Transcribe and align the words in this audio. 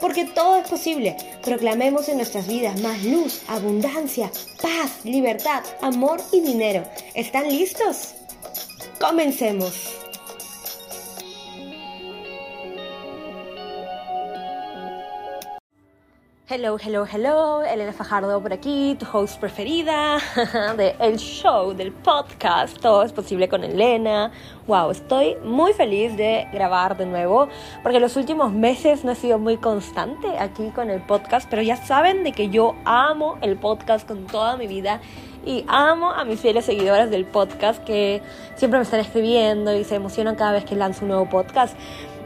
Porque 0.00 0.24
todo 0.24 0.56
es 0.56 0.68
posible. 0.68 1.16
Proclamemos 1.42 2.08
en 2.08 2.16
nuestras 2.16 2.46
vidas 2.46 2.80
más 2.80 3.02
luz, 3.04 3.42
abundancia, 3.48 4.30
paz, 4.62 5.04
libertad, 5.04 5.62
amor 5.80 6.20
y 6.32 6.40
dinero. 6.40 6.84
¿Están 7.14 7.48
listos? 7.48 8.14
Comencemos. 9.00 10.07
Hello, 16.50 16.78
hello, 16.82 17.04
hello, 17.04 17.62
Elena 17.62 17.92
Fajardo 17.92 18.40
por 18.40 18.54
aquí, 18.54 18.96
tu 18.98 19.04
host 19.12 19.38
preferida 19.38 20.16
de 20.78 20.96
el 20.98 21.18
show, 21.18 21.74
del 21.74 21.92
podcast, 21.92 22.78
todo 22.80 23.02
es 23.02 23.12
posible 23.12 23.50
con 23.50 23.64
Elena. 23.64 24.32
Wow, 24.66 24.92
estoy 24.92 25.36
muy 25.44 25.74
feliz 25.74 26.16
de 26.16 26.48
grabar 26.50 26.96
de 26.96 27.04
nuevo 27.04 27.50
porque 27.82 28.00
los 28.00 28.16
últimos 28.16 28.50
meses 28.50 29.04
no 29.04 29.12
he 29.12 29.14
sido 29.14 29.38
muy 29.38 29.58
constante 29.58 30.38
aquí 30.38 30.70
con 30.70 30.88
el 30.88 31.02
podcast, 31.02 31.50
pero 31.50 31.60
ya 31.60 31.76
saben 31.76 32.24
de 32.24 32.32
que 32.32 32.48
yo 32.48 32.74
amo 32.86 33.36
el 33.42 33.58
podcast 33.58 34.08
con 34.08 34.26
toda 34.26 34.56
mi 34.56 34.66
vida 34.66 35.02
y 35.44 35.66
amo 35.68 36.12
a 36.12 36.24
mis 36.24 36.40
fieles 36.40 36.64
seguidoras 36.64 37.10
del 37.10 37.26
podcast 37.26 37.84
que 37.84 38.22
siempre 38.54 38.78
me 38.78 38.84
están 38.84 39.00
escribiendo 39.00 39.76
y 39.76 39.84
se 39.84 39.96
emocionan 39.96 40.34
cada 40.34 40.52
vez 40.52 40.64
que 40.64 40.76
lanzo 40.76 41.02
un 41.02 41.08
nuevo 41.08 41.28
podcast. 41.28 41.76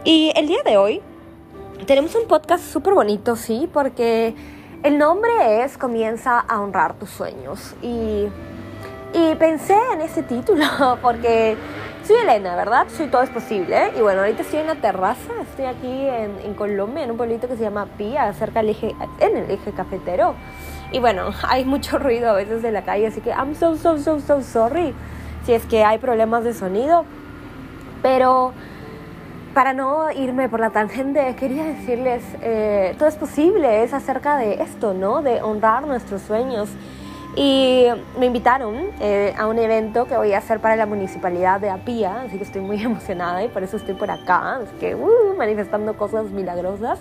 Y 0.04 0.30
el 0.36 0.46
día 0.46 0.62
de 0.64 0.76
hoy 0.76 1.02
tenemos 1.86 2.14
un 2.14 2.26
podcast 2.26 2.64
súper 2.64 2.94
bonito, 2.94 3.36
sí, 3.36 3.68
porque 3.72 4.34
el 4.82 4.98
nombre 4.98 5.62
es 5.62 5.76
Comienza 5.78 6.38
a 6.38 6.60
honrar 6.60 6.94
tus 6.94 7.10
sueños. 7.10 7.74
Y, 7.82 8.26
y 9.14 9.34
pensé 9.38 9.76
en 9.92 10.00
ese 10.00 10.22
título 10.22 10.64
porque 11.02 11.56
soy 12.04 12.16
Elena, 12.16 12.56
¿verdad? 12.56 12.86
Soy 12.88 13.08
todo 13.08 13.22
es 13.22 13.30
posible. 13.30 13.92
Y 13.96 14.00
bueno, 14.00 14.20
ahorita 14.20 14.42
estoy 14.42 14.60
en 14.60 14.66
la 14.66 14.76
terraza, 14.76 15.32
estoy 15.42 15.66
aquí 15.66 16.06
en, 16.08 16.38
en 16.44 16.54
Colombia, 16.54 17.04
en 17.04 17.10
un 17.10 17.16
pueblito 17.16 17.48
que 17.48 17.56
se 17.56 17.62
llama 17.62 17.86
Pía, 17.96 18.32
cerca 18.32 18.60
del 18.60 18.70
eje, 18.70 18.94
en 19.20 19.36
el 19.36 19.50
eje 19.50 19.72
cafetero. 19.72 20.34
Y 20.92 20.98
bueno, 20.98 21.30
hay 21.48 21.64
mucho 21.64 21.98
ruido 21.98 22.30
a 22.30 22.34
veces 22.34 22.62
de 22.62 22.72
la 22.72 22.82
calle, 22.82 23.06
así 23.06 23.20
que 23.20 23.30
I'm 23.30 23.54
so, 23.54 23.76
so, 23.76 23.98
so, 23.98 24.20
so 24.20 24.42
sorry 24.42 24.94
si 25.44 25.52
es 25.52 25.64
que 25.66 25.84
hay 25.84 25.98
problemas 25.98 26.44
de 26.44 26.54
sonido. 26.54 27.04
Pero 28.02 28.52
para 29.54 29.74
no 29.74 30.10
irme 30.10 30.48
por 30.48 30.60
la 30.60 30.70
tangente, 30.70 31.34
quería 31.36 31.64
decirles, 31.64 32.22
eh, 32.40 32.94
todo 32.98 33.08
es 33.08 33.16
posible, 33.16 33.82
es 33.82 33.92
acerca 33.92 34.36
de 34.36 34.62
esto, 34.62 34.94
¿no? 34.94 35.22
De 35.22 35.42
honrar 35.42 35.86
nuestros 35.86 36.22
sueños. 36.22 36.70
Y 37.34 37.86
me 38.18 38.26
invitaron 38.26 38.76
eh, 39.00 39.34
a 39.38 39.46
un 39.46 39.58
evento 39.58 40.06
que 40.06 40.16
voy 40.16 40.32
a 40.32 40.38
hacer 40.38 40.60
para 40.60 40.76
la 40.76 40.84
municipalidad 40.86 41.60
de 41.60 41.70
Apía, 41.70 42.22
así 42.22 42.36
que 42.36 42.44
estoy 42.44 42.60
muy 42.60 42.82
emocionada 42.82 43.42
y 43.42 43.48
por 43.48 43.62
eso 43.62 43.76
estoy 43.76 43.94
por 43.94 44.10
acá, 44.10 44.60
que 44.80 44.94
uh, 44.94 45.34
manifestando 45.36 45.96
cosas 45.96 46.26
milagrosas. 46.26 46.98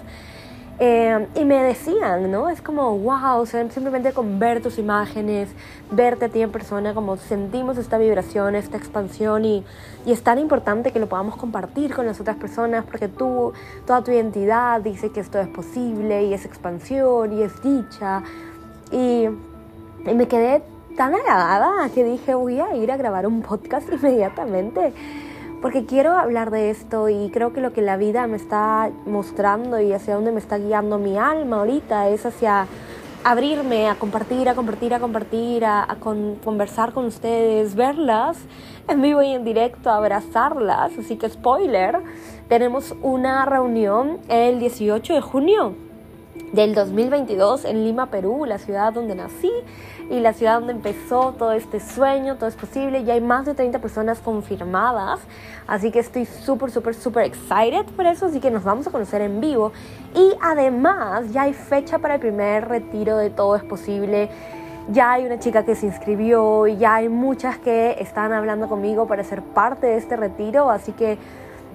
Eh, 0.84 1.28
y 1.36 1.46
me 1.46 1.62
decían, 1.62 2.32
¿no? 2.32 2.50
Es 2.50 2.60
como, 2.60 2.98
wow, 2.98 3.46
simplemente 3.46 4.14
con 4.14 4.40
ver 4.40 4.64
tus 4.64 4.80
imágenes, 4.80 5.48
verte 5.92 6.26
a 6.26 6.30
ti 6.30 6.42
en 6.42 6.52
persona, 6.52 6.96
como 6.96 7.18
sentimos 7.18 7.78
esta 7.78 8.00
vibración, 8.00 8.56
esta 8.56 8.78
expansión 8.78 9.46
y, 9.46 9.64
y, 10.08 10.12
es 10.12 10.24
tan 10.24 10.40
importante 10.40 10.92
que 10.92 11.00
lo 11.00 11.08
podamos 11.08 11.36
compartir 11.36 11.94
con 11.94 12.08
las 12.08 12.20
otras 12.20 12.36
personas 12.38 12.84
porque 12.84 13.08
tú, 13.08 13.54
toda 13.86 14.04
tu 14.04 14.10
identidad 14.10 14.82
dice 14.82 15.12
que 15.12 15.20
esto 15.20 15.40
es 15.40 15.48
posible 15.50 16.24
y 16.24 16.34
es 16.34 16.46
expansión 16.46 17.32
y 17.32 17.44
es 17.44 17.62
dicha. 17.62 18.24
Y, 18.92 19.28
y 20.08 20.16
me 20.16 20.28
quedé 20.28 20.64
tan 20.98 21.14
halagada 21.14 21.90
que 21.90 22.04
dije, 22.04 22.34
voy 22.34 22.60
a 22.60 22.76
ir 22.76 22.92
a 22.92 22.98
grabar 22.98 23.28
un 23.28 23.44
podcast 23.44 23.88
inmediatamente 23.94 24.94
porque 25.62 25.86
quiero 25.86 26.18
hablar 26.18 26.50
de 26.50 26.72
esto 26.72 27.08
y 27.10 27.30
creo 27.30 27.54
que 27.54 27.62
lo 27.62 27.72
que 27.72 27.82
la 27.82 27.98
vida 27.98 28.26
me 28.28 28.38
está 28.38 28.90
mostrando 29.06 29.80
y 29.80 29.94
hacia 29.94 30.16
dónde 30.16 30.32
me 30.32 30.40
está 30.40 30.58
guiando 30.58 30.98
mi 30.98 31.18
alma 31.18 31.60
ahorita 31.60 32.10
es 32.10 32.26
hacia 32.26 32.68
abrirme, 33.24 33.88
a 33.88 33.96
compartir, 33.96 34.50
a 34.50 34.56
compartir, 34.56 34.94
a 34.94 35.00
compartir, 35.00 35.66
a, 35.66 35.96
conversar 36.44 36.92
con 36.94 37.06
ustedes, 37.06 37.76
verlas 37.76 38.38
en 38.88 39.02
vivo 39.02 39.22
y 39.22 39.32
en 39.32 39.46
directo, 39.46 39.92
abrazarlas. 39.92 40.98
Así 40.98 41.18
que 41.18 41.30
spoiler, 41.30 42.00
tenemos 42.50 42.96
una 43.02 43.46
reunión 43.46 44.18
el 44.28 44.60
18 44.60 45.14
de 45.14 45.22
junio 45.22 45.76
del 46.52 46.74
2022 46.74 47.66
en 47.66 47.84
Lima, 47.84 48.08
Perú, 48.08 48.46
la 48.46 48.58
ciudad 48.58 48.92
donde 48.92 49.16
nací 49.16 49.52
y 50.12 50.20
la 50.20 50.34
ciudad 50.34 50.56
donde 50.56 50.74
empezó 50.74 51.34
todo 51.38 51.54
este 51.54 51.80
sueño, 51.80 52.36
todo 52.36 52.50
es 52.50 52.56
posible. 52.56 53.06
Ya 53.06 53.14
hay 53.14 53.22
más 53.22 53.46
de 53.46 53.54
30 53.54 53.80
personas 53.80 54.20
confirmadas, 54.20 55.22
así 55.68 55.90
que 55.90 56.00
estoy 56.00 56.26
súper, 56.26 56.70
súper, 56.70 56.96
súper 56.96 57.26
excited 57.26 57.86
por 57.96 58.06
eso, 58.06 58.26
así 58.26 58.42
que 58.42 58.52
nos 58.52 58.66
vamos 58.66 58.86
a 58.88 58.92
conocer 58.92 59.22
en 59.22 59.40
vivo. 59.40 59.72
Y 60.14 60.34
además 60.42 61.32
ya 61.32 61.44
hay 61.44 61.54
fecha 61.54 62.00
para 62.00 62.16
el 62.16 62.20
primer 62.20 62.68
retiro 62.68 63.16
de 63.16 63.30
Todo 63.30 63.56
es 63.56 63.64
posible. 63.64 64.30
Ya 64.90 65.14
hay 65.14 65.26
una 65.26 65.40
chica 65.40 65.64
que 65.64 65.76
se 65.76 65.86
inscribió 65.86 66.68
y 66.68 66.76
ya 66.76 66.96
hay 66.96 67.08
muchas 67.08 67.58
que 67.58 67.96
están 68.00 68.34
hablando 68.34 68.68
conmigo 68.68 69.08
para 69.08 69.24
ser 69.24 69.42
parte 69.42 69.88
de 69.88 69.96
este 69.96 70.18
retiro, 70.18 70.70
así 70.70 70.92
que 70.92 71.18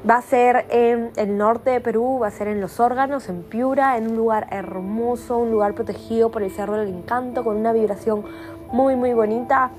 Va 0.09 0.19
a 0.19 0.23
ser 0.23 0.67
en 0.71 1.11
el 1.17 1.37
norte 1.37 1.71
de 1.71 1.81
Perú, 1.81 2.21
va 2.23 2.29
a 2.29 2.31
ser 2.31 2.47
en 2.47 2.61
Los 2.61 2.79
Órganos, 2.79 3.29
en 3.29 3.43
Piura, 3.43 3.97
en 3.97 4.09
un 4.09 4.17
lugar 4.17 4.47
hermoso, 4.53 5.37
un 5.37 5.51
lugar 5.51 5.75
protegido 5.75 6.31
por 6.31 6.45
el 6.45 6.53
Cerro 6.53 6.77
del 6.77 6.91
Encanto, 6.91 7.43
con 7.43 7.57
una 7.57 7.73
vibración 7.73 8.23
muy, 8.71 8.95
muy 8.95 9.15
bonita. 9.15 9.71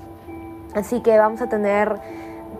Así 0.74 1.00
que 1.00 1.16
vamos 1.16 1.40
a 1.40 1.48
tener 1.48 1.98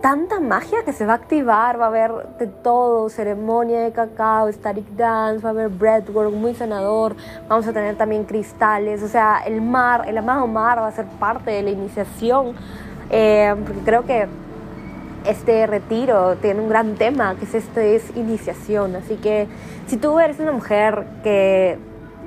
tanta 0.01 0.39
magia 0.39 0.83
que 0.83 0.93
se 0.93 1.05
va 1.05 1.13
a 1.13 1.15
activar, 1.17 1.79
va 1.79 1.85
a 1.85 1.87
haber 1.89 2.11
de 2.39 2.47
todo, 2.47 3.07
ceremonia 3.07 3.81
de 3.81 3.91
cacao, 3.91 4.51
static 4.51 4.87
dance, 4.95 5.43
va 5.43 5.49
a 5.49 5.51
haber 5.51 5.69
breathwork 5.69 6.33
muy 6.33 6.55
sanador, 6.55 7.15
vamos 7.47 7.67
a 7.67 7.73
tener 7.73 7.95
también 7.97 8.23
cristales, 8.23 9.03
o 9.03 9.07
sea, 9.07 9.41
el 9.45 9.61
mar, 9.61 10.05
el 10.07 10.17
amado 10.17 10.47
mar 10.47 10.79
va 10.79 10.87
a 10.87 10.91
ser 10.91 11.05
parte 11.05 11.51
de 11.51 11.61
la 11.61 11.69
iniciación, 11.69 12.55
eh, 13.11 13.53
porque 13.63 13.81
creo 13.81 14.05
que 14.05 14.27
este 15.25 15.67
retiro 15.67 16.35
tiene 16.37 16.61
un 16.61 16.69
gran 16.69 16.95
tema, 16.95 17.35
que 17.35 17.45
es 17.45 17.55
esto 17.55 17.79
es 17.79 18.15
iniciación. 18.15 18.95
Así 18.95 19.15
que 19.15 19.47
si 19.87 19.97
tú 19.97 20.19
eres 20.19 20.39
una 20.39 20.51
mujer 20.51 21.05
que 21.23 21.77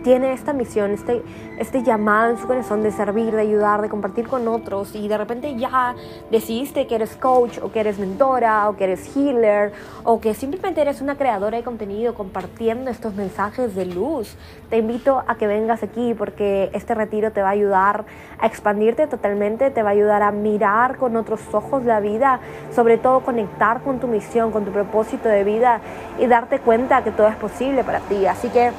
tiene 0.02 0.32
esta 0.32 0.52
misión, 0.52 0.92
este, 0.92 1.22
este 1.58 1.82
llamado 1.82 2.30
en 2.30 2.38
su 2.38 2.46
corazón 2.46 2.82
de 2.82 2.90
servir, 2.90 3.32
de 3.32 3.42
ayudar, 3.42 3.82
de 3.82 3.88
compartir 3.88 4.26
con 4.26 4.48
otros 4.48 4.94
y 4.94 5.08
de 5.08 5.18
repente 5.18 5.56
ya 5.56 5.94
decidiste 6.30 6.86
que 6.86 6.96
eres 6.96 7.16
coach 7.16 7.58
o 7.62 7.70
que 7.72 7.80
eres 7.80 7.98
mentora 7.98 8.68
o 8.68 8.76
que 8.76 8.84
eres 8.84 9.16
healer 9.16 9.72
o 10.04 10.20
que 10.20 10.34
simplemente 10.34 10.80
eres 10.80 11.00
una 11.00 11.16
creadora 11.16 11.56
de 11.56 11.64
contenido 11.64 12.14
compartiendo 12.14 12.90
estos 12.90 13.14
mensajes 13.14 13.74
de 13.74 13.86
luz, 13.86 14.36
te 14.70 14.78
invito 14.78 15.22
a 15.26 15.36
que 15.36 15.46
vengas 15.46 15.82
aquí 15.82 16.14
porque 16.14 16.70
este 16.72 16.94
retiro 16.94 17.30
te 17.30 17.42
va 17.42 17.48
a 17.48 17.52
ayudar 17.52 18.04
a 18.38 18.46
expandirte 18.46 19.06
totalmente, 19.06 19.70
te 19.70 19.82
va 19.82 19.90
a 19.90 19.92
ayudar 19.92 20.22
a 20.22 20.32
mirar 20.32 20.96
con 20.96 21.16
otros 21.16 21.40
ojos 21.52 21.84
la 21.84 22.00
vida, 22.00 22.40
sobre 22.74 22.98
todo 22.98 23.20
conectar 23.20 23.82
con 23.82 24.00
tu 24.00 24.08
misión, 24.08 24.50
con 24.50 24.64
tu 24.64 24.72
propósito 24.72 25.28
de 25.28 25.44
vida 25.44 25.80
y 26.18 26.26
darte 26.26 26.58
cuenta 26.58 27.04
que 27.04 27.10
todo 27.10 27.28
es 27.28 27.36
posible 27.36 27.84
para 27.84 28.00
ti. 28.00 28.26
Así 28.26 28.48
que 28.48 28.72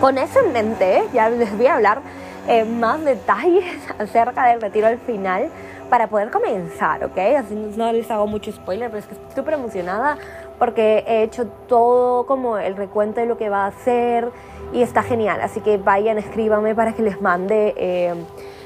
con 0.00 0.16
eso 0.16 0.40
en 0.40 0.52
mente, 0.52 1.04
ya 1.12 1.28
les 1.28 1.56
voy 1.56 1.66
a 1.66 1.74
hablar 1.74 2.00
eh, 2.46 2.64
más 2.64 3.04
detalles 3.04 3.64
acerca 3.98 4.46
del 4.46 4.60
retiro 4.60 4.86
al 4.86 4.98
final 4.98 5.50
para 5.90 6.06
poder 6.08 6.30
comenzar, 6.30 7.02
¿ok? 7.04 7.18
Así 7.38 7.54
no 7.76 7.92
les 7.92 8.10
hago 8.10 8.26
mucho 8.26 8.52
spoiler, 8.52 8.90
pero 8.90 9.00
es 9.00 9.06
que 9.06 9.14
estoy 9.14 9.34
súper 9.34 9.54
emocionada 9.54 10.18
porque 10.58 11.04
he 11.06 11.22
hecho 11.22 11.46
todo 11.66 12.26
como 12.26 12.58
el 12.58 12.76
recuento 12.76 13.20
de 13.20 13.26
lo 13.26 13.38
que 13.38 13.48
va 13.48 13.64
a 13.64 13.68
hacer 13.68 14.30
y 14.72 14.82
está 14.82 15.02
genial. 15.02 15.40
Así 15.40 15.60
que 15.60 15.78
vayan, 15.78 16.18
escríbanme 16.18 16.74
para 16.74 16.92
que 16.92 17.02
les 17.02 17.20
mande 17.20 17.74
eh, 17.76 18.14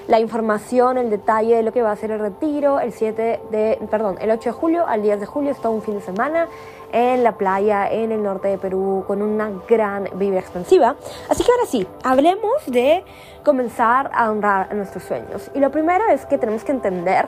la 0.09 0.19
información, 0.21 0.99
el 0.99 1.11
detalle 1.11 1.57
de 1.57 1.63
lo 1.63 1.73
que 1.73 1.83
va 1.83 1.93
a 1.93 1.97
ser 1.97 2.11
el 2.11 2.19
retiro 2.19 2.81
el 2.81 2.93
7 2.93 3.41
de, 3.51 3.79
perdón, 3.91 4.17
el 4.21 4.31
8 4.31 4.51
de 4.51 4.53
julio 4.53 4.87
al 4.87 5.03
10 5.03 5.21
de 5.21 5.27
julio, 5.27 5.51
es 5.53 5.61
todo 5.61 5.73
un 5.73 5.83
fin 5.83 5.95
de 5.95 6.01
semana 6.01 6.49
en 6.93 7.23
la 7.23 7.33
playa 7.33 7.91
en 7.91 8.13
el 8.13 8.23
norte 8.23 8.49
de 8.49 8.59
Perú 8.59 9.05
con 9.07 9.23
una 9.23 9.51
gran 9.69 10.09
vibra 10.15 10.41
expansiva. 10.41 10.97
Así 11.29 11.43
que 11.43 11.51
ahora 11.51 11.67
sí, 11.67 11.87
hablemos 12.03 12.53
de 12.67 13.05
comenzar 13.45 14.11
a 14.15 14.31
honrar 14.31 14.75
nuestros 14.75 15.05
sueños. 15.05 15.51
Y 15.55 15.61
lo 15.61 15.71
primero 15.71 16.07
es 16.09 16.27
que 16.27 16.39
tenemos 16.39 16.65
que 16.65 16.73
entender 16.73 17.27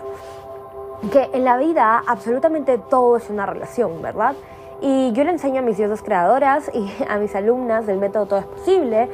que 1.13 1.31
en 1.33 1.45
la 1.45 1.57
vida 1.57 2.03
absolutamente 2.07 2.79
todo 2.79 3.17
es 3.17 3.31
una 3.31 3.47
relación, 3.47 4.03
¿verdad? 4.03 4.35
Y 4.81 5.13
yo 5.13 5.25
le 5.25 5.31
enseño 5.31 5.61
a 5.61 5.63
mis 5.63 5.77
diosas 5.77 6.03
creadoras 6.03 6.71
y 6.75 6.91
a 7.09 7.17
mis 7.19 7.35
alumnas 7.35 7.87
del 7.87 7.99
método 7.99 8.27
Todo 8.27 8.39
es 8.41 8.47
Posible 8.47 9.09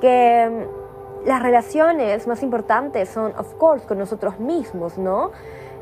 que 0.00 0.66
las 1.24 1.42
relaciones 1.42 2.26
más 2.26 2.42
importantes 2.42 3.08
son, 3.08 3.32
of 3.36 3.54
course, 3.54 3.86
con 3.86 3.98
nosotros 3.98 4.38
mismos, 4.38 4.98
¿no? 4.98 5.30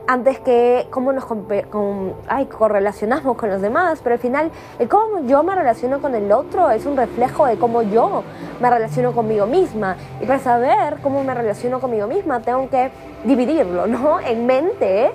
Antes 0.07 0.41
que 0.41 0.87
cómo 0.91 1.13
nos 1.13 1.27
con, 1.27 2.15
ay, 2.29 2.47
correlacionamos 2.47 3.37
con 3.37 3.51
los 3.51 3.61
demás, 3.61 4.01
pero 4.03 4.15
al 4.15 4.21
final 4.21 4.51
el 4.79 4.89
cómo 4.89 5.21
yo 5.27 5.43
me 5.43 5.55
relaciono 5.55 6.01
con 6.01 6.15
el 6.15 6.33
otro 6.33 6.71
es 6.71 6.87
un 6.87 6.97
reflejo 6.97 7.45
de 7.45 7.59
cómo 7.59 7.83
yo 7.83 8.25
me 8.59 8.71
relaciono 8.71 9.13
conmigo 9.13 9.47
misma. 9.47 9.97
Y 10.21 10.27
para 10.27 10.39
saber 10.39 10.99
cómo 11.03 11.23
me 11.25 11.35
relaciono 11.35 11.79
conmigo 11.79 12.07
misma 12.07 12.41
tengo 12.41 12.71
que 12.71 12.91
dividirlo, 13.25 13.87
¿no? 13.87 14.19
En 14.21 14.47
mente, 14.47 15.13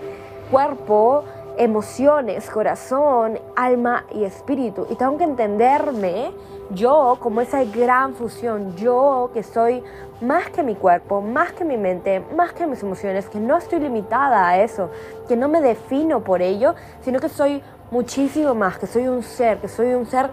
cuerpo, 0.51 1.23
emociones, 1.57 2.50
corazón, 2.50 3.39
alma 3.55 4.05
y 4.11 4.23
espíritu. 4.23 4.88
Y 4.89 4.95
tengo 4.95 5.17
que 5.17 5.23
entenderme 5.23 6.31
yo 6.71 7.17
como 7.19 7.41
esa 7.41 7.63
gran 7.63 8.15
fusión, 8.15 8.75
yo 8.75 9.29
que 9.33 9.44
soy 9.44 9.83
más 10.21 10.50
que 10.50 10.63
mi 10.63 10.75
cuerpo, 10.75 11.21
más 11.21 11.51
que 11.51 11.65
mi 11.65 11.77
mente, 11.77 12.23
más 12.35 12.53
que 12.53 12.65
mis 12.65 12.81
emociones, 12.81 13.27
que 13.27 13.39
no 13.39 13.57
estoy 13.57 13.79
limitada 13.79 14.47
a 14.47 14.61
eso, 14.63 14.89
que 15.27 15.35
no 15.35 15.47
me 15.47 15.61
defino 15.61 16.21
por 16.21 16.41
ello, 16.41 16.75
sino 17.01 17.19
que 17.19 17.29
soy 17.29 17.61
muchísimo 17.91 18.56
más, 18.56 18.77
que 18.77 18.88
soy 18.88 19.07
un 19.07 19.21
ser, 19.21 19.59
que 19.59 19.67
soy 19.67 19.94
un 19.94 20.06
ser 20.06 20.29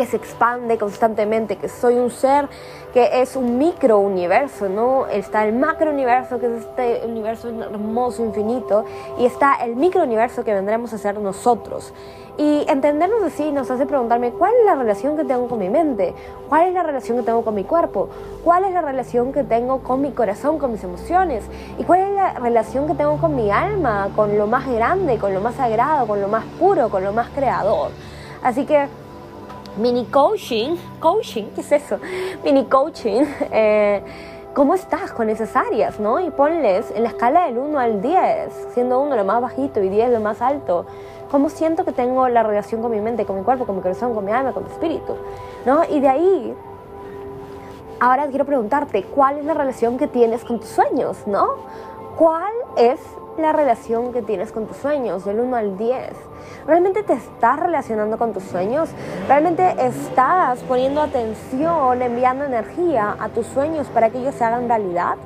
que 0.00 0.06
se 0.06 0.16
expande 0.16 0.78
constantemente, 0.78 1.56
que 1.56 1.68
soy 1.68 1.96
un 1.96 2.10
ser 2.10 2.48
que 2.94 3.20
es 3.20 3.36
un 3.36 3.58
micro 3.58 3.98
universo, 3.98 4.66
¿no? 4.66 5.06
Está 5.08 5.44
el 5.44 5.52
macro 5.52 5.90
universo, 5.90 6.40
que 6.40 6.46
es 6.46 6.64
este 6.64 7.02
universo 7.04 7.50
hermoso, 7.50 8.24
infinito, 8.24 8.86
y 9.18 9.26
está 9.26 9.56
el 9.56 9.76
micro 9.76 10.02
universo 10.04 10.42
que 10.42 10.54
vendremos 10.54 10.94
a 10.94 10.98
ser 10.98 11.18
nosotros. 11.20 11.92
Y 12.38 12.64
entendernos 12.66 13.22
así 13.22 13.52
nos 13.52 13.70
hace 13.70 13.84
preguntarme 13.84 14.30
cuál 14.30 14.54
es 14.60 14.64
la 14.64 14.74
relación 14.74 15.18
que 15.18 15.24
tengo 15.24 15.48
con 15.48 15.58
mi 15.58 15.68
mente, 15.68 16.14
cuál 16.48 16.68
es 16.68 16.72
la 16.72 16.82
relación 16.82 17.18
que 17.18 17.24
tengo 17.24 17.44
con 17.44 17.54
mi 17.54 17.64
cuerpo, 17.64 18.08
cuál 18.42 18.64
es 18.64 18.72
la 18.72 18.80
relación 18.80 19.34
que 19.34 19.44
tengo 19.44 19.80
con 19.80 20.00
mi 20.00 20.12
corazón, 20.12 20.58
con 20.58 20.72
mis 20.72 20.82
emociones, 20.82 21.44
y 21.78 21.84
cuál 21.84 22.00
es 22.00 22.10
la 22.12 22.32
relación 22.38 22.86
que 22.86 22.94
tengo 22.94 23.18
con 23.18 23.36
mi 23.36 23.50
alma, 23.50 24.08
con 24.16 24.38
lo 24.38 24.46
más 24.46 24.66
grande, 24.66 25.18
con 25.18 25.34
lo 25.34 25.42
más 25.42 25.56
sagrado, 25.56 26.06
con 26.06 26.22
lo 26.22 26.28
más 26.28 26.46
puro, 26.58 26.88
con 26.88 27.04
lo 27.04 27.12
más 27.12 27.28
creador. 27.28 27.90
Así 28.42 28.64
que 28.64 28.88
mini 29.80 30.04
coaching, 30.04 30.76
coaching, 31.00 31.46
¿qué 31.54 31.62
es 31.62 31.72
eso? 31.72 31.98
Mini 32.44 32.66
coaching, 32.66 33.24
eh, 33.50 34.02
¿cómo 34.54 34.74
estás 34.74 35.12
con 35.12 35.30
esas 35.30 35.56
áreas, 35.56 35.98
no? 35.98 36.20
Y 36.20 36.30
ponles 36.30 36.90
en 36.94 37.02
la 37.02 37.08
escala 37.08 37.46
del 37.46 37.58
1 37.58 37.78
al 37.78 38.02
10, 38.02 38.68
siendo 38.74 39.00
1 39.00 39.16
lo 39.16 39.24
más 39.24 39.40
bajito 39.40 39.82
y 39.82 39.88
10 39.88 40.10
lo 40.10 40.20
más 40.20 40.42
alto, 40.42 40.84
¿cómo 41.30 41.48
siento 41.48 41.84
que 41.84 41.92
tengo 41.92 42.28
la 42.28 42.42
relación 42.42 42.82
con 42.82 42.90
mi 42.90 43.00
mente, 43.00 43.24
con 43.24 43.38
mi 43.38 43.42
cuerpo, 43.42 43.64
con 43.64 43.76
mi 43.76 43.82
corazón, 43.82 44.14
con 44.14 44.24
mi 44.24 44.32
alma, 44.32 44.52
con 44.52 44.64
mi 44.64 44.70
espíritu? 44.70 45.16
¿No? 45.64 45.82
Y 45.88 46.00
de 46.00 46.08
ahí, 46.08 46.54
ahora 48.00 48.26
quiero 48.28 48.44
preguntarte, 48.44 49.04
¿cuál 49.04 49.38
es 49.38 49.46
la 49.46 49.54
relación 49.54 49.96
que 49.96 50.06
tienes 50.06 50.44
con 50.44 50.60
tus 50.60 50.68
sueños, 50.68 51.26
no? 51.26 51.48
¿Cuál 52.18 52.52
es 52.76 53.00
la 53.38 53.52
relación 53.52 54.12
que 54.12 54.22
tienes 54.22 54.52
con 54.52 54.66
tus 54.66 54.76
sueños, 54.76 55.24
del 55.24 55.40
1 55.40 55.56
al 55.56 55.78
10. 55.78 56.10
¿Realmente 56.66 57.02
te 57.02 57.14
estás 57.14 57.58
relacionando 57.58 58.18
con 58.18 58.32
tus 58.32 58.42
sueños? 58.44 58.90
¿Realmente 59.28 59.74
estás 59.78 60.60
poniendo 60.60 61.00
atención, 61.00 62.02
enviando 62.02 62.44
energía 62.44 63.16
a 63.18 63.28
tus 63.28 63.46
sueños 63.46 63.86
para 63.88 64.10
que 64.10 64.18
ellos 64.18 64.34
se 64.34 64.44
hagan 64.44 64.68
realidad? 64.68 65.16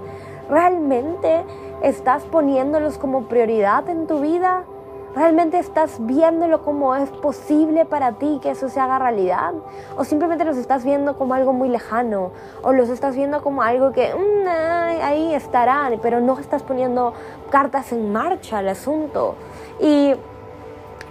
¿Realmente 0.49 1.45
estás 1.83 2.23
poniéndolos 2.25 2.99
como 2.99 3.25
prioridad 3.25 3.89
en 3.89 4.07
tu 4.07 4.21
vida? 4.21 4.65
¿Realmente 5.15 5.59
estás 5.61 6.05
viéndolo 6.05 6.63
como 6.63 6.97
es 6.97 7.09
posible 7.09 7.85
para 7.85 8.13
ti 8.13 8.41
que 8.43 8.51
eso 8.51 8.69
se 8.69 8.81
haga 8.81 8.99
realidad? 8.99 9.55
¿O 9.97 10.03
simplemente 10.03 10.45
los 10.45 10.57
estás 10.57 10.85
viendo 10.85 11.17
como 11.17 11.35
algo 11.35 11.53
muy 11.53 11.69
lejano? 11.69 12.33
¿O 12.63 12.73
los 12.73 12.89
estás 12.89 13.15
viendo 13.15 13.41
como 13.41 13.63
algo 13.63 13.93
que 13.93 14.13
mm, 14.13 14.49
ahí 15.03 15.33
estarán, 15.33 16.01
pero 16.03 16.21
no 16.21 16.37
estás 16.41 16.65
poniendo 16.65 17.13
cartas 17.49 17.93
en 17.93 18.13
marcha 18.13 18.59
al 18.59 18.69
asunto? 18.69 19.37
Y 19.81 20.15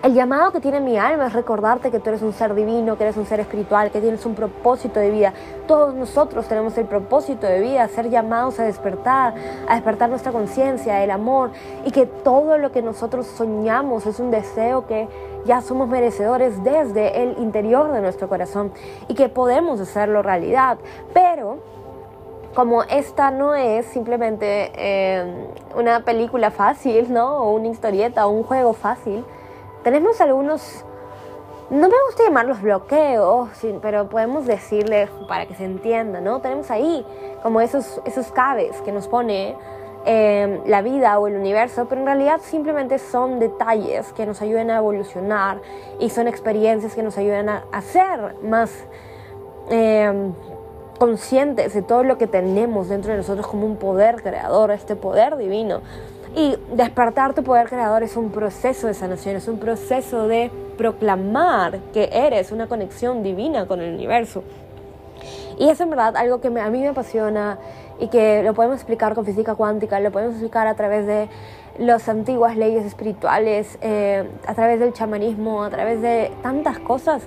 el 0.04 0.14
llamado 0.14 0.52
que 0.52 0.60
tiene 0.60 0.82
mi 0.82 0.98
alma 0.98 1.28
es 1.28 1.34
recordarte 1.34 1.90
que 1.90 2.02
tú 2.02 2.10
eres 2.10 2.22
un 2.22 2.34
ser 2.34 2.54
divino, 2.54 2.98
que 2.98 3.06
eres 3.06 3.16
un 3.16 3.26
ser 3.26 3.40
espiritual, 3.40 3.90
que 3.90 4.02
tienes 4.02 4.26
un 4.26 4.36
propósito 4.36 5.00
de 5.00 5.10
vida. 5.10 5.34
Todos 5.66 5.96
nosotros 5.96 6.46
tenemos 6.46 6.78
el 6.78 6.86
propósito 6.88 7.48
de 7.48 7.62
vida, 7.62 7.88
ser 7.88 8.10
llamados 8.10 8.60
a 8.60 8.66
despertar, 8.66 9.34
a 9.66 9.76
despertar 9.76 10.10
nuestra 10.10 10.34
conciencia, 10.34 11.02
el 11.06 11.10
amor, 11.10 11.52
y 11.86 11.92
que 11.92 12.06
todo 12.06 12.58
lo 12.58 12.74
que 12.74 12.82
nosotros 12.82 13.28
soñamos 13.28 14.06
es 14.06 14.20
un 14.20 14.30
deseo 14.30 14.86
que 14.88 15.08
ya 15.46 15.62
somos 15.62 15.88
merecedores 15.88 16.62
desde 16.66 17.24
el 17.24 17.38
interior 17.38 17.90
de 17.94 18.02
nuestro 18.02 18.28
corazón 18.28 18.74
y 19.08 19.14
que 19.14 19.30
podemos 19.30 19.80
hacerlo 19.80 20.22
realidad. 20.22 20.80
Pero 21.14 21.60
como 22.54 22.84
esta 22.84 23.32
no 23.32 23.56
es 23.56 23.86
simplemente 23.86 24.74
eh, 24.76 25.48
una 25.78 26.02
película 26.02 26.52
fácil, 26.52 27.12
¿no? 27.14 27.38
O 27.38 27.54
una 27.54 27.70
historieta 27.70 28.28
o 28.28 28.32
un 28.32 28.44
juego 28.44 28.74
fácil, 28.74 29.24
tenemos 29.84 30.20
algunos, 30.22 30.86
no 31.70 31.88
me 31.88 31.96
gusta 32.08 32.24
llamarlos 32.24 32.62
bloqueos, 32.62 33.50
pero 33.82 34.08
podemos 34.10 34.46
decirles 34.46 35.10
para 35.28 35.46
que 35.46 35.56
se 35.56 35.66
entienda, 35.66 36.22
¿no? 36.22 36.40
Tenemos 36.40 36.72
ahí 36.72 37.06
como 37.42 37.62
esos, 37.62 38.02
esos 38.06 38.32
cabes 38.32 38.82
que 38.82 38.92
nos 38.92 39.08
pone 39.08 39.56
em, 40.06 40.62
la 40.66 40.82
vida 40.82 41.20
o 41.20 41.28
el 41.28 41.36
universo, 41.36 41.86
pero 41.88 42.02
en 42.02 42.08
realidad 42.08 42.40
simplemente 42.42 42.98
son 42.98 43.40
detalles 43.40 44.14
que 44.14 44.26
nos 44.26 44.42
ayudan 44.42 44.72
a 44.72 44.78
evolucionar 44.78 45.62
y 46.00 46.10
son 46.10 46.28
experiencias 46.28 46.96
que 46.96 47.04
nos 47.04 47.18
ayudan 47.18 47.50
a, 47.50 47.82
ser 47.82 48.36
más 48.42 48.72
em, 49.70 50.34
conscientes 50.98 51.74
de 51.74 51.82
todo 51.82 52.04
lo 52.04 52.18
que 52.18 52.28
tenemos 52.28 52.88
dentro 52.88 53.12
de 53.12 53.18
nosotros 53.18 53.46
como 53.48 53.66
un 53.66 53.76
poder 53.76 54.22
creador, 54.24 54.72
este 54.72 54.96
poder 54.96 55.36
divino. 55.36 55.82
Y 56.36 56.56
despertar 56.74 57.36
tu 57.36 57.44
poder 57.44 57.68
creador 57.70 58.02
es 58.02 58.18
un 58.18 58.32
proceso 58.32 58.88
de 58.88 58.96
sanación, 58.96 59.36
es 59.36 59.48
un 59.48 59.60
proceso 59.60 60.28
de 60.28 60.50
proclamar 60.78 61.80
que 61.94 62.10
eres 62.12 62.52
una 62.52 62.68
conexión 62.68 63.22
divina 63.22 63.68
con 63.68 63.82
el 63.82 63.94
universo. 63.94 64.44
Y 65.60 65.70
es 65.70 65.80
en 65.80 65.92
verdad 65.92 66.18
algo 66.18 66.42
que 66.42 66.48
a 66.48 66.70
mí 66.70 66.80
me 66.80 66.88
apasiona 66.88 67.60
y 68.00 68.08
que 68.08 68.42
lo 68.42 68.56
podemos 68.56 68.78
explicar 68.78 69.13
con 69.13 69.25
física 69.25 69.54
cuántica, 69.54 70.00
lo 70.00 70.12
podemos 70.12 70.34
explicar 70.34 70.66
a 70.66 70.74
través 70.74 71.06
de 71.06 71.30
las 71.80 72.08
antiguas 72.08 72.56
leyes 72.56 72.86
espirituales, 72.86 73.77
eh, 73.82 74.27
a 74.46 74.53
través 74.53 74.80
del 74.80 74.94
chamanismo, 74.94 75.63
a 75.63 75.70
través 75.70 76.01
de 76.01 76.32
tantas 76.42 76.80
cosas. 76.80 77.24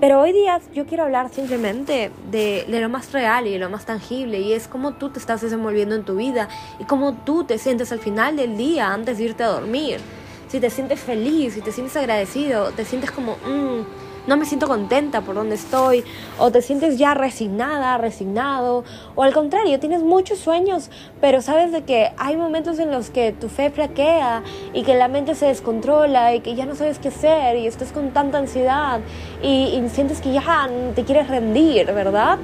Pero 0.00 0.20
hoy 0.20 0.32
día 0.32 0.60
yo 0.72 0.86
quiero 0.86 1.04
hablar 1.04 1.28
simplemente 1.30 2.10
de, 2.30 2.64
lo 2.68 2.88
más 2.88 3.12
real 3.12 3.46
y 3.46 3.52
de 3.52 3.58
lo 3.58 3.68
más 3.68 3.84
tangible 3.84 4.38
y 4.40 4.52
es 4.52 4.68
cómo 4.68 4.92
tú 4.92 5.10
te 5.10 5.18
estás 5.18 5.40
desenvolviendo 5.42 5.94
en 5.94 6.04
tu 6.04 6.16
vida 6.16 6.48
y 6.78 6.84
cómo 6.84 7.14
tú 7.14 7.44
te 7.44 7.58
sientes 7.58 7.92
al 7.92 7.98
final 7.98 8.36
del 8.36 8.56
día 8.56 8.92
antes 8.92 9.18
de 9.18 9.24
irte 9.24 9.42
a 9.42 9.48
dormir. 9.48 10.00
Si 10.48 10.58
te 10.60 10.70
sientes 10.70 10.98
feliz, 11.00 11.54
si 11.54 11.60
te 11.60 11.70
sientes 11.70 11.96
agradecido, 11.96 12.70
te 12.70 12.84
sientes 12.84 13.10
como... 13.10 13.36
Mmm, 13.46 14.09
no 14.26 14.36
me 14.36 14.44
siento 14.44 14.66
contenta 14.66 15.20
por 15.22 15.34
donde 15.34 15.54
estoy, 15.54 16.04
o 16.38 16.50
te 16.50 16.62
sientes 16.62 16.98
ya 16.98 17.14
resignada, 17.14 17.98
resignado, 17.98 18.84
o 19.14 19.22
al 19.22 19.32
contrario, 19.32 19.78
tienes 19.80 20.02
muchos 20.02 20.38
sueños, 20.38 20.90
pero 21.20 21.42
sabes 21.42 21.72
de 21.72 21.82
que 21.82 22.12
hay 22.16 22.36
momentos 22.36 22.78
en 22.78 22.90
los 22.90 23.10
que 23.10 23.32
tu 23.32 23.48
fe 23.48 23.70
flaquea 23.70 24.42
y 24.72 24.82
que 24.82 24.94
la 24.94 25.08
mente 25.08 25.34
se 25.34 25.46
descontrola 25.46 26.34
y 26.34 26.40
que 26.40 26.54
ya 26.54 26.66
no 26.66 26.74
sabes 26.74 26.98
qué 26.98 27.08
hacer 27.08 27.56
y 27.56 27.66
estás 27.66 27.92
con 27.92 28.10
tanta 28.10 28.38
ansiedad 28.38 29.00
y, 29.42 29.80
sientes 29.90 30.20
que 30.20 30.32
ya 30.32 30.68
te 30.94 31.04
quieres 31.04 31.26
rendir, 31.26 31.86
¿verdad? 31.86 32.38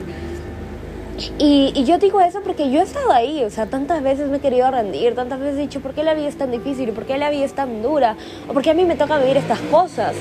Y, 1.39 1.73
y, 1.75 1.85
yo 1.85 1.99
digo 1.99 2.21
eso 2.21 2.41
porque 2.43 2.71
yo 2.71 2.81
he 2.81 2.83
estado 2.83 3.13
ahí, 3.13 3.45
o 3.45 3.51
sea, 3.51 3.67
tantas 3.67 4.03
veces 4.03 4.29
me 4.29 4.39
he 4.39 4.41
querido 4.41 4.71
rendir, 4.71 5.15
tantas 5.15 5.39
veces 5.39 5.59
he 5.59 5.61
dicho, 5.63 5.81
¿por 5.81 5.95
qué 5.95 6.03
la 6.03 6.15
vida 6.15 6.29
es 6.29 6.37
tan 6.37 6.51
difícil? 6.51 6.91
¿Por 6.93 7.05
qué 7.05 7.17
la 7.19 7.31
vida 7.31 7.45
es 7.45 7.55
tan 7.55 7.83
dura? 7.83 8.17
¿O 8.49 8.53
por 8.53 8.63
qué 8.63 8.71
a 8.71 8.75
mí 8.75 8.85
me 8.85 8.97
toca 8.97 9.19
vivir 9.19 9.37
estas 9.37 9.61
cosas? 9.61 10.15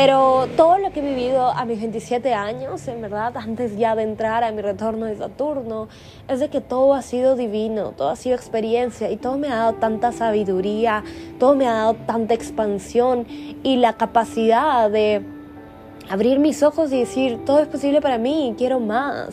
Pero 0.00 0.46
todo 0.56 0.78
lo 0.78 0.92
que 0.92 1.00
he 1.00 1.02
vivido 1.02 1.50
a 1.50 1.64
mis 1.64 1.80
27 1.80 2.32
años, 2.32 2.86
en 2.86 3.02
verdad, 3.02 3.36
antes 3.36 3.76
ya 3.76 3.96
de 3.96 4.04
entrar 4.04 4.44
a 4.44 4.52
mi 4.52 4.62
retorno 4.62 5.06
de 5.06 5.16
Saturno, 5.16 5.88
es 6.28 6.38
de 6.38 6.50
que 6.50 6.60
todo 6.60 6.94
ha 6.94 7.02
sido 7.02 7.34
divino, 7.34 7.90
todo 7.96 8.10
ha 8.10 8.14
sido 8.14 8.36
experiencia 8.36 9.10
y 9.10 9.16
todo 9.16 9.36
me 9.38 9.48
ha 9.48 9.56
dado 9.56 9.72
tanta 9.74 10.12
sabiduría, 10.12 11.02
todo 11.40 11.56
me 11.56 11.66
ha 11.66 11.72
dado 11.72 11.94
tanta 11.94 12.34
expansión 12.34 13.26
y 13.64 13.78
la 13.78 13.94
capacidad 13.94 14.88
de 14.88 15.20
abrir 16.08 16.38
mis 16.38 16.62
ojos 16.62 16.92
y 16.92 17.00
decir, 17.00 17.38
todo 17.44 17.60
es 17.60 17.68
posible 17.68 18.00
para 18.00 18.18
mí, 18.18 18.54
quiero 18.56 18.80
más, 18.80 19.30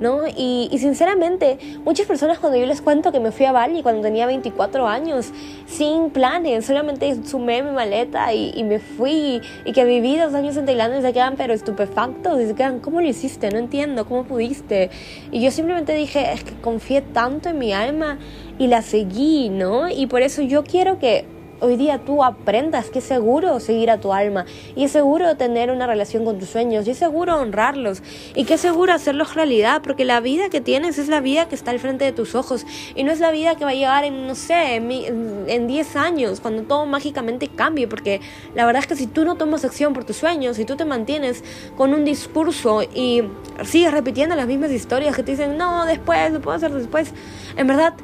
¿no? 0.00 0.22
Y, 0.26 0.68
sinceramente, 0.78 1.58
muchas 1.84 2.06
personas 2.06 2.38
cuando 2.38 2.58
yo 2.58 2.66
les 2.66 2.80
cuento 2.80 3.12
que 3.12 3.20
me 3.20 3.32
fui 3.32 3.46
a 3.46 3.52
Bali 3.52 3.82
cuando 3.82 4.02
tenía 4.02 4.26
24 4.26 4.86
años, 4.86 5.30
sin 5.66 6.10
planes, 6.10 6.66
solamente 6.66 7.24
sumé 7.24 7.62
mi 7.62 7.70
maleta 7.70 8.32
y, 8.32 8.62
me 8.64 8.78
fui, 8.78 9.40
y 9.64 9.72
que 9.72 9.84
viví 9.84 10.16
dos 10.16 10.34
años 10.34 10.56
en 10.56 10.66
Tailandia, 10.66 11.02
se 11.02 11.12
quedan 11.12 11.36
pero 11.36 11.54
estupefactos, 11.54 12.40
y 12.40 12.46
se 12.46 12.54
quedan, 12.54 12.80
¿cómo 12.80 13.00
lo 13.00 13.08
hiciste? 13.08 13.50
No 13.50 13.58
entiendo, 13.58 14.06
¿cómo 14.06 14.24
pudiste? 14.24 14.90
Y 15.30 15.42
yo 15.42 15.50
simplemente 15.50 15.94
dije, 15.94 16.32
es 16.32 16.44
que 16.44 16.54
confié 16.60 17.02
tanto 17.02 17.48
en 17.48 17.58
mi 17.58 17.72
alma 17.72 18.18
y 18.58 18.66
la 18.68 18.82
seguí, 18.82 19.48
¿no? 19.48 19.88
Y 19.88 20.06
por 20.06 20.22
eso 20.22 20.42
yo 20.42 20.64
quiero 20.64 20.98
que 20.98 21.24
hoy 21.62 21.76
día 21.76 22.00
tú 22.04 22.24
aprendas 22.24 22.90
que 22.90 22.98
es 22.98 23.04
seguro 23.04 23.60
seguir 23.60 23.90
a 23.90 23.98
tu 23.98 24.12
alma 24.12 24.44
y 24.74 24.84
es 24.84 24.90
seguro 24.90 25.36
tener 25.36 25.70
una 25.70 25.86
relación 25.86 26.24
con 26.24 26.38
tus 26.38 26.48
sueños 26.48 26.86
y 26.86 26.90
es 26.90 26.98
seguro 26.98 27.36
honrarlos 27.36 28.02
y 28.34 28.44
que 28.44 28.54
es 28.54 28.60
seguro 28.60 28.92
hacerlos 28.92 29.34
realidad 29.34 29.80
porque 29.82 30.04
la 30.04 30.20
vida 30.20 30.48
que 30.50 30.60
tienes 30.60 30.98
es 30.98 31.08
la 31.08 31.20
vida 31.20 31.48
que 31.48 31.54
está 31.54 31.70
al 31.70 31.78
frente 31.78 32.04
de 32.04 32.12
tus 32.12 32.34
ojos 32.34 32.66
y 32.94 33.04
no 33.04 33.12
es 33.12 33.20
la 33.20 33.30
vida 33.30 33.54
que 33.54 33.64
va 33.64 33.70
a 33.70 33.74
llegar 33.74 34.04
en, 34.04 34.26
no 34.26 34.34
sé, 34.34 34.74
en 34.76 35.66
10 35.66 35.96
años 35.96 36.40
cuando 36.40 36.64
todo 36.64 36.84
mágicamente 36.84 37.48
cambie 37.48 37.86
porque 37.86 38.20
la 38.54 38.66
verdad 38.66 38.82
es 38.82 38.88
que 38.88 38.96
si 38.96 39.06
tú 39.06 39.24
no 39.24 39.36
tomas 39.36 39.64
acción 39.64 39.92
por 39.92 40.04
tus 40.04 40.16
sueños, 40.16 40.56
si 40.56 40.64
tú 40.64 40.76
te 40.76 40.84
mantienes 40.84 41.44
con 41.76 41.94
un 41.94 42.04
discurso 42.04 42.82
y 42.82 43.22
sigues 43.64 43.92
repitiendo 43.92 44.34
las 44.34 44.46
mismas 44.46 44.72
historias 44.72 45.14
que 45.14 45.22
te 45.22 45.32
dicen, 45.32 45.56
no, 45.56 45.86
después, 45.86 46.32
lo 46.32 46.40
puedo 46.40 46.56
hacer 46.56 46.72
después, 46.72 47.12
en 47.56 47.66
verdad, 47.66 47.94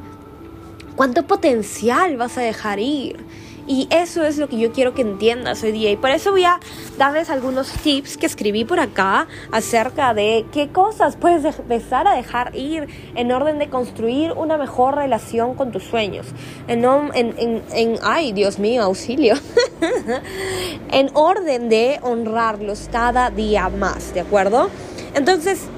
¿cuánto 0.97 1.27
potencial 1.27 2.17
vas 2.17 2.39
a 2.39 2.43
dejar 2.43 2.79
ir? 2.79 3.25
Y 3.69 3.87
eso 3.91 4.25
es 4.25 4.39
lo 4.39 4.49
que 4.49 4.59
yo 4.59 4.73
quiero 4.73 4.95
que 4.95 5.03
entiendas 5.03 5.63
hoy 5.63 5.73
día. 5.73 5.91
Y 5.91 5.97
por 5.97 6.11
eso 6.11 6.31
voy 6.31 6.45
a 6.45 6.59
darles 6.97 7.29
algunos 7.29 7.71
tips 7.71 8.17
que 8.17 8.25
escribí 8.25 8.65
por 8.65 8.81
acá 8.81 9.29
acerca 9.53 10.15
de 10.15 10.47
qué 10.53 10.69
cosas 10.69 11.17
puedes 11.17 11.45
empezar 11.45 12.09
a 12.09 12.15
dejar 12.15 12.57
ir 12.57 12.89
en 13.15 13.31
orden 13.31 13.59
de 13.59 13.69
construir 13.69 14.33
una 14.33 14.57
mejor 14.57 14.97
relación 14.97 15.55
con 15.55 15.71
tus 15.71 15.85
sueños. 15.85 16.27
En, 16.67 16.83
en, 17.15 17.63
en, 17.73 17.99
ay, 18.03 18.33
Dios 18.33 18.59
mío, 18.59 18.83
auxilio. 18.83 19.35
en 20.91 21.11
orden 21.13 21.69
de 21.69 22.01
honrarlos 22.03 22.89
cada 22.91 23.31
día 23.31 23.69
más, 23.69 24.15
¿de 24.15 24.21
acuerdo? 24.21 24.71
Entonces, 25.15 25.69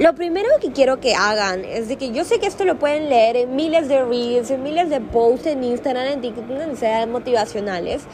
lo 0.00 0.14
primero 0.14 0.48
que 0.62 0.72
quiero 0.72 0.98
que 0.98 1.14
hagan 1.14 1.62
es 1.62 1.88
de 1.88 1.96
que 1.96 2.10
yo 2.10 2.24
sé 2.24 2.38
que 2.38 2.46
esto 2.46 2.64
lo 2.64 2.78
pueden 2.78 3.10
leer 3.10 3.36
en 3.36 3.54
miles 3.54 3.86
de 3.86 4.02
reels, 4.02 4.50
en 4.50 4.62
miles 4.62 4.88
de 4.88 4.98
posts 4.98 5.46
en 5.46 5.62
Instagram, 5.62 6.06
en 6.06 6.20
TikTok, 6.22 6.50
en 6.58 6.76
sean 6.78 7.12
motivacionales, 7.12 8.04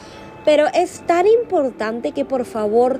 pero 0.44 0.66
es 0.74 1.06
tan 1.06 1.28
importante 1.28 2.10
que 2.10 2.24
por 2.24 2.44
favor 2.44 2.98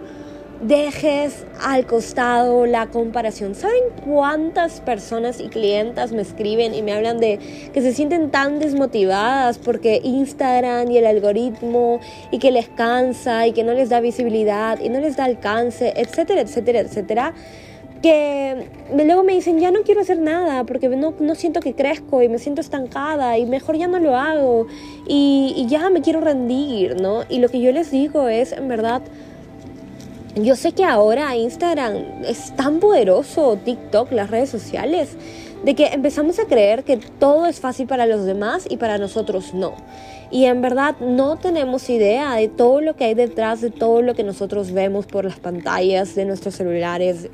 dejes 0.62 1.46
al 1.60 1.84
costado 1.84 2.64
la 2.64 2.86
comparación. 2.86 3.56
¿Saben 3.56 3.82
cuántas 4.04 4.80
personas 4.80 5.40
y 5.40 5.48
clientas 5.48 6.12
me 6.12 6.22
escriben 6.22 6.72
y 6.72 6.82
me 6.82 6.92
hablan 6.92 7.18
de 7.18 7.40
que 7.72 7.82
se 7.82 7.92
sienten 7.92 8.30
tan 8.30 8.60
desmotivadas 8.60 9.58
porque 9.58 10.00
Instagram 10.04 10.92
y 10.92 10.98
el 10.98 11.06
algoritmo 11.06 11.98
y 12.30 12.38
que 12.38 12.52
les 12.52 12.68
cansa 12.68 13.48
y 13.48 13.52
que 13.52 13.64
no 13.64 13.74
les 13.74 13.88
da 13.88 13.98
visibilidad 13.98 14.78
y 14.78 14.90
no 14.90 15.00
les 15.00 15.16
da 15.16 15.24
alcance, 15.24 15.92
etcétera, 15.96 16.42
etcétera, 16.42 16.78
etcétera? 16.78 17.34
Que 18.06 18.68
luego 19.04 19.24
me 19.24 19.34
dicen, 19.34 19.58
ya 19.58 19.70
no 19.70 19.82
quiero 19.82 20.00
hacer 20.00 20.18
nada 20.18 20.64
porque 20.64 20.88
no, 20.88 21.14
no 21.18 21.34
siento 21.34 21.60
que 21.60 21.74
crezco 21.74 22.22
y 22.22 22.28
me 22.28 22.38
siento 22.38 22.60
estancada 22.60 23.36
y 23.36 23.46
mejor 23.46 23.76
ya 23.76 23.88
no 23.88 23.98
lo 23.98 24.16
hago 24.16 24.66
y, 25.08 25.54
y 25.56 25.66
ya 25.66 25.90
me 25.90 26.02
quiero 26.02 26.20
rendir, 26.20 27.00
¿no? 27.00 27.24
Y 27.28 27.40
lo 27.40 27.48
que 27.48 27.60
yo 27.60 27.72
les 27.72 27.90
digo 27.90 28.28
es, 28.28 28.52
en 28.52 28.68
verdad, 28.68 29.02
yo 30.36 30.54
sé 30.54 30.72
que 30.72 30.84
ahora 30.84 31.34
Instagram 31.36 32.22
es 32.24 32.54
tan 32.54 32.78
poderoso, 32.78 33.58
TikTok, 33.64 34.12
las 34.12 34.30
redes 34.30 34.50
sociales, 34.50 35.16
de 35.64 35.74
que 35.74 35.86
empezamos 35.86 36.38
a 36.38 36.44
creer 36.44 36.84
que 36.84 36.98
todo 36.98 37.46
es 37.46 37.58
fácil 37.58 37.86
para 37.86 38.06
los 38.06 38.24
demás 38.24 38.66
y 38.68 38.76
para 38.76 38.98
nosotros 38.98 39.52
no. 39.52 39.74
Y 40.30 40.46
en 40.46 40.60
verdad 40.60 40.96
no 40.98 41.36
tenemos 41.36 41.88
idea 41.88 42.34
de 42.34 42.48
todo 42.48 42.80
lo 42.80 42.96
que 42.96 43.04
hay 43.04 43.14
detrás 43.14 43.60
de 43.60 43.70
todo 43.70 44.02
lo 44.02 44.14
que 44.14 44.24
nosotros 44.24 44.72
vemos 44.72 45.06
por 45.06 45.24
las 45.24 45.38
pantallas 45.38 46.14
de 46.16 46.24
nuestros 46.24 46.56
celulares. 46.56 47.28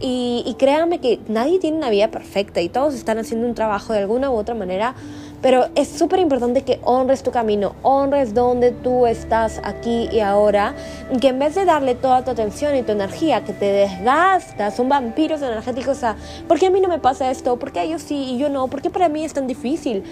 Y, 0.00 0.54
créanme 0.58 1.00
que 1.00 1.20
nadie 1.28 1.58
tiene 1.58 1.78
una 1.78 1.88
vida 1.88 2.10
perfecta 2.10 2.60
y 2.60 2.68
todos 2.68 2.94
están 2.94 3.18
haciendo 3.18 3.46
un 3.46 3.54
trabajo 3.54 3.92
de 3.92 4.00
alguna 4.00 4.30
u 4.30 4.34
otra 4.34 4.54
manera. 4.54 4.94
Pero 5.40 5.68
es 5.74 5.88
súper 5.88 6.20
importante 6.20 6.62
que 6.62 6.80
honres 6.84 7.22
tu 7.22 7.30
camino, 7.30 7.74
honres 7.82 8.32
donde 8.32 8.72
tú 8.72 9.06
estás 9.06 9.60
aquí 9.62 10.08
y 10.10 10.20
ahora, 10.20 10.74
que 11.20 11.28
en 11.28 11.38
vez 11.38 11.54
de 11.54 11.66
darle 11.66 11.94
toda 11.94 12.24
tu 12.24 12.30
atención 12.30 12.74
y 12.76 12.82
tu 12.82 12.92
energía, 12.92 13.44
que 13.44 13.52
te 13.52 13.66
desgastas, 13.66 14.74
son 14.74 14.88
vampiros 14.88 15.42
energéticos 15.42 16.02
a, 16.02 16.16
¿por 16.48 16.58
qué 16.58 16.66
a 16.66 16.70
mí 16.70 16.80
no 16.80 16.88
me 16.88 16.98
pasa 16.98 17.30
esto? 17.30 17.58
¿Por 17.58 17.72
qué 17.72 17.80
a 17.80 17.82
ellos 17.82 18.00
sí 18.00 18.34
y 18.34 18.38
yo 18.38 18.48
no? 18.48 18.68
¿Por 18.68 18.80
qué 18.80 18.88
para 18.88 19.10
mí 19.10 19.22
es 19.22 19.34
tan 19.34 19.46
difícil? 19.46 20.02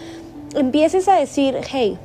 Empieces 0.54 1.08
a 1.08 1.14
decir, 1.14 1.56
hey, 1.70 1.98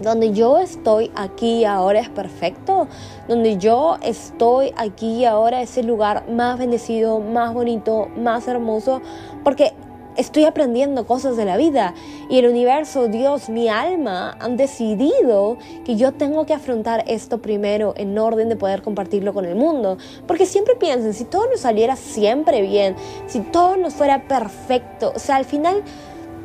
donde 0.00 0.32
yo 0.32 0.58
estoy 0.58 1.10
aquí 1.14 1.64
ahora 1.64 2.00
es 2.00 2.08
perfecto, 2.08 2.88
donde 3.28 3.58
yo 3.58 3.98
estoy 4.02 4.72
aquí 4.76 5.24
ahora 5.24 5.62
es 5.62 5.76
el 5.78 5.86
lugar 5.86 6.28
más 6.30 6.58
bendecido, 6.58 7.20
más 7.20 7.54
bonito, 7.54 8.08
más 8.16 8.48
hermoso, 8.48 9.00
porque 9.44 9.74
estoy 10.18 10.44
aprendiendo 10.44 11.06
cosas 11.06 11.36
de 11.36 11.44
la 11.44 11.56
vida 11.56 11.94
y 12.28 12.38
el 12.38 12.48
universo, 12.48 13.06
Dios, 13.06 13.48
mi 13.48 13.68
alma 13.68 14.36
han 14.40 14.56
decidido 14.56 15.58
que 15.84 15.94
yo 15.94 16.12
tengo 16.12 16.44
que 16.44 16.52
afrontar 16.52 17.04
esto 17.06 17.38
primero 17.38 17.94
en 17.96 18.18
orden 18.18 18.48
de 18.48 18.56
poder 18.56 18.82
compartirlo 18.82 19.32
con 19.32 19.44
el 19.44 19.54
mundo. 19.54 19.96
Porque 20.26 20.44
siempre 20.44 20.74
piensen, 20.74 21.14
si 21.14 21.24
todo 21.24 21.48
nos 21.48 21.60
saliera 21.60 21.94
siempre 21.94 22.62
bien, 22.62 22.96
si 23.28 23.40
todo 23.40 23.76
nos 23.76 23.94
fuera 23.94 24.26
perfecto, 24.26 25.12
o 25.14 25.20
sea, 25.20 25.36
al 25.36 25.44
final 25.44 25.84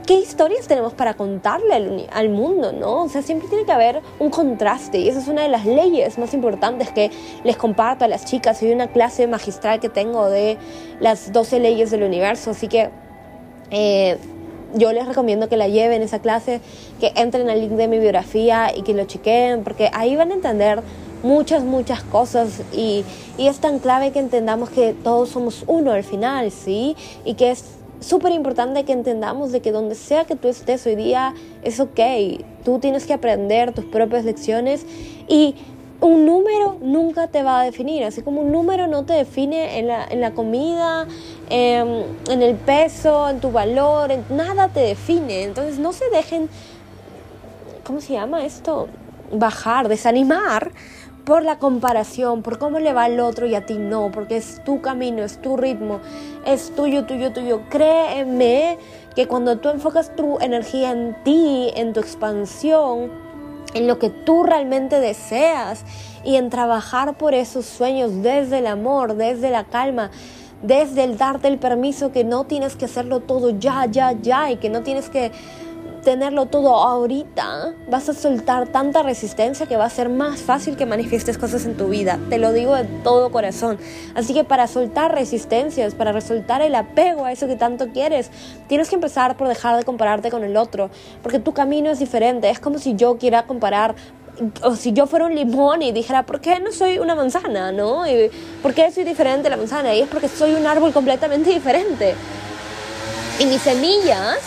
qué 0.05 0.15
historias 0.15 0.67
tenemos 0.67 0.93
para 0.93 1.13
contarle 1.13 2.07
al, 2.11 2.29
mundo, 2.29 2.71
¿no? 2.71 3.03
O 3.03 3.09
sea, 3.09 3.21
siempre 3.21 3.47
tiene 3.47 3.65
que 3.65 3.71
haber 3.71 4.01
un 4.19 4.29
contraste 4.29 4.99
y 4.99 5.09
esa 5.09 5.19
es 5.19 5.27
una 5.27 5.43
de 5.43 5.49
las 5.49 5.65
leyes 5.65 6.17
más 6.17 6.33
importantes 6.33 6.91
que 6.91 7.11
les 7.43 7.57
comparto 7.57 8.05
a 8.05 8.07
las 8.07 8.25
chicas. 8.25 8.61
Hay 8.61 8.71
una 8.71 8.87
clase 8.87 9.27
magistral 9.27 9.79
que 9.79 9.89
tengo 9.89 10.29
de 10.29 10.57
las 10.99 11.31
12 11.31 11.59
leyes 11.59 11.91
del 11.91 12.03
universo, 12.03 12.51
así 12.51 12.67
que 12.67 12.89
eh, 13.71 14.17
yo 14.73 14.91
les 14.91 15.07
recomiendo 15.07 15.47
que 15.49 15.57
la 15.57 15.67
lleven 15.67 16.01
esa 16.01 16.19
clase, 16.19 16.61
que 16.99 17.13
entren 17.15 17.49
al 17.49 17.59
link 17.61 17.71
de 17.71 17.87
mi 17.87 17.99
biografía 17.99 18.75
y 18.75 18.81
que 18.81 18.93
lo 18.93 19.05
chequen, 19.05 19.63
porque 19.63 19.89
ahí 19.93 20.15
van 20.15 20.31
a 20.31 20.33
entender 20.33 20.81
muchas, 21.21 21.63
muchas 21.63 22.03
cosas 22.03 22.61
y, 22.73 23.05
y 23.37 23.47
es 23.47 23.59
tan 23.59 23.79
clave 23.79 24.11
que 24.11 24.19
entendamos 24.19 24.69
que 24.69 24.93
todos 24.93 25.29
somos 25.29 25.63
uno 25.67 25.91
al 25.91 26.03
final, 26.03 26.51
¿sí? 26.51 26.97
Y 27.23 27.35
que 27.35 27.51
es 27.51 27.63
súper 28.03 28.31
importante 28.31 28.83
que 28.83 28.93
entendamos 28.93 29.51
de 29.51 29.61
que 29.61 29.71
donde 29.71 29.95
sea 29.95 30.25
que 30.25 30.35
tú 30.35 30.47
estés 30.47 30.85
hoy 30.85 30.95
día 30.95 31.33
es 31.63 31.79
ok. 31.79 31.99
Tú 32.63 32.79
tienes 32.79 33.05
que 33.05 33.13
aprender 33.13 33.73
tus 33.73 33.85
propias 33.85 34.25
lecciones 34.25 34.85
y 35.27 35.55
un 36.01 36.25
número 36.25 36.77
nunca 36.81 37.27
te 37.27 37.43
va 37.43 37.61
a 37.61 37.63
definir, 37.63 38.03
así 38.03 38.21
como 38.21 38.41
un 38.41 38.51
número 38.51 38.87
no 38.87 39.05
te 39.05 39.13
define 39.13 39.79
en 39.79 39.87
la, 39.87 40.05
en 40.05 40.19
la 40.19 40.31
comida, 40.31 41.07
em, 41.49 42.03
en 42.29 42.41
el 42.41 42.55
peso, 42.55 43.29
en 43.29 43.39
tu 43.39 43.51
valor, 43.51 44.11
en, 44.11 44.25
nada 44.29 44.67
te 44.67 44.81
define. 44.81 45.43
Entonces 45.43 45.79
no 45.79 45.93
se 45.93 46.09
dejen, 46.09 46.49
¿cómo 47.85 48.01
se 48.01 48.13
llama 48.13 48.45
esto? 48.45 48.89
Bajar, 49.31 49.87
desanimar 49.87 50.71
por 51.25 51.43
la 51.43 51.57
comparación, 51.57 52.41
por 52.41 52.57
cómo 52.57 52.79
le 52.79 52.93
va 52.93 53.05
al 53.05 53.19
otro 53.19 53.45
y 53.45 53.55
a 53.55 53.65
ti 53.65 53.77
no, 53.77 54.11
porque 54.11 54.37
es 54.37 54.63
tu 54.63 54.81
camino, 54.81 55.23
es 55.23 55.41
tu 55.41 55.55
ritmo, 55.55 55.99
es 56.45 56.75
tuyo, 56.75 57.05
tuyo, 57.05 57.31
tuyo. 57.31 57.61
Créeme 57.69 58.77
que 59.15 59.27
cuando 59.27 59.57
tú 59.57 59.69
enfocas 59.69 60.15
tu 60.15 60.39
energía 60.39 60.91
en 60.91 61.15
ti, 61.23 61.71
en 61.75 61.93
tu 61.93 61.99
expansión, 61.99 63.11
en 63.73 63.87
lo 63.87 63.99
que 63.99 64.09
tú 64.09 64.43
realmente 64.43 64.99
deseas 64.99 65.83
y 66.23 66.35
en 66.35 66.49
trabajar 66.49 67.17
por 67.17 67.33
esos 67.33 67.65
sueños 67.65 68.21
desde 68.21 68.59
el 68.59 68.67
amor, 68.67 69.15
desde 69.15 69.49
la 69.49 69.63
calma, 69.63 70.11
desde 70.61 71.03
el 71.03 71.17
darte 71.17 71.47
el 71.47 71.57
permiso 71.57 72.11
que 72.11 72.23
no 72.23 72.45
tienes 72.45 72.75
que 72.75 72.85
hacerlo 72.85 73.19
todo 73.19 73.49
ya, 73.51 73.85
ya, 73.85 74.13
ya 74.13 74.51
y 74.51 74.57
que 74.57 74.69
no 74.69 74.81
tienes 74.81 75.09
que 75.09 75.31
tenerlo 76.03 76.45
todo 76.45 76.75
ahorita, 76.75 77.73
vas 77.89 78.09
a 78.09 78.13
soltar 78.13 78.67
tanta 78.67 79.01
resistencia 79.03 79.65
que 79.65 79.77
va 79.77 79.85
a 79.85 79.89
ser 79.89 80.09
más 80.09 80.41
fácil 80.41 80.75
que 80.75 80.85
manifiestes 80.85 81.37
cosas 81.37 81.65
en 81.65 81.75
tu 81.75 81.87
vida. 81.87 82.19
Te 82.29 82.37
lo 82.37 82.53
digo 82.53 82.75
de 82.75 82.83
todo 83.03 83.31
corazón. 83.31 83.77
Así 84.13 84.33
que 84.33 84.43
para 84.43 84.67
soltar 84.67 85.13
resistencias, 85.13 85.95
para 85.95 86.19
soltar 86.21 86.61
el 86.61 86.75
apego 86.75 87.25
a 87.25 87.31
eso 87.31 87.47
que 87.47 87.55
tanto 87.55 87.89
quieres, 87.89 88.29
tienes 88.67 88.89
que 88.89 88.95
empezar 88.95 89.37
por 89.37 89.47
dejar 89.47 89.77
de 89.77 89.83
compararte 89.83 90.29
con 90.29 90.43
el 90.43 90.57
otro, 90.57 90.89
porque 91.21 91.39
tu 91.39 91.53
camino 91.53 91.89
es 91.89 91.99
diferente. 91.99 92.49
Es 92.49 92.59
como 92.59 92.77
si 92.77 92.95
yo 92.95 93.17
quiera 93.17 93.47
comparar 93.47 93.95
o 94.63 94.75
si 94.75 94.93
yo 94.93 95.05
fuera 95.05 95.25
un 95.25 95.35
limón 95.35 95.81
y 95.81 95.91
dijera, 95.91 96.25
¿por 96.25 96.41
qué 96.41 96.59
no 96.59 96.71
soy 96.71 96.97
una 96.97 97.15
manzana? 97.15 97.71
¿No? 97.71 98.07
Y, 98.07 98.31
¿Por 98.61 98.73
qué 98.73 98.91
soy 98.91 99.03
diferente 99.03 99.47
a 99.47 99.51
la 99.51 99.57
manzana? 99.57 99.93
Y 99.93 100.01
es 100.01 100.09
porque 100.09 100.27
soy 100.27 100.53
un 100.53 100.65
árbol 100.65 100.91
completamente 100.91 101.51
diferente. 101.51 102.15
Y 103.39 103.45
mis 103.45 103.61
semillas, 103.61 104.39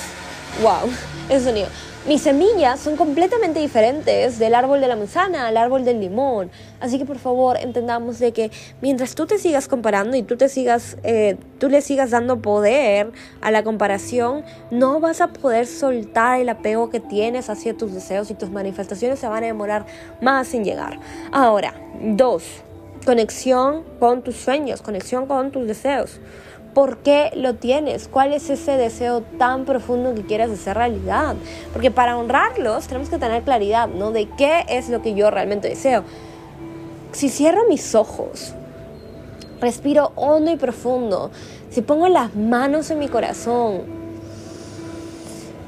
wow, 0.63 0.91
ese 1.29 1.45
sonido. 1.47 1.67
mis 2.07 2.23
semillas 2.23 2.79
son 2.79 2.97
completamente 2.97 3.59
diferentes 3.59 4.39
del 4.39 4.55
árbol 4.55 4.81
de 4.81 4.87
la 4.87 4.95
manzana 4.95 5.49
al 5.49 5.57
árbol 5.57 5.85
del 5.85 6.01
limón. 6.01 6.51
Así 6.79 6.99
que 6.99 7.05
por 7.05 7.19
favor 7.19 7.57
entendamos 7.57 8.21
de 8.21 8.33
que 8.33 8.53
mientras 8.81 9.17
tú 9.17 9.27
te 9.27 9.39
sigas 9.39 9.67
comparando 9.67 10.17
y 10.17 10.23
tú 10.23 10.37
te 10.37 10.49
sigas, 10.49 10.97
eh, 11.03 11.37
tú 11.59 11.69
le 11.69 11.81
sigas 11.81 12.11
dando 12.11 12.41
poder 12.41 13.11
a 13.41 13.51
la 13.51 13.65
comparación, 13.65 14.45
no 14.71 15.01
vas 15.01 15.21
a 15.21 15.29
poder 15.29 15.67
soltar 15.67 16.41
el 16.41 16.49
apego 16.49 16.91
que 16.91 17.01
tienes 17.01 17.51
hacia 17.51 17.77
tus 17.77 17.93
deseos 17.93 18.31
y 18.31 18.35
tus 18.35 18.51
manifestaciones 18.51 19.19
se 19.19 19.27
van 19.27 19.43
a 19.43 19.47
demorar 19.49 19.87
más 20.21 20.47
sin 20.47 20.65
llegar. 20.65 21.01
Ahora, 21.33 21.75
dos, 22.01 22.45
conexión 23.05 23.83
con 23.99 24.23
tus 24.23 24.37
sueños, 24.37 24.81
conexión 24.81 25.27
con 25.27 25.51
tus 25.51 25.67
deseos. 25.67 26.21
¿Por 26.77 26.99
qué 26.99 27.31
lo 27.35 27.55
tienes? 27.55 28.07
¿Cuál 28.07 28.35
es 28.35 28.51
ese 28.51 28.73
deseo 28.73 29.23
tan 29.23 29.65
profundo 29.65 30.15
que 30.15 30.27
quieres 30.27 30.51
hacer 30.51 30.77
realidad? 30.77 31.35
Porque 31.73 31.91
para 31.91 32.19
honrarlos 32.19 32.87
tenemos 32.87 33.09
que 33.09 33.17
tener 33.17 33.45
claridad, 33.45 33.89
¿no? 33.89 34.11
De 34.13 34.29
qué 34.37 34.63
es 34.69 34.91
lo 34.91 35.01
que 35.01 35.15
yo 35.15 35.31
realmente 35.31 35.71
deseo. 35.71 36.05
Si 37.13 37.31
cierro 37.31 37.63
mis 37.67 37.95
ojos, 37.95 38.53
respiro 39.59 40.13
hondo 40.17 40.51
y 40.51 40.57
profundo, 40.57 41.31
si 41.71 41.81
pongo 41.81 42.09
las 42.09 42.37
manos 42.37 42.91
en 42.91 42.99
mi 42.99 43.09
corazón, 43.09 43.96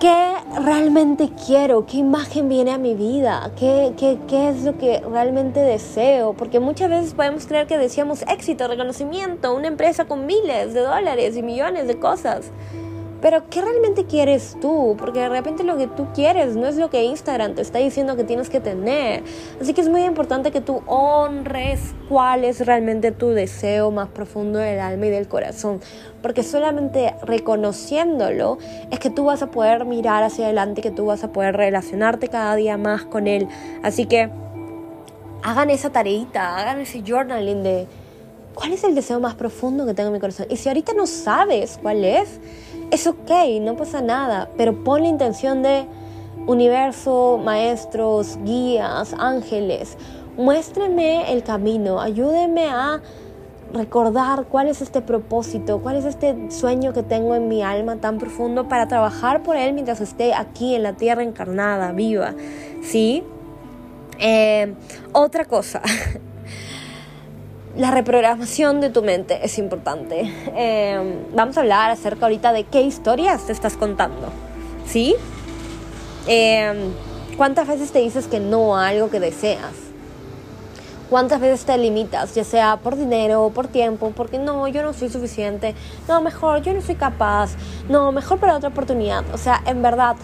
¿Qué 0.01 0.37
realmente 0.65 1.31
quiero? 1.45 1.85
¿Qué 1.85 1.97
imagen 1.97 2.49
viene 2.49 2.71
a 2.71 2.79
mi 2.79 2.95
vida? 2.95 3.51
¿Qué, 3.59 3.95
qué, 3.99 4.17
qué 4.29 4.51
es 4.51 4.63
lo 4.63 4.79
que 4.79 5.01
realmente 5.01 5.59
deseo? 5.59 6.35
Porque 6.35 6.61
muchas 6.61 6.89
veces 6.89 7.15
podemos 7.15 7.47
creer 7.47 7.67
que 7.67 7.79
deseamos 7.79 8.23
éxito, 8.29 8.69
reconocimiento, 8.69 9.53
una 9.53 9.67
empresa 9.67 10.05
con 10.05 10.25
miles 10.25 10.73
de 10.73 10.83
dólares 10.83 11.37
y 11.37 11.43
millones 11.43 11.89
de 11.89 11.99
cosas. 11.99 12.53
Pero 13.21 13.49
¿qué 13.51 13.61
realmente 13.61 14.05
quieres 14.05 14.57
tú? 14.61 14.95
Porque 14.97 15.21
de 15.21 15.29
repente 15.29 15.65
lo 15.65 15.77
que 15.77 15.89
tú 15.89 16.07
quieres 16.15 16.55
no 16.55 16.69
es 16.69 16.77
lo 16.77 16.89
que 16.89 17.03
Instagram 17.03 17.55
te 17.55 17.63
está 17.63 17.79
diciendo 17.79 18.17
que 18.17 18.23
tienes 18.23 18.49
que 18.49 18.61
tener. 18.61 19.25
Así 19.61 19.75
que 19.75 19.81
es 19.81 19.89
muy 19.89 20.05
importante 20.05 20.53
que 20.53 20.61
tú 20.61 20.83
honres 20.87 21.95
cuál 22.09 22.45
es 22.45 22.65
realmente 22.65 23.11
tu 23.11 23.31
deseo 23.31 23.91
más 23.91 24.09
profundo 24.09 24.61
del 24.61 24.79
alma 24.79 25.07
y 25.07 25.11
del 25.11 25.27
corazón. 25.27 25.81
Porque 26.23 26.45
solamente 26.45 27.15
reconociéndolo 27.23 28.59
es 28.91 29.01
que 29.01 29.11
tú 29.11 29.25
vas 29.25 29.43
a 29.43 29.51
poder 29.51 29.85
mirar 29.85 30.23
hacia 30.23 30.45
adelante, 30.45 30.81
que 30.81 30.93
tú 30.93 31.07
vas 31.07 31.25
a 31.25 31.33
poder 31.33 31.57
relacionarte 31.57 32.29
cada 32.29 32.55
día 32.55 32.77
más 32.77 33.05
con 33.05 33.27
él. 33.27 33.49
Así 33.83 34.07
que 34.07 34.31
hagan 35.43 35.71
esa 35.71 35.91
tareita, 35.91 36.57
hagan 36.57 36.81
ese 36.81 37.03
journaling 37.03 37.63
de 37.65 37.87
cuál 38.55 38.73
es 38.73 38.85
el 38.85 38.95
deseo 38.95 39.21
más 39.21 39.35
profundo 39.35 39.87
que 39.87 39.95
tengo 39.95 40.09
en 40.09 40.15
mi 40.15 40.21
corazón. 40.21 40.47
Y 40.51 40.57
si 40.57 40.69
ahorita 40.69 40.93
no 40.95 41.07
sabes 41.07 41.79
cuál 41.81 42.05
es, 42.05 42.41
es 42.91 43.07
ok, 43.07 43.31
no 43.61 43.77
pasa 43.77 44.01
nada, 44.01 44.51
pero 44.57 44.85
pon 44.85 45.03
la 45.03 45.09
intención 45.09 45.63
de 45.63 45.87
universo, 46.47 47.41
maestros, 47.43 48.39
guías, 48.45 49.15
ángeles, 49.19 49.97
muéstreme 50.37 51.33
el 51.33 51.43
camino, 51.43 52.01
ayúdeme 52.01 52.67
a 52.69 53.03
recordar 53.73 54.45
cuál 54.45 54.69
es 54.69 54.81
este 54.81 55.03
propósito, 55.03 55.81
cuál 55.81 55.97
es 55.97 56.05
este 56.07 56.51
sueño 56.51 56.93
que 56.93 57.03
tengo 57.03 57.35
en 57.35 57.49
mi 57.49 57.63
alma 57.63 57.97
tan 57.97 58.19
profundo 58.19 58.69
para 58.69 58.89
trabajar 58.89 59.43
por 59.43 59.57
él 59.57 59.75
mientras 59.75 60.01
esté 60.01 60.33
aquí 60.33 60.75
en 60.75 60.83
la 60.83 60.95
tierra 60.95 61.23
encarnada, 61.23 61.93
viva, 61.93 62.35
¿sí? 62.83 63.23
Eh, 64.19 64.75
otra 65.13 65.45
cosa, 65.45 65.83
la 67.79 67.93
reprogramación 67.93 68.81
de 68.81 68.91
tu 68.91 69.03
mente 69.03 69.39
es 69.45 69.57
importante. 69.57 70.35
Em, 70.57 71.15
vamos 71.33 71.57
a 71.57 71.61
hablar 71.61 71.93
acerca 71.93 72.27
ahorita 72.27 72.53
de 72.53 72.65
qué 72.65 72.83
historias 72.83 73.47
te 73.47 73.53
estás 73.53 73.77
contando. 73.77 74.31
¿Sí? 74.85 75.15
Em, 76.27 76.93
¿Cuántas 77.37 77.69
veces 77.69 77.93
te 77.93 78.01
dices 78.01 78.27
que 78.27 78.41
no 78.41 78.77
a 78.77 78.89
algo 78.89 79.11
que 79.11 79.21
deseas? 79.21 79.75
¿Cuántas 81.09 81.41
veces 81.41 81.65
te 81.65 81.79
limitas, 81.79 82.35
ya 82.35 82.43
sea 82.43 82.79
por 82.79 82.97
dinero 82.97 83.45
o 83.45 83.51
por 83.51 83.69
tiempo? 83.69 84.13
Porque 84.15 84.39
no, 84.39 84.67
yo 84.67 84.83
no 84.83 84.93
soy 84.93 85.09
suficiente. 85.09 85.77
No, 86.09 86.21
mejor, 86.21 86.63
yo 86.63 86.75
no 86.75 86.83
soy 86.83 86.97
capaz. 86.97 87.53
No, 87.89 88.11
mejor 88.11 88.41
para 88.41 88.57
otra 88.57 88.71
oportunidad. 88.71 89.23
O 89.33 89.39
sea, 89.39 89.63
en 89.67 89.83
verdad, 89.83 90.17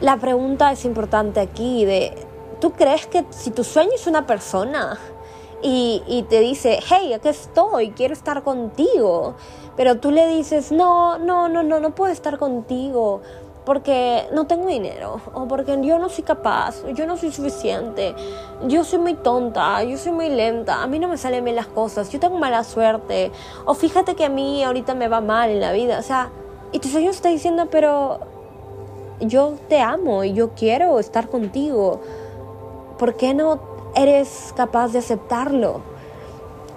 la 0.00 0.16
pregunta 0.16 0.72
es 0.72 0.84
importante 0.84 1.38
aquí 1.38 1.84
de, 1.84 2.12
¿tú 2.60 2.72
crees 2.72 3.06
que 3.06 3.24
si 3.30 3.52
tu 3.52 3.62
sueño 3.62 3.92
es 3.94 4.08
una 4.08 4.26
persona, 4.26 4.98
y, 5.62 6.24
te 6.28 6.40
dice, 6.40 6.80
hey, 6.88 7.12
aquí 7.12 7.28
estoy, 7.28 7.90
quiero 7.90 8.14
estar 8.14 8.42
contigo. 8.42 9.34
Pero 9.76 9.98
tú 9.98 10.10
le 10.10 10.26
dices, 10.28 10.72
no, 10.72 11.18
no, 11.18 11.48
no, 11.48 11.62
no, 11.62 11.80
no 11.80 11.94
puedo 11.94 12.12
estar 12.12 12.38
contigo 12.38 13.20
porque 13.64 14.26
no 14.32 14.46
tengo 14.46 14.66
dinero 14.66 15.20
o 15.34 15.46
porque 15.46 15.78
yo 15.82 15.98
no 15.98 16.08
soy 16.08 16.24
capaz, 16.24 16.82
yo 16.94 17.06
no 17.06 17.16
soy 17.16 17.30
suficiente, 17.30 18.14
yo 18.66 18.84
soy 18.84 18.98
muy 18.98 19.14
tonta, 19.14 19.84
yo 19.84 19.96
soy 19.96 20.12
muy 20.12 20.28
lenta, 20.28 20.82
a 20.82 20.86
mí 20.86 20.98
no 20.98 21.08
me 21.08 21.18
salen 21.18 21.44
bien 21.44 21.56
las 21.56 21.66
cosas, 21.66 22.10
yo 22.10 22.18
tengo 22.18 22.38
mala 22.38 22.64
suerte 22.64 23.30
o 23.66 23.74
fíjate 23.74 24.16
que 24.16 24.24
a 24.24 24.28
mí 24.28 24.64
ahorita 24.64 24.94
me 24.94 25.08
va 25.08 25.20
mal 25.20 25.50
en 25.50 25.60
la 25.60 25.72
vida, 25.72 25.98
o 25.98 26.02
sea, 26.02 26.30
y 26.72 26.78
tu 26.78 26.88
sueño 26.88 27.10
está 27.10 27.28
diciendo, 27.28 27.68
pero 27.70 28.20
yo 29.20 29.54
te 29.68 29.80
amo 29.80 30.24
y 30.24 30.32
yo 30.32 30.50
quiero 30.54 30.98
estar 30.98 31.28
contigo, 31.28 32.00
¿por 32.98 33.16
qué 33.16 33.34
no 33.34 33.60
eres 33.94 34.52
capaz 34.56 34.92
de 34.92 34.98
aceptarlo. 34.98 35.82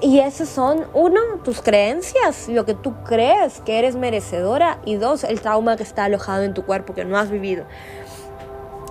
Y 0.01 0.19
esas 0.19 0.49
son, 0.49 0.85
uno, 0.93 1.21
tus 1.45 1.61
creencias, 1.61 2.49
lo 2.49 2.65
que 2.65 2.73
tú 2.73 2.93
crees 3.05 3.61
que 3.61 3.79
eres 3.79 3.95
merecedora, 3.95 4.79
y 4.85 4.95
dos, 4.95 5.23
el 5.23 5.39
trauma 5.39 5.77
que 5.77 5.83
está 5.83 6.03
alojado 6.03 6.43
en 6.43 6.53
tu 6.53 6.65
cuerpo 6.65 6.93
que 6.93 7.05
no 7.05 7.17
has 7.17 7.29
vivido. 7.29 7.63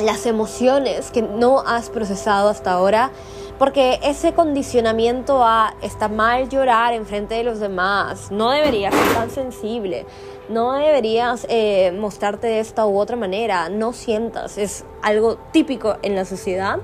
Las 0.03 0.25
emociones 0.25 1.11
que 1.11 1.21
no 1.21 1.61
has 1.61 1.91
procesado 1.91 2.49
hasta 2.49 2.73
ahora, 2.73 3.11
porque 3.59 4.01
ese 4.03 4.33
condicionamiento 4.33 5.45
a 5.45 5.75
está 5.83 6.09
mal 6.09 6.49
llorar 6.49 6.95
en 6.95 7.05
frente 7.05 7.35
de 7.35 7.45
los 7.45 7.61
demás, 7.61 8.31
no 8.31 8.51
deberías 8.51 8.95
ser 8.95 9.15
tan 9.15 9.31
sensible, 9.31 10.07
no 10.49 10.73
deberías 10.73 11.47
eh, 11.51 11.93
mostrarte 11.93 12.47
de 12.47 12.61
esta 12.61 12.87
u 12.87 12.99
otra 12.99 13.17
manera, 13.17 13.69
no 13.69 13.93
sientas, 13.93 14.57
es 14.57 14.87
algo 15.03 15.37
típico 15.53 15.99
en 16.01 16.17
la 16.17 16.25
sociedad 16.25 16.81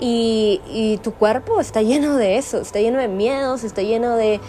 y, 0.00 0.98
tu 1.02 1.12
cuerpo 1.12 1.60
está 1.60 1.82
lleno 1.82 2.16
de 2.16 2.36
eso, 2.36 2.60
está 2.60 2.80
lleno 2.80 2.98
de 2.98 3.08
miedos, 3.08 3.64
está 3.64 3.82
lleno 3.82 4.16
de, 4.16 4.40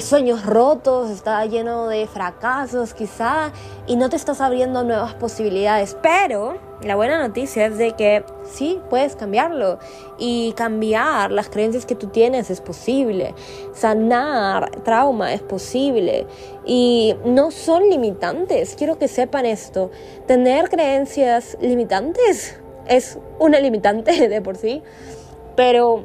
sueños 0.00 0.46
rotos, 0.46 1.10
está 1.10 1.44
lleno 1.44 1.86
de 1.88 2.06
fracasos 2.06 2.94
quizá 2.94 3.52
y 3.86 3.96
no 3.96 4.08
te 4.08 4.16
estás 4.16 4.40
abriendo 4.40 4.84
nuevas 4.84 5.14
posibilidades. 5.14 5.96
Pero 6.02 6.56
la 6.82 6.96
buena 6.96 7.18
noticia 7.26 7.66
es 7.66 7.76
de 7.76 7.92
que 7.92 8.24
sí, 8.50 8.80
puedes 8.88 9.16
cambiarlo 9.16 9.78
y 10.18 10.52
cambiar 10.54 11.30
las 11.30 11.50
creencias 11.50 11.84
que 11.84 11.94
tú 11.94 12.06
tienes 12.06 12.48
es 12.48 12.60
posible. 12.62 13.34
Sanar 13.74 14.70
trauma 14.82 15.34
es 15.34 15.42
posible 15.42 16.26
y 16.64 17.14
no 17.26 17.50
son 17.50 17.88
limitantes. 17.90 18.74
Quiero 18.76 18.98
que 18.98 19.08
sepan 19.08 19.44
esto. 19.44 19.90
Tener 20.26 20.70
creencias 20.70 21.58
limitantes 21.60 22.61
es 22.86 23.18
una 23.38 23.60
limitante 23.60 24.28
de 24.28 24.40
por 24.40 24.56
sí, 24.56 24.82
pero 25.56 26.04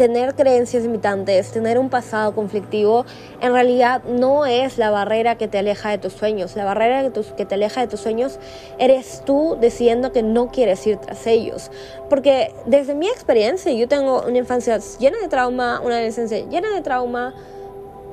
tener 0.00 0.34
creencias 0.34 0.82
limitantes, 0.82 1.52
tener 1.52 1.78
un 1.78 1.90
pasado 1.90 2.34
conflictivo, 2.34 3.04
en 3.42 3.52
realidad 3.52 4.02
no 4.04 4.46
es 4.46 4.78
la 4.78 4.90
barrera 4.90 5.36
que 5.36 5.46
te 5.46 5.58
aleja 5.58 5.90
de 5.90 5.98
tus 5.98 6.14
sueños. 6.14 6.56
La 6.56 6.64
barrera 6.64 7.10
que, 7.36 7.44
te 7.44 7.54
aleja 7.54 7.82
de 7.82 7.86
tus 7.86 8.00
sueños 8.00 8.38
eres 8.78 9.22
tú 9.26 9.58
decidiendo 9.60 10.10
que 10.10 10.22
no 10.22 10.50
quieres 10.50 10.86
ir 10.86 10.96
tras 10.96 11.26
ellos. 11.26 11.70
Porque 12.08 12.54
desde 12.64 12.94
mi 12.94 13.08
experiencia, 13.08 13.72
yo 13.72 13.88
tengo 13.88 14.22
una 14.26 14.38
infancia 14.38 14.78
llena 14.98 15.18
de 15.18 15.28
trauma, 15.28 15.82
una 15.84 15.96
adolescencia 15.96 16.48
llena 16.48 16.72
de 16.74 16.80
trauma 16.80 17.34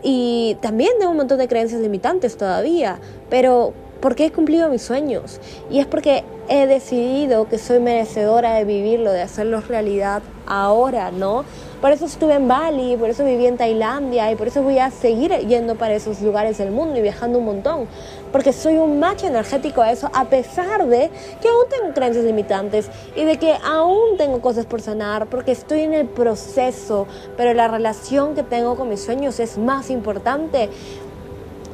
y 0.03 0.57
también 0.59 0.91
tengo 0.99 1.11
un 1.11 1.17
montón 1.17 1.37
de 1.37 1.47
creencias 1.47 1.79
limitantes 1.79 2.35
todavía. 2.35 2.99
Pero 3.29 3.73
porque 3.99 4.25
he 4.25 4.31
cumplido 4.31 4.69
mis 4.69 4.81
sueños 4.81 5.39
y 5.69 5.79
es 5.79 5.87
porque 5.87 6.23
he 6.49 6.65
decidido 6.65 7.47
que 7.47 7.57
soy 7.57 7.79
merecedora 7.79 8.53
de 8.53 8.63
vivirlo, 8.63 9.11
de 9.11 9.21
hacerlo 9.21 9.61
realidad 9.61 10.21
ahora, 10.45 11.11
¿no? 11.11 11.43
Por 11.81 11.91
eso 11.91 12.05
estuve 12.05 12.33
en 12.33 12.47
Bali, 12.47 12.97
por 12.97 13.09
eso 13.09 13.23
viví 13.23 13.45
en 13.45 13.57
Tailandia 13.57 14.31
y 14.31 14.35
por 14.35 14.47
eso 14.47 14.63
voy 14.63 14.79
a 14.79 14.89
seguir 14.89 15.31
yendo 15.47 15.75
para 15.75 15.93
esos 15.93 16.21
lugares 16.21 16.57
del 16.57 16.71
mundo 16.71 16.97
y 16.97 17.01
viajando 17.03 17.37
un 17.37 17.45
montón, 17.45 17.87
porque 18.31 18.51
soy 18.51 18.77
un 18.77 18.99
macho 18.99 19.27
energético 19.27 19.81
a 19.81 19.91
eso, 19.91 20.09
a 20.13 20.25
pesar 20.25 20.87
de 20.87 21.11
que 21.39 21.47
aún 21.47 21.65
tengo 21.69 21.93
creencias 21.93 22.25
limitantes 22.25 22.89
y 23.15 23.25
de 23.25 23.37
que 23.37 23.55
aún 23.63 24.17
tengo 24.17 24.41
cosas 24.41 24.65
por 24.65 24.81
sanar, 24.81 25.27
porque 25.27 25.51
estoy 25.51 25.81
en 25.81 25.93
el 25.93 26.07
proceso, 26.07 27.05
pero 27.35 27.53
la 27.53 27.67
relación 27.67 28.33
que 28.33 28.41
tengo 28.41 28.75
con 28.75 28.89
mis 28.89 29.03
sueños 29.03 29.39
es 29.39 29.59
más 29.59 29.91
importante 29.91 30.69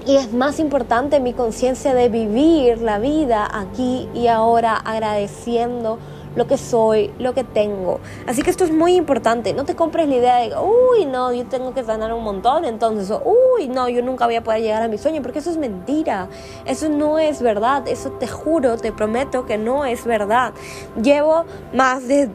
y 0.06 0.18
es 0.18 0.34
más 0.34 0.60
importante 0.60 1.20
mi 1.20 1.34
conciencia 1.34 1.94
de 1.94 2.10
vivir 2.10 2.82
la 2.82 3.00
vida 3.00 3.48
aquí 3.52 4.10
y 4.14 4.28
ahora 4.28 4.76
agradeciendo 4.76 6.00
lo 6.36 6.48
que 6.48 6.58
soy, 6.58 7.12
lo 7.20 7.34
que 7.34 7.44
tengo. 7.44 8.00
Así 8.28 8.42
que 8.42 8.50
esto 8.50 8.64
es 8.64 8.72
muy 8.72 8.96
importante. 8.96 9.54
No 9.54 9.66
te 9.66 9.76
compres 9.76 10.08
la 10.08 10.16
idea 10.16 10.38
de, 10.38 10.56
uy, 10.58 11.06
no, 11.06 11.32
yo 11.32 11.46
tengo 11.46 11.74
que 11.74 11.84
ganar 11.84 12.14
un 12.14 12.24
montón, 12.24 12.66
entonces, 12.66 13.16
uy, 13.24 13.68
no, 13.68 13.88
yo 13.90 14.02
nunca 14.02 14.26
voy 14.26 14.36
a 14.36 14.44
poder 14.44 14.62
llegar 14.62 14.82
a 14.82 14.88
mi 14.88 14.98
sueño, 14.98 15.22
porque 15.22 15.40
eso 15.40 15.52
es 15.52 15.58
mentira. 15.58 16.28
Eso 16.66 16.90
no 16.90 17.20
es 17.20 17.42
verdad. 17.42 17.88
Eso 17.88 18.12
te 18.12 18.28
juro, 18.28 18.78
te 18.78 18.92
prometo 18.92 19.46
que 19.46 19.58
no 19.58 19.86
es 19.86 20.06
verdad. 20.06 20.54
Llevo 21.02 21.46
más 21.74 22.08
de 22.08 22.30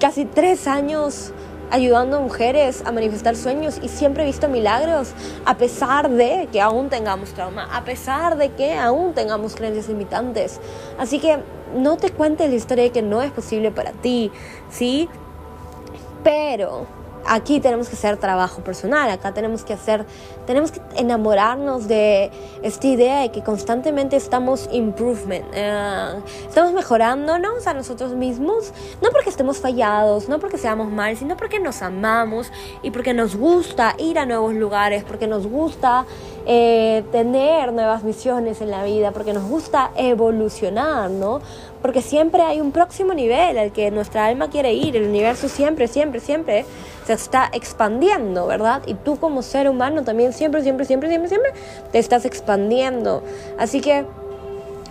casi 0.00 0.24
tres 0.24 0.66
años 0.66 1.32
ayudando 1.74 2.18
a 2.18 2.20
mujeres 2.20 2.84
a 2.86 2.92
manifestar 2.92 3.34
sueños 3.34 3.80
y 3.82 3.88
siempre 3.88 4.22
he 4.22 4.26
visto 4.26 4.48
milagros 4.48 5.12
a 5.44 5.56
pesar 5.56 6.08
de 6.08 6.48
que 6.52 6.60
aún 6.60 6.88
tengamos 6.88 7.32
trauma, 7.32 7.68
a 7.74 7.82
pesar 7.84 8.36
de 8.36 8.50
que 8.50 8.74
aún 8.74 9.12
tengamos 9.12 9.56
creencias 9.56 9.88
limitantes. 9.88 10.60
Así 11.00 11.18
que 11.18 11.40
no 11.74 11.96
te 11.96 12.10
cuentes 12.10 12.48
la 12.48 12.54
historia 12.54 12.84
de 12.84 12.90
que 12.90 13.02
no 13.02 13.22
es 13.22 13.32
posible 13.32 13.72
para 13.72 13.90
ti, 13.90 14.30
¿sí? 14.70 15.08
Pero 16.22 16.86
aquí 17.26 17.60
tenemos 17.60 17.88
que 17.88 17.94
hacer 17.94 18.16
trabajo 18.16 18.62
personal, 18.62 19.10
acá 19.10 19.32
tenemos 19.32 19.64
que 19.64 19.72
hacer, 19.72 20.04
tenemos 20.46 20.72
que 20.72 20.80
enamorarnos 20.96 21.88
de 21.88 22.30
esta 22.62 22.86
idea 22.86 23.20
de 23.20 23.30
que 23.30 23.42
constantemente 23.42 24.16
estamos 24.16 24.68
improvement, 24.72 25.44
uh, 25.48 26.22
estamos 26.48 26.72
mejorándonos 26.72 27.66
a 27.66 27.74
nosotros 27.74 28.14
mismos, 28.14 28.72
no 29.02 29.10
porque 29.10 29.30
estemos 29.30 29.58
fallados, 29.58 30.28
no 30.28 30.38
porque 30.38 30.58
seamos 30.58 30.90
mal, 30.90 31.16
sino 31.16 31.36
porque 31.36 31.60
nos 31.60 31.82
amamos 31.82 32.50
y 32.82 32.90
porque 32.90 33.14
nos 33.14 33.36
gusta 33.36 33.94
ir 33.98 34.18
a 34.18 34.26
nuevos 34.26 34.54
lugares, 34.54 35.04
porque 35.04 35.26
nos 35.26 35.46
gusta 35.46 36.06
eh, 36.46 37.04
tener 37.10 37.72
nuevas 37.72 38.04
misiones 38.04 38.60
en 38.60 38.70
la 38.70 38.84
vida, 38.84 39.12
porque 39.12 39.32
nos 39.32 39.44
gusta 39.44 39.90
evolucionar, 39.96 41.10
¿no? 41.10 41.40
Porque 41.80 42.02
siempre 42.02 42.42
hay 42.42 42.60
un 42.60 42.70
próximo 42.72 43.14
nivel 43.14 43.58
al 43.58 43.72
que 43.72 43.90
nuestra 43.90 44.26
alma 44.26 44.50
quiere 44.50 44.74
ir, 44.74 44.96
el 44.96 45.08
universo 45.08 45.48
siempre, 45.48 45.88
siempre, 45.88 46.20
siempre 46.20 46.66
se 47.04 47.12
está 47.12 47.50
expandiendo, 47.52 48.46
¿verdad? 48.46 48.82
Y 48.86 48.94
tú 48.94 49.16
como 49.18 49.42
ser 49.42 49.68
humano 49.68 50.02
también 50.02 50.32
siempre, 50.32 50.62
siempre, 50.62 50.86
siempre, 50.86 51.08
siempre, 51.08 51.28
siempre 51.28 51.52
te 51.92 51.98
estás 51.98 52.24
expandiendo. 52.24 53.22
Así 53.58 53.80
que 53.80 54.04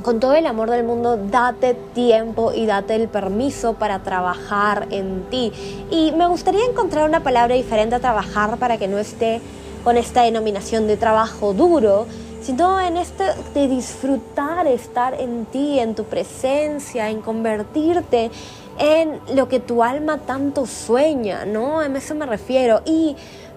con 0.03 0.19
todo 0.19 0.33
el 0.33 0.45
amor 0.45 0.69
del 0.69 0.83
mundo, 0.83 1.17
date 1.17 1.75
tiempo 1.93 2.51
y 2.53 2.65
date 2.65 2.95
el 2.95 3.07
permiso 3.07 3.73
para 3.73 3.99
trabajar 3.99 4.87
en 4.91 5.23
ti. 5.29 5.51
Y 5.89 6.11
me 6.11 6.27
gustaría 6.27 6.65
encontrar 6.65 7.07
una 7.07 7.23
palabra 7.23 7.55
diferente 7.55 7.95
a 7.95 7.99
trabajar 7.99 8.57
para 8.57 8.77
que 8.77 8.87
no 8.87 8.97
esté 8.97 9.41
con 9.83 9.97
esta 9.97 10.23
denominación 10.23 10.87
de 10.87 10.97
trabajo 10.97 11.53
duro, 11.53 12.05
sino 12.41 12.81
en 12.81 12.97
este 12.97 13.23
de 13.53 13.67
disfrutar 13.67 14.67
estar 14.67 15.13
en 15.13 15.45
ti, 15.45 15.79
en 15.79 15.95
tu 15.95 16.03
presencia, 16.03 17.09
en 17.09 17.21
convertirte 17.21 18.31
en 18.79 19.19
lo 19.35 19.47
que 19.47 19.59
tu 19.59 19.83
alma 19.83 20.19
tanto 20.19 20.65
sueña, 20.65 21.45
¿no? 21.45 21.79
A 21.79 21.87
eso 21.87 22.15
me 22.15 22.25
refiero. 22.25 22.81
Y 22.85 23.15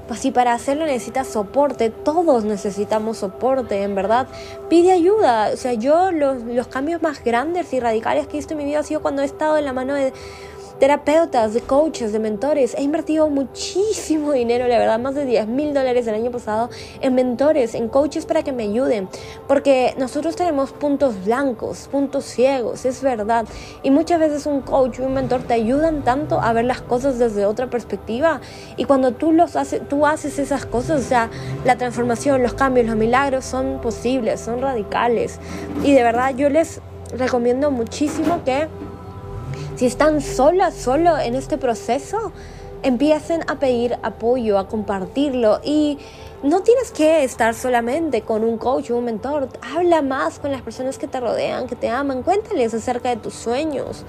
pues 0.08 0.20
si 0.20 0.30
para 0.30 0.52
hacerlo 0.52 0.86
necesitas 0.86 1.26
soporte, 1.26 1.90
todos 1.90 2.44
necesitamos 2.44 3.18
soporte, 3.18 3.82
en 3.82 3.94
verdad. 3.94 4.28
Pide 4.68 4.92
ayuda. 4.92 5.50
O 5.52 5.56
sea, 5.56 5.72
yo 5.72 6.12
los, 6.12 6.42
los 6.42 6.68
cambios 6.68 7.02
más 7.02 7.22
grandes 7.24 7.72
y 7.72 7.80
radicales 7.80 8.26
que 8.26 8.34
he 8.34 8.38
visto 8.38 8.54
en 8.54 8.58
mi 8.58 8.64
vida 8.64 8.80
ha 8.80 8.82
sido 8.84 9.02
cuando 9.02 9.22
he 9.22 9.24
estado 9.24 9.58
en 9.58 9.64
la 9.64 9.72
mano 9.72 9.94
de 9.94 10.12
terapeutas, 10.78 11.54
de 11.54 11.60
coaches, 11.60 12.12
de 12.12 12.18
mentores. 12.18 12.74
He 12.76 12.82
invertido 12.82 13.28
muchísimo 13.30 14.32
dinero, 14.32 14.66
la 14.68 14.78
verdad, 14.78 14.98
más 14.98 15.14
de 15.14 15.24
10 15.24 15.48
mil 15.48 15.74
dólares 15.74 16.06
el 16.06 16.14
año 16.14 16.30
pasado 16.30 16.70
en 17.00 17.14
mentores, 17.14 17.74
en 17.74 17.88
coaches 17.88 18.26
para 18.26 18.42
que 18.42 18.52
me 18.52 18.64
ayuden. 18.64 19.08
Porque 19.48 19.94
nosotros 19.98 20.36
tenemos 20.36 20.72
puntos 20.72 21.24
blancos, 21.24 21.88
puntos 21.90 22.24
ciegos, 22.24 22.84
es 22.84 23.02
verdad. 23.02 23.46
Y 23.82 23.90
muchas 23.90 24.20
veces 24.20 24.46
un 24.46 24.60
coach 24.60 25.00
o 25.00 25.04
un 25.04 25.14
mentor 25.14 25.42
te 25.42 25.54
ayudan 25.54 26.02
tanto 26.02 26.40
a 26.40 26.52
ver 26.52 26.64
las 26.64 26.80
cosas 26.80 27.18
desde 27.18 27.46
otra 27.46 27.68
perspectiva. 27.68 28.40
Y 28.76 28.84
cuando 28.84 29.12
tú, 29.12 29.32
los 29.32 29.56
haces, 29.56 29.86
tú 29.88 30.06
haces 30.06 30.38
esas 30.38 30.66
cosas, 30.66 31.00
o 31.00 31.08
sea, 31.08 31.30
la 31.64 31.76
transformación, 31.76 32.42
los 32.42 32.54
cambios, 32.54 32.86
los 32.86 32.96
milagros 32.96 33.44
son 33.44 33.80
posibles, 33.80 34.40
son 34.40 34.60
radicales. 34.60 35.38
Y 35.82 35.92
de 35.92 36.02
verdad 36.02 36.34
yo 36.36 36.48
les 36.48 36.80
recomiendo 37.12 37.70
muchísimo 37.70 38.42
que 38.44 38.68
si 39.76 39.86
están 39.86 40.20
solas, 40.20 40.74
solo 40.74 41.18
en 41.18 41.34
este 41.34 41.58
proceso, 41.58 42.32
empiecen 42.82 43.42
a 43.48 43.58
pedir 43.58 43.98
apoyo, 44.02 44.58
a 44.58 44.68
compartirlo 44.68 45.60
y 45.62 45.98
no 46.42 46.62
tienes 46.62 46.92
que 46.92 47.24
estar 47.24 47.54
solamente 47.54 48.22
con 48.22 48.44
un 48.44 48.58
coach 48.58 48.90
o 48.90 48.96
un 48.96 49.04
mentor. 49.04 49.48
Habla 49.74 50.02
más 50.02 50.38
con 50.38 50.50
las 50.50 50.62
personas 50.62 50.98
que 50.98 51.06
te 51.06 51.20
rodean, 51.20 51.66
que 51.66 51.76
te 51.76 51.88
aman. 51.88 52.22
Cuéntales 52.22 52.72
acerca 52.74 53.10
de 53.10 53.16
tus 53.16 53.34
sueños 53.34 54.04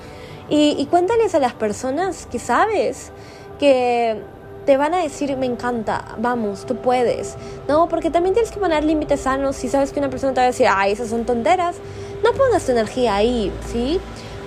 y, 0.49 0.85
cuéntales 0.89 1.35
a 1.35 1.39
las 1.39 1.53
personas 1.53 2.25
que 2.27 2.39
sabes 2.39 3.11
que 3.59 4.21
te 4.65 4.77
van 4.77 4.93
a 4.93 5.01
decir, 5.01 5.35
me 5.37 5.45
encanta, 5.45 6.15
vamos, 6.17 6.65
tú 6.65 6.77
puedes. 6.77 7.35
No, 7.67 7.89
porque 7.89 8.09
también 8.09 8.33
tienes 8.33 8.51
que 8.51 8.59
poner 8.59 8.83
límites 8.83 9.21
sanos. 9.21 9.55
Si 9.55 9.67
sabes 9.67 9.91
que 9.91 9.99
una 9.99 10.09
persona 10.09 10.33
te 10.33 10.39
va 10.39 10.43
a 10.43 10.47
decir, 10.47 10.67
ay, 10.69 10.91
esas 10.91 11.09
son 11.09 11.25
tonteras, 11.25 11.77
no 12.23 12.31
pongas 12.33 12.65
tu 12.65 12.71
energía 12.71 13.15
ahí, 13.15 13.51
¿sí? 13.71 13.99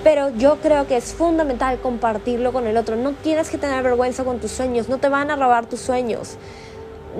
Pero 0.02 0.30
yo 0.30 0.56
creo 0.56 0.86
que 0.86 0.96
es 0.96 1.14
fundamental 1.14 1.78
compartirlo 1.80 2.52
con 2.52 2.66
el 2.66 2.76
otro. 2.76 2.96
No 2.96 3.12
tienes 3.12 3.50
que 3.50 3.58
tener 3.58 3.82
vergüenza 3.82 4.24
con 4.24 4.38
tus 4.38 4.50
sueños, 4.50 4.88
no 4.88 4.98
te 4.98 5.08
van 5.08 5.30
a 5.30 5.36
robar 5.36 5.66
tus 5.66 5.80
sueños 5.80 6.38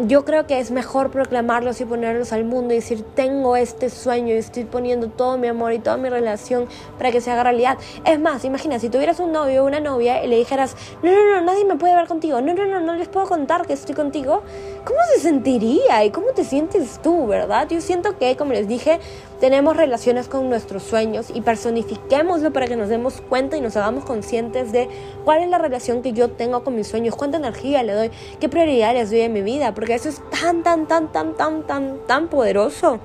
yo 0.07 0.25
creo 0.25 0.47
que 0.47 0.61
es 0.61 0.71
mejor 0.71 1.11
proclamarlos 1.11 1.81
y 1.81 1.85
ponerlos 1.85 2.33
al 2.33 2.45
mundo 2.45 2.73
y 2.73 2.77
decir, 2.77 3.05
tengo 3.14 3.57
este 3.57 3.90
sueño 3.90 4.35
y 4.35 4.38
estoy 4.38 4.64
poniendo 4.64 5.09
todo 5.09 5.37
mi 5.37 5.49
amor 5.49 5.73
y 5.73 5.79
toda 5.79 5.97
mi 5.97 6.09
relación 6.09 6.69
para 6.97 7.11
que 7.11 7.21
se 7.21 7.31
haga 7.31 7.43
realidad. 7.43 7.79
Es 8.05 8.21
más, 8.21 8.45
imagina, 8.45 8.79
si 8.79 8.88
tuvieras 8.88 9.21
un 9.21 9.33
novio 9.33 9.64
o 9.64 9.66
una 9.66 9.81
novia 9.81 10.25
y 10.25 10.29
le 10.29 10.37
dijeras, 10.37 10.77
no, 11.03 11.11
no, 11.11 11.37
no, 11.37 11.40
nadie 11.43 11.64
me 11.64 11.77
puede 11.77 11.95
ver 11.95 12.07
contigo, 12.07 12.40
no, 12.40 12.55
no, 12.55 12.66
no, 12.66 12.81
no 12.81 12.95
les 12.95 13.09
puedo 13.09 13.27
contar 13.27 13.66
que 13.66 13.73
estoy 13.73 13.95
contigo, 13.95 14.43
¿cómo 14.85 14.99
se 15.14 15.21
sentiría 15.21 16.05
y 16.05 16.11
cómo 16.11 16.29
te 16.35 16.45
sientes 16.45 17.01
tú, 17.03 17.27
verdad? 17.27 17.69
Yo 17.69 17.81
siento 17.81 18.19
que, 18.19 18.37
como 18.37 18.53
les 18.53 18.69
dije, 18.69 19.01
tenemos 19.40 19.77
relaciones 19.77 20.29
con 20.29 20.49
nuestros 20.49 20.83
sueños 20.83 21.29
y 21.33 21.40
personifiquémoslo 21.40 22.53
para 22.53 22.66
que 22.66 22.77
nos 22.77 22.88
demos 22.88 23.21
cuenta 23.21 23.57
y 23.57 23.61
nos 23.61 23.77
hagamos 23.77 24.05
conscientes 24.05 24.73
de 24.73 24.88
cuál 25.25 25.43
es 25.43 25.49
la 25.49 25.59
relación 25.59 26.03
que 26.03 26.12
yo 26.12 26.31
tengo 26.31 26.62
con 26.64 26.77
mis 26.77 26.87
sueños, 26.87 27.16
cuánta 27.16 27.38
energía 27.38 27.83
le 27.83 27.93
doy, 27.95 28.11
qué 28.38 28.49
prioridades 28.49 28.95
les 28.95 29.11
doy 29.11 29.21
en 29.21 29.33
mi 29.33 29.43
vida 29.43 29.75
porque 29.75 29.95
eso 29.95 30.09
es 30.09 30.21
tan, 30.31 30.62
tan, 30.62 30.87
tan, 30.87 31.11
tan, 31.12 31.35
tan, 31.35 31.62
tan, 31.66 31.99
tan 32.07 32.29
poderoso. 32.29 33.01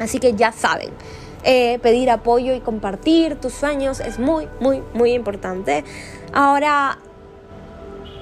Así 0.00 0.18
que 0.18 0.34
ya 0.34 0.52
saben. 0.52 0.90
Eh, 1.48 1.78
pedir 1.80 2.10
apoyo 2.10 2.54
y 2.54 2.60
compartir 2.60 3.36
tus 3.36 3.52
sueños 3.52 4.00
es 4.00 4.18
muy, 4.18 4.48
muy, 4.58 4.82
muy 4.94 5.12
importante. 5.12 5.84
Ahora, 6.32 6.98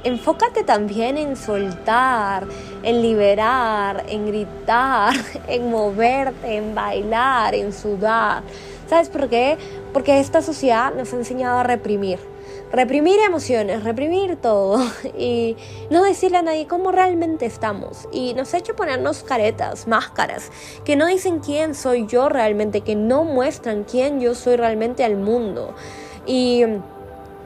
enfócate 0.05 0.63
también 0.63 1.19
en 1.19 1.37
soltar, 1.37 2.47
en 2.83 3.03
liberar, 3.03 4.05
en 4.09 4.27
gritar, 4.27 5.15
en 5.49 5.71
moverte, 5.71 6.57
en 6.57 6.75
bailar, 6.75 7.55
en 7.55 7.73
sudar. 7.73 8.43
¿Sabes 8.89 9.09
por 9.09 9.29
qué? 9.29 9.57
Porque 9.93 10.21
esta 10.21 10.43
sociedad 10.43 10.95
nos 10.95 11.13
ha 11.13 11.17
enseñado 11.17 11.59
a 11.59 11.63
reprimir 11.63 12.19
reprimir 12.75 13.21
emociones, 13.21 13.85
reprimir 13.85 14.37
todo 14.37 14.85
y 15.17 15.57
no 15.91 16.03
decirle 16.03 16.39
a 16.39 16.43
nadie 16.43 16.67
cómo 16.67 16.91
realmente 16.91 17.47
estamos. 17.47 18.09
Y 18.13 18.35
nos 18.35 18.53
ha 18.53 18.59
hecho 18.59 18.75
ponernos 18.75 19.23
caretas, 19.23 19.87
máscaras, 19.87 20.51
que 20.85 20.97
no 20.97 21.07
dicen 21.07 21.39
quién 21.39 21.75
soy 21.75 22.07
yo 22.07 22.29
realmente, 22.29 22.81
que 22.81 22.97
no 22.97 23.25
muestran 23.25 23.85
quién 23.85 24.21
yo 24.21 24.35
soy 24.35 24.57
realmente 24.57 25.05
al 25.05 25.17
mundo. 25.17 25.75
Y 26.27 26.65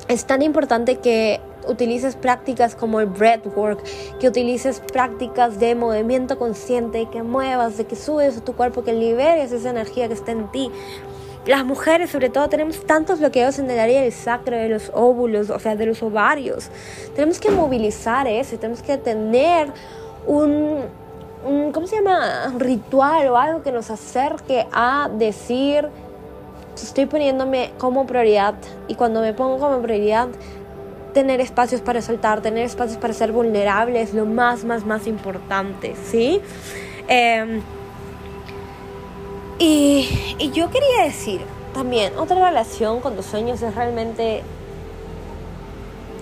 es 0.09 0.25
tan 0.25 0.41
importante 0.41 0.97
que 0.97 1.41
utilices 1.69 2.17
prácticas 2.17 2.75
como 2.75 3.01
el 3.01 3.07
breathwork, 3.07 3.83
que 4.19 4.29
utilices 4.29 4.81
prácticas 4.81 5.59
de 5.61 5.75
movimiento 5.75 6.39
consciente, 6.39 7.09
que 7.11 7.23
muevas, 7.23 7.77
de 7.77 7.87
que 7.87 7.97
subes 7.97 8.43
tu 8.45 8.55
cuerpo, 8.55 8.83
que 8.83 8.93
liberes 8.93 9.53
esa 9.53 9.71
energía 9.71 10.09
que 10.09 10.15
está 10.15 10.33
en 10.33 10.51
ti, 10.51 10.71
las 11.49 11.65
mujeres 11.65 12.11
sobre 12.11 12.29
todo 12.29 12.49
tenemos 12.51 12.85
tantos 12.85 13.21
bloqueos 13.21 13.59
en 13.59 13.71
el 13.71 13.79
área 13.79 14.03
del 14.03 14.13
sacro, 14.13 14.55
de 14.55 14.69
los 14.69 14.91
óvulos, 14.93 15.49
o 15.49 15.59
sea, 15.59 15.77
de 15.77 15.87
los 15.87 16.03
ovarios. 16.03 16.69
Tenemos 17.15 17.41
que 17.41 17.51
movilizar 17.51 18.27
eso, 18.27 18.59
tenemos 18.59 18.83
que 18.83 18.99
tener 18.99 19.73
un, 20.27 20.83
¿cómo 21.73 21.87
se 21.87 21.97
llama? 21.97 22.51
Un 22.53 22.61
ritual 22.61 23.29
o 23.29 23.39
algo 23.39 23.63
que 23.63 23.73
nos 23.73 23.91
acerque 23.91 24.67
a 24.73 25.09
decir, 25.11 25.89
estoy 26.75 27.07
poniéndome 27.07 27.73
como 27.79 28.07
prioridad 28.07 28.55
y 28.87 28.95
cuando 28.95 29.23
me 29.23 29.33
pongo 29.33 29.59
como 29.59 29.81
prioridad, 29.81 30.29
tener 31.13 31.41
espacios 31.41 31.81
para 31.81 32.03
soltar, 32.03 32.41
tener 32.43 32.65
espacios 32.65 32.99
para 32.99 33.15
ser 33.15 33.33
vulnerable 33.33 34.01
es 34.01 34.15
lo 34.15 34.27
más, 34.27 34.65
más, 34.65 34.85
más 34.85 35.07
importante, 35.07 35.95
¿sí? 36.11 36.41
Eh, 37.09 37.61
y, 39.59 40.07
yo 40.53 40.71
quería 40.71 41.03
decir 41.05 41.41
también, 41.75 42.17
otra 42.17 42.49
relación 42.49 43.01
con 43.01 43.17
tus 43.17 43.27
sueños 43.27 43.61
es 43.61 43.75
realmente, 43.75 44.43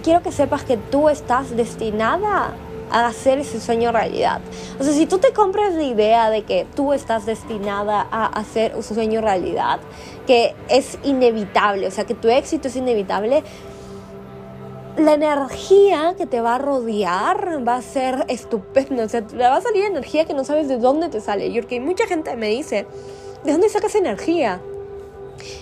quiero 0.02 0.22
que 0.22 0.32
sepas 0.32 0.64
que 0.64 0.76
tú 0.76 1.10
estás 1.10 1.54
destinada 1.54 2.54
a 2.90 3.06
hacer 3.06 3.38
ese 3.40 3.60
sueño 3.60 3.92
realidad. 3.92 4.40
O 4.78 4.84
sea, 4.84 4.92
si 4.92 5.06
tú 5.06 5.18
te 5.18 5.32
compras 5.32 5.74
la 5.74 5.82
idea 5.82 6.30
de 6.30 6.44
que 6.44 6.66
tú 6.74 6.92
estás 6.92 7.26
destinada 7.26 8.06
a 8.10 8.26
hacer 8.26 8.74
un 8.74 8.82
sueño 8.82 9.20
realidad, 9.20 9.80
que 10.26 10.54
es 10.68 10.98
inevitable, 11.04 11.86
o 11.86 11.90
sea, 11.90 12.04
que 12.04 12.14
tu 12.14 12.28
éxito 12.28 12.68
es 12.68 12.76
inevitable, 12.76 13.42
la 14.96 15.14
energía 15.14 16.14
que 16.16 16.26
te 16.26 16.40
va 16.40 16.54
a 16.54 16.58
rodear 16.58 17.66
va 17.66 17.76
a 17.76 17.82
ser 17.82 18.24
estupenda. 18.28 19.04
O 19.04 19.08
sea, 19.08 19.26
te 19.26 19.36
va 19.36 19.56
a 19.56 19.60
salir 19.60 19.84
energía 19.84 20.24
que 20.24 20.34
no 20.34 20.44
sabes 20.44 20.68
de 20.68 20.78
dónde 20.78 21.08
te 21.08 21.20
sale. 21.20 21.46
Y 21.46 21.60
porque 21.60 21.80
mucha 21.80 22.06
gente 22.06 22.34
me 22.36 22.48
dice, 22.48 22.86
¿de 23.44 23.52
dónde 23.52 23.68
sacas 23.68 23.94
energía? 23.94 24.60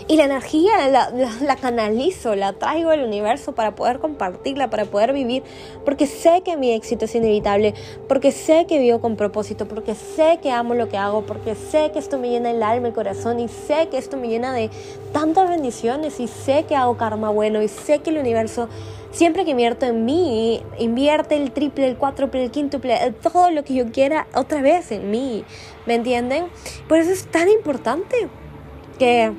Y 0.06 0.16
la 0.16 0.24
energía 0.24 0.88
la, 0.88 1.56
canalizo, 1.56 2.34
la 2.34 2.52
traigo 2.52 2.90
al 2.90 3.02
universo 3.02 3.52
para 3.52 3.74
poder 3.74 3.98
compartirla, 3.98 4.70
para 4.70 4.84
poder 4.84 5.12
vivir, 5.12 5.42
porque 5.84 6.06
sé 6.06 6.42
que 6.44 6.56
mi 6.56 6.72
éxito 6.72 7.06
es 7.06 7.14
inevitable, 7.14 7.74
porque 8.08 8.30
sé 8.30 8.66
que 8.66 8.78
vivo 8.78 9.00
con 9.00 9.16
propósito, 9.16 9.66
porque 9.66 9.94
sé 9.94 10.38
que 10.42 10.50
amo 10.50 10.74
lo 10.74 10.88
que 10.88 10.96
hago, 10.96 11.22
porque 11.26 11.54
sé 11.54 11.90
que 11.92 11.98
esto 11.98 12.18
me 12.18 12.28
llena 12.28 12.50
el 12.50 12.62
alma, 12.62 12.88
el 12.88 12.94
corazón, 12.94 13.40
y 13.40 13.48
sé 13.48 13.88
que 13.90 13.98
esto 13.98 14.16
me 14.16 14.28
llena 14.28 14.52
de 14.52 14.70
tantas 15.12 15.48
bendiciones, 15.48 16.20
y 16.20 16.28
sé 16.28 16.64
que 16.68 16.76
hago 16.76 16.96
karma 16.96 17.30
bueno, 17.30 17.62
y 17.62 17.68
sé 17.68 17.98
que 17.98 18.10
el 18.10 18.18
universo 18.18 18.68
siempre 19.14 19.44
que 19.44 19.52
invierto 19.52 19.86
en 19.86 20.04
mí, 20.04 20.62
invierte 20.78 21.36
el 21.36 21.52
triple, 21.52 21.86
el 21.86 21.96
cuádruple, 21.96 22.44
el 22.44 22.50
quíntuple, 22.50 23.14
todo 23.22 23.50
lo 23.50 23.64
que 23.64 23.74
yo 23.74 23.90
quiera 23.90 24.26
otra 24.34 24.60
vez 24.60 24.92
en 24.92 25.10
mí. 25.10 25.44
¿Me 25.86 25.94
entienden? 25.94 26.46
Por 26.88 26.98
eso 26.98 27.10
es 27.10 27.24
tan 27.26 27.48
importante 27.48 28.28
que 28.98 29.32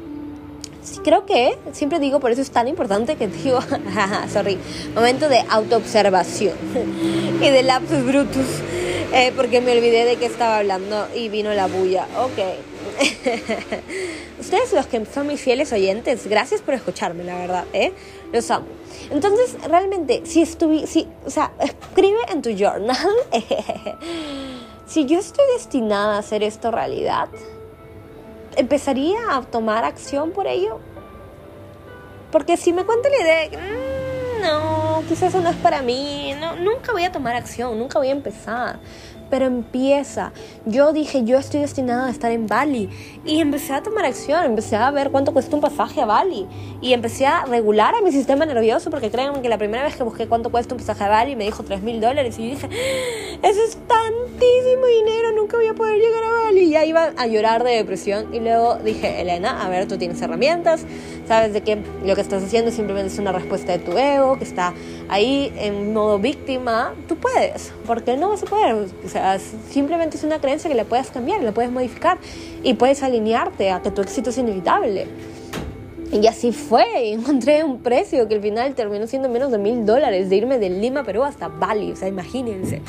creo 1.04 1.26
que 1.26 1.58
siempre 1.74 2.00
digo, 2.00 2.20
por 2.20 2.32
eso 2.32 2.42
es 2.42 2.52
tan 2.52 2.68
importante 2.68 3.16
que 3.16 3.28
digo, 3.28 3.60
sorry, 4.32 4.58
momento 4.94 5.30
de 5.30 5.44
autoobservación 5.50 6.56
y 7.42 7.50
de 7.50 7.64
lapsus 7.64 8.04
brutus, 8.06 8.46
eh, 9.14 9.34
porque 9.36 9.62
me 9.62 9.72
olvidé 9.72 10.06
de 10.06 10.16
que 10.16 10.26
estaba 10.26 10.58
hablando 10.58 11.08
y 11.16 11.30
vino 11.30 11.54
la 11.54 11.68
bulla. 11.68 12.08
Ok. 12.20 12.40
Ustedes 14.40 14.72
los 14.74 14.86
que 14.86 15.04
son 15.06 15.28
mis 15.28 15.42
fieles 15.42 15.74
oyentes, 15.74 16.28
gracias 16.28 16.62
por 16.62 16.76
escucharme, 16.76 17.24
la 17.24 17.36
verdad, 17.36 17.66
¿eh? 17.74 17.94
Los 18.36 18.52
amo. 18.52 18.66
Entonces, 19.12 19.56
realmente, 19.66 20.24
si 20.26 20.42
estuve, 20.42 20.88
si, 20.88 21.08
o 21.26 21.30
sea, 21.30 21.54
escribe 21.58 22.20
en 22.30 22.42
tu 22.42 22.50
journal, 22.50 22.98
si 24.86 25.06
yo 25.06 25.20
estoy 25.20 25.46
destinada 25.54 26.18
a 26.18 26.20
hacer 26.20 26.44
esto 26.44 26.70
realidad, 26.70 27.30
empezaría 28.58 29.20
a 29.32 29.42
tomar 29.44 29.86
acción 29.86 30.32
por 30.32 30.48
ello. 30.48 30.80
Porque 32.30 32.58
si 32.58 32.74
me 32.74 32.84
cuenta 32.84 33.08
la 33.08 33.22
idea 33.22 33.50
de 33.50 33.58
mm, 33.58 34.42
no, 34.42 35.04
quizás 35.08 35.30
eso 35.30 35.40
no 35.40 35.50
es 35.50 35.56
para 35.56 35.82
mí, 35.82 36.36
no, 36.38 36.58
nunca 36.58 36.92
voy 36.92 37.06
a 37.06 37.14
tomar 37.14 37.36
acción, 37.36 37.80
nunca 37.80 38.00
voy 38.00 38.10
a 38.10 38.12
empezar 38.12 38.80
pero 39.36 39.48
empieza. 39.48 40.32
Yo 40.66 40.94
dije, 40.94 41.26
yo 41.26 41.38
estoy 41.38 41.60
destinada 41.60 42.08
a 42.08 42.10
estar 42.10 42.32
en 42.32 42.48
Bali 42.48 42.90
y 43.26 43.42
empecé 43.42 43.74
a 43.74 43.84
tomar 43.84 44.06
acción, 44.06 44.46
empecé 44.46 44.78
a 44.78 44.90
ver 44.92 45.12
cuánto 45.12 45.34
cuesta 45.34 45.54
un 45.58 45.62
pasaje 45.62 46.00
a 46.00 46.06
Bali 46.06 46.48
y 46.80 46.94
empecé 46.94 47.26
a 47.26 47.44
regular 47.44 47.94
a 47.96 48.02
mi 48.02 48.14
sistema 48.14 48.46
nervioso 48.46 48.90
porque 48.90 49.12
créanme 49.12 49.42
que 49.42 49.50
la 49.50 49.58
primera 49.58 49.84
vez 49.84 49.98
que 49.98 50.04
busqué 50.04 50.28
cuánto 50.28 50.52
cuesta 50.52 50.74
un 50.74 50.80
pasaje 50.80 51.04
a 51.04 51.10
Bali 51.10 51.36
me 51.36 51.44
dijo 51.44 51.64
3 51.64 51.82
mil 51.82 52.00
dólares 52.00 52.40
y 52.40 52.52
dije, 52.52 52.70
eso 53.44 53.60
es 53.62 53.78
tantísimo 53.88 54.86
dinero, 54.86 55.34
nunca 55.36 55.58
voy 55.58 55.68
a 55.68 55.74
poder 55.74 56.00
llegar 56.00 56.24
a 56.24 56.44
Bali. 56.46 56.70
Ya 56.70 56.86
iba 56.86 57.12
a 57.18 57.28
llorar 57.28 57.66
de 57.66 57.72
depresión 57.72 58.34
y 58.34 58.40
luego 58.40 58.76
dije, 58.76 59.20
Elena, 59.20 59.66
a 59.66 59.68
ver, 59.68 59.86
tú 59.86 59.98
tienes 59.98 60.22
herramientas, 60.22 60.86
sabes 61.28 61.52
de 61.52 61.60
que 61.60 61.84
lo 62.06 62.16
que 62.16 62.22
estás 62.22 62.42
haciendo 62.42 62.72
simplemente 62.72 63.12
es 63.12 63.20
una 63.20 63.34
respuesta 63.34 63.74
de 63.74 63.80
tu 63.80 63.98
ego 63.98 64.38
que 64.38 64.46
está 64.46 64.74
ahí 65.10 65.54
en 65.58 65.94
modo 65.94 66.20
víctima, 66.20 66.94
tú 67.08 67.16
puedes, 67.16 67.72
porque 67.86 68.18
no 68.18 68.30
vas 68.30 68.44
a 68.44 68.46
poder. 68.46 68.88
O 69.06 69.10
sea, 69.10 69.40
simplemente 69.40 70.18
es 70.18 70.24
una 70.24 70.40
creencia 70.40 70.70
que 70.70 70.76
la 70.76 70.86
puedes 70.86 71.10
cambiar, 71.10 71.42
la 71.44 71.52
puedes 71.52 71.72
modificar 71.72 72.18
y 72.64 72.74
puedes 72.74 73.04
alinearte 73.04 73.72
a 73.72 73.82
que 73.82 73.92
tu 73.92 74.02
éxito 74.02 74.30
es 74.30 74.38
inevitable. 74.38 75.08
Y 76.12 76.28
así 76.28 76.52
fue, 76.52 76.86
encontré 77.12 77.64
un 77.64 77.80
precio 77.80 78.28
que 78.28 78.36
al 78.36 78.42
final 78.42 78.76
terminó 78.76 79.08
siendo 79.08 79.30
menos 79.30 79.52
de 79.52 79.58
mil 79.58 79.86
dólares 79.86 80.30
de 80.30 80.36
irme 80.36 80.60
de 80.60 80.70
Lima, 80.70 81.04
Perú 81.04 81.24
hasta 81.24 81.48
Bali, 81.48 81.92
o 81.92 81.96
sea, 81.96 82.08
imagínense 82.08 82.82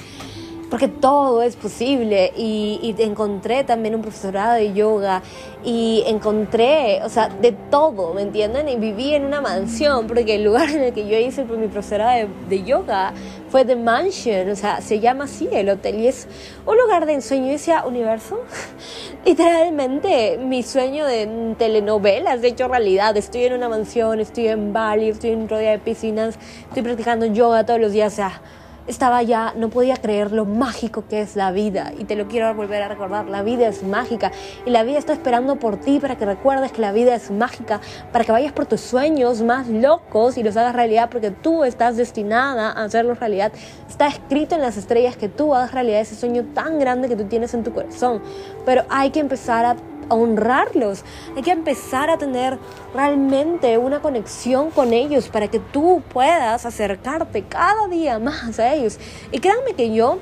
porque 0.71 0.89
todo 0.89 1.43
es 1.43 1.57
posible. 1.57 2.33
Y, 2.37 2.95
encontré 2.99 3.63
también 3.63 3.95
un 3.95 4.03
profesorado 4.03 4.55
de 4.55 4.73
yoga 4.73 5.23
y 5.65 6.03
encontré, 6.07 7.01
o 7.05 7.09
sea, 7.09 7.29
de 7.29 7.53
todo, 7.53 8.15
¿me 8.15 8.23
entienden? 8.23 8.69
Y 8.69 8.77
viví 8.77 9.15
en 9.15 9.25
una 9.25 9.41
mansión 9.41 10.07
porque 10.07 10.37
el 10.37 10.45
lugar 10.45 10.71
en 10.71 10.83
el 10.83 10.93
que 10.93 11.07
yo 11.07 11.19
hice 11.19 11.45
mi 11.45 11.69
profesorado 11.69 12.29
de, 12.49 12.65
yoga 12.65 13.13
fue 13.49 13.65
The 13.65 13.77
Mansion, 13.77 14.51
o 14.51 14.57
sea, 14.57 14.81
se 14.81 14.99
llama 14.99 15.25
así 15.25 15.49
el 15.53 15.69
hotel. 15.69 16.01
Y 16.01 16.09
es 16.09 16.27
un 16.65 16.77
lugar 16.77 17.07
de 17.07 17.15
ensueño. 17.15 17.47
Y 17.47 17.51
decía, 17.51 17.85
universo, 17.87 18.41
literalmente 19.25 20.39
mi 20.39 20.63
sueño 20.63 21.05
de 21.07 21.55
telenovelas 21.59 22.41
de 22.41 22.49
hecho 22.49 22.69
realidad, 22.69 23.17
estoy 23.17 23.45
en 23.45 23.55
una 23.55 23.69
mansión, 23.69 24.21
estoy 24.21 24.49
en 24.49 24.73
Bali, 24.73 25.11
estoy 25.11 25.31
en 25.31 25.47
de 25.47 25.79
piscinas, 25.79 26.39
estoy 26.69 26.83
practicando 26.83 27.27
yoga 27.27 27.65
todos 27.65 27.81
los 27.81 27.93
días, 27.93 28.13
o 28.13 28.17
sea, 28.17 28.41
estaba 28.87 29.23
ya, 29.23 29.53
no 29.57 29.69
podía 29.69 29.97
creer 29.97 30.33
lo 30.33 30.45
mágico 30.45 31.05
que 31.09 31.21
es 31.21 31.37
la 31.37 31.53
vida. 31.53 31.93
Y 31.99 32.05
te 32.05 32.17
lo 32.17 32.29
quiero 32.29 32.53
volver 32.55 32.83
a 32.83 32.89
recordar, 32.89 33.27
la 33.27 33.43
vida 33.43 33.69
es 33.69 33.83
mágica. 33.83 34.33
Y 34.65 34.71
la 34.71 34.83
vida 34.85 34.99
está 34.99 35.13
esperando 35.13 35.57
por 35.57 35.77
ti 35.77 35.99
para 35.99 36.17
que 36.17 36.27
recuerdes 36.27 36.73
que 36.73 36.81
la 36.81 36.93
vida 36.93 37.15
es 37.15 37.31
mágica, 37.31 37.81
para 38.13 38.25
que 38.25 38.33
vayas 38.33 38.53
por 38.53 38.67
tus 38.67 38.81
sueños 38.81 39.43
más 39.43 39.69
locos 39.69 40.39
y 40.39 40.43
los 40.43 40.57
hagas 40.57 40.75
realidad, 40.75 41.09
porque 41.11 41.31
tú 41.31 41.65
estás 41.65 41.97
destinada 41.97 42.71
a 42.71 42.85
hacerlos 42.85 43.21
realidad. 43.21 43.53
Está 43.89 44.09
escrito 44.09 44.55
en 44.55 44.63
las 44.63 44.77
estrellas 44.77 45.17
que 45.17 45.29
tú 45.29 45.55
hagas 45.55 45.73
realidad 45.73 46.01
ese 46.01 46.15
sueño 46.15 46.45
tan 46.55 46.79
grande 46.79 47.09
que 47.09 47.17
tú 47.17 47.25
tienes 47.25 47.55
en 47.55 47.65
tu 47.65 47.73
corazón. 47.73 48.23
Pero 48.65 48.85
hay 48.89 49.11
que 49.11 49.21
empezar 49.21 49.65
a 49.65 49.77
honrarlos, 50.09 51.05
hay 51.35 51.43
que 51.43 51.51
empezar 51.51 52.11
a 52.11 52.19
tener 52.19 52.59
realmente 52.95 53.79
una 53.79 54.01
conexión 54.01 54.71
con 54.71 54.93
ellos 54.93 55.29
para 55.29 55.49
que 55.49 55.59
tú 55.59 56.03
puedas 56.13 56.67
acercarte 56.67 57.43
cada 57.45 57.89
día 57.89 58.19
más 58.19 58.59
a 58.59 58.75
ellos. 58.75 58.99
Y 59.33 59.39
créanme 59.39 59.75
que 59.75 59.93
yo 59.93 60.19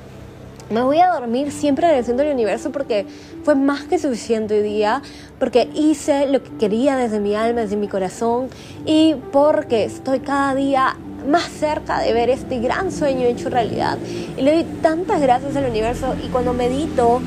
me 0.70 0.82
voy 0.82 0.98
a 0.98 1.08
dormir 1.08 1.52
siempre 1.52 1.86
agradeciendo 1.86 2.22
al 2.22 2.32
universo 2.32 2.72
porque 2.72 3.06
fue 3.44 3.54
más 3.54 3.82
que 3.82 3.98
suficiente 3.98 4.54
hoy 4.54 4.62
día, 4.62 5.02
porque 5.38 5.68
hice 5.74 6.26
lo 6.26 6.42
que 6.42 6.50
quería 6.58 6.96
desde 6.96 7.20
mi 7.20 7.34
alma, 7.34 7.62
desde 7.62 7.76
mi 7.76 7.88
corazón 7.88 8.48
y 8.86 9.14
porque 9.32 9.84
estoy 9.84 10.20
cada 10.20 10.54
día 10.54 10.96
más 11.28 11.44
cerca 11.44 12.00
de 12.00 12.12
ver 12.12 12.30
este 12.30 12.60
gran 12.60 12.92
sueño 12.92 13.26
hecho 13.26 13.50
realidad. 13.50 13.98
Y 14.36 14.42
le 14.42 14.52
doy 14.54 14.64
tantas 14.82 15.20
gracias 15.20 15.56
al 15.56 15.66
universo 15.66 16.14
y 16.24 16.28
cuando 16.28 16.52
medito 16.52 17.20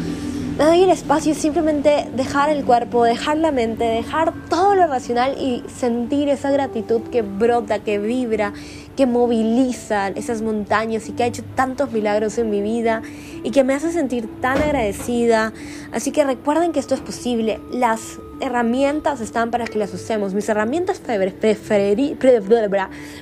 me 0.57 0.65
doy 0.65 0.81
el 0.81 0.89
espacio 0.89 1.33
es 1.33 1.37
simplemente 1.37 2.07
dejar 2.15 2.49
el 2.49 2.65
cuerpo, 2.65 3.03
dejar 3.03 3.37
la 3.37 3.51
mente, 3.51 3.83
dejar 3.83 4.33
todo 4.49 4.73
lo 4.73 4.87
racional 4.87 5.37
y 5.39 5.63
sentir 5.69 6.29
esa 6.29 6.49
gratitud 6.49 7.01
que 7.11 7.21
brota, 7.21 7.77
que 7.77 7.99
vibra, 7.99 8.53
que 8.95 9.05
moviliza 9.05 10.07
esas 10.07 10.41
montañas 10.41 11.09
y 11.09 11.11
que 11.11 11.23
ha 11.23 11.27
hecho 11.27 11.43
tantos 11.53 11.91
milagros 11.91 12.39
en 12.39 12.49
mi 12.49 12.63
vida 12.63 13.03
y 13.43 13.51
que 13.51 13.63
me 13.63 13.75
hace 13.75 13.91
sentir 13.91 14.27
tan 14.41 14.59
agradecida. 14.59 15.53
Así 15.91 16.11
que 16.11 16.23
recuerden 16.23 16.71
que 16.71 16.79
esto 16.79 16.95
es 16.95 17.01
posible. 17.01 17.59
Las 17.71 18.19
herramientas 18.41 19.21
están 19.21 19.51
para 19.51 19.65
que 19.65 19.77
las 19.77 19.93
usemos. 19.93 20.33
Mis 20.33 20.49
herramientas 20.49 20.99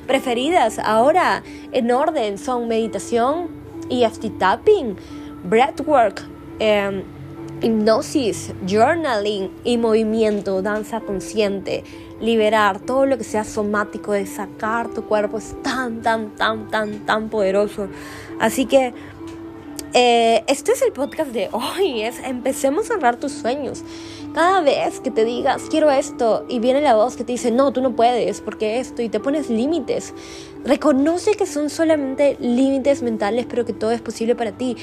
preferidas 0.08 0.80
ahora 0.80 1.44
en 1.74 1.92
orden 1.92 2.38
son 2.38 2.70
meditación, 2.70 3.50
EFT 3.90 4.40
tapping, 4.40 4.96
breathwork. 5.44 6.24
Eh, 6.60 7.04
hipnosis, 7.66 8.54
journaling 8.68 9.50
y 9.64 9.78
movimiento, 9.80 10.62
danza 10.62 11.02
consciente, 11.02 11.84
liberar 12.22 12.80
todo 12.80 13.08
lo 13.08 13.18
que 13.18 13.24
sea 13.24 13.44
somático, 13.44 14.12
de 14.12 14.28
sacar 14.28 14.94
tu 14.94 15.04
cuerpo 15.06 15.40
es 15.40 15.56
tan, 15.64 16.04
tan, 16.04 16.36
tan, 16.36 16.70
tan, 16.70 17.06
tan 17.08 17.30
poderoso. 17.30 17.88
Así 18.40 18.68
que 18.68 18.94
eh, 19.94 20.44
este 20.48 20.74
es 20.74 20.82
el 20.84 20.92
podcast 20.92 21.32
de 21.32 21.50
hoy, 21.54 22.02
es 22.04 22.20
empecemos 22.20 22.92
a 22.92 22.94
honrar 22.94 23.18
tus 23.18 23.32
sueños. 23.32 23.84
Cada 24.36 24.60
vez 24.60 25.00
que 25.00 25.10
te 25.10 25.24
digas 25.24 25.64
quiero 25.70 25.90
esto 25.90 26.46
y 26.50 26.60
viene 26.60 26.82
la 26.82 26.96
voz 26.96 27.16
que 27.16 27.24
te 27.24 27.32
dice 27.32 27.50
no, 27.50 27.72
tú 27.72 27.82
no 27.82 27.96
puedes 27.96 28.42
porque 28.42 28.80
esto 28.80 29.02
y 29.02 29.08
te 29.08 29.22
pones 29.22 29.50
límites, 29.50 30.14
reconoce 30.66 31.36
que 31.36 31.46
son 31.46 31.70
solamente 31.70 32.36
límites 32.42 33.02
mentales 33.02 33.48
pero 33.50 33.64
que 33.64 33.72
todo 33.72 33.92
es 33.92 34.02
posible 34.02 34.36
para 34.36 34.52
ti. 34.52 34.76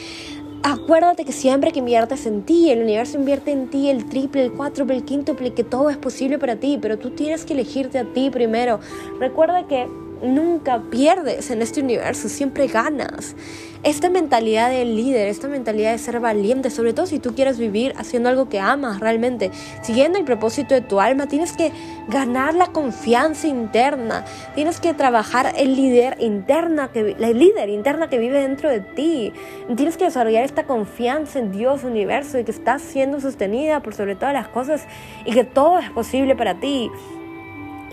Acuérdate 0.65 1.25
que 1.25 1.33
siempre 1.33 1.73
que 1.73 1.81
inviertes 1.81 2.25
en 2.25 2.43
ti, 2.43 2.71
el 2.71 2.83
universo 2.83 3.19
invierte 3.19 3.51
en 3.51 3.69
ti 3.69 3.91
el 3.91 4.09
triple, 4.09 4.45
el 4.45 4.53
cuádruple, 4.53 4.95
el 4.95 5.05
quíntuple, 5.05 5.53
que 5.55 5.65
todo 5.65 5.91
es 5.91 5.97
posible 5.97 6.39
para 6.39 6.55
ti, 6.55 6.79
pero 6.81 6.99
tú 6.99 7.11
tienes 7.11 7.45
que 7.45 7.55
elegirte 7.55 7.99
a 7.99 8.05
ti 8.05 8.31
primero. 8.31 8.79
Recuerda 9.19 9.67
que 9.67 9.89
nunca 10.23 10.83
pierdes 10.91 11.51
en 11.51 11.63
este 11.63 11.81
universo, 11.81 12.29
siempre 12.29 12.67
ganas. 12.67 13.35
Esta 13.83 14.11
mentalidad 14.11 14.71
de 14.71 14.85
líder, 14.85 15.27
esta 15.27 15.49
mentalidad 15.49 15.91
de 15.91 15.99
ser 15.99 16.21
valiente, 16.21 16.71
sobre 16.71 16.93
todo 16.93 17.07
si 17.07 17.19
tú 17.19 17.35
quieres 17.35 17.59
vivir 17.59 17.95
haciendo 17.97 18.29
algo 18.29 18.49
que 18.49 18.61
amas 18.61 19.01
realmente, 19.01 19.51
siguiendo 19.83 20.21
el 20.21 20.25
propósito 20.25 20.73
de 20.75 20.83
tu 20.83 21.01
alma, 21.01 21.27
tienes 21.27 21.53
que 21.53 21.73
ganar 22.07 22.55
la 22.55 22.69
confianza 22.69 23.49
interna, 23.49 24.25
tienes 24.55 24.79
que 24.79 24.95
trabajar 24.95 25.53
el 25.57 25.75
líder 25.75 26.17
interna 26.21 26.93
que 26.93 27.17
la 27.19 27.31
líder 27.31 27.71
interna 27.71 28.09
que 28.09 28.19
vive 28.19 28.41
dentro 28.41 28.71
de 28.71 28.81
ti. 28.81 29.33
Tienes 29.77 29.97
que 29.97 30.05
desarrollar 30.05 30.45
esta 30.45 30.63
confianza 30.63 31.41
en 31.41 31.51
Dios, 31.51 31.83
universo, 31.83 32.39
y 32.39 32.45
que 32.45 32.53
estás 32.53 32.83
siendo 32.83 33.21
sostenida 33.21 33.81
por 33.81 33.95
sobre 33.95 34.15
todas 34.15 34.33
las 34.33 34.47
cosas 34.47 34.87
y 35.25 35.33
que 35.33 35.43
todo 35.43 35.81
es 35.81 35.91
posible 35.91 36.37
para 36.37 36.61
ti. 36.61 36.89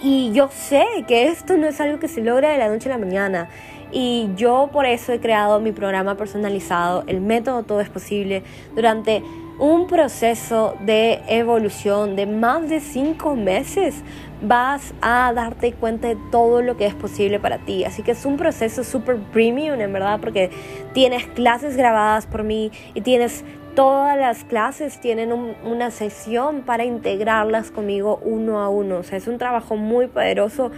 Y 0.02 0.32
yo 0.34 0.50
sé 0.52 0.86
que 1.08 1.28
esto 1.28 1.58
no 1.58 1.68
es 1.68 1.80
algo 1.82 2.00
que 2.00 2.08
se 2.08 2.22
logra 2.22 2.50
de 2.50 2.58
la 2.58 2.70
noche 2.70 2.90
a 2.90 2.98
la 2.98 3.06
mañana. 3.06 3.50
Y 3.92 4.30
yo 4.36 4.70
por 4.72 4.86
eso 4.86 5.12
he 5.12 5.20
creado 5.20 5.60
mi 5.60 5.72
programa 5.72 6.16
personalizado, 6.16 7.04
el 7.08 7.22
método 7.22 7.64
Todo 7.64 7.82
es 7.82 7.90
Posible, 7.90 8.44
durante 8.76 9.24
un 9.58 9.88
proceso 9.88 10.78
de 10.86 11.22
evolución 11.28 12.16
de 12.16 12.26
más 12.26 12.70
de 12.70 12.80
cinco 12.80 13.36
meses 13.36 14.04
vas 14.42 14.94
a 15.02 15.34
darte 15.34 15.74
cuenta 15.74 16.08
de 16.08 16.18
todo 16.32 16.62
lo 16.62 16.78
que 16.78 16.86
es 16.86 16.94
posible 16.94 17.40
para 17.40 17.58
ti. 17.58 17.84
Así 17.84 18.04
que 18.04 18.12
es 18.12 18.26
un 18.26 18.38
proceso 18.38 18.86
súper 18.86 19.18
premium, 19.18 19.82
en 19.82 19.92
verdad, 19.92 20.20
porque 20.22 20.50
tienes 20.94 21.26
clases 21.28 21.76
grabadas 21.76 22.26
por 22.26 22.44
mí 22.44 22.72
y 22.94 23.02
tienes 23.02 23.44
todas 23.80 24.18
las 24.18 24.44
clases 24.44 25.00
tienen 25.00 25.32
una 25.32 25.90
sesión 25.90 26.64
para 26.64 26.84
integrarlas 26.84 27.72
conmigo 27.72 28.20
uno 28.26 28.60
a 28.60 28.68
uno. 28.68 28.98
O 28.98 29.04
sea, 29.04 29.18
es 29.18 29.26
un 29.26 29.38
trabajo 29.38 29.78
muy 29.78 30.08
poderoso 30.08 30.70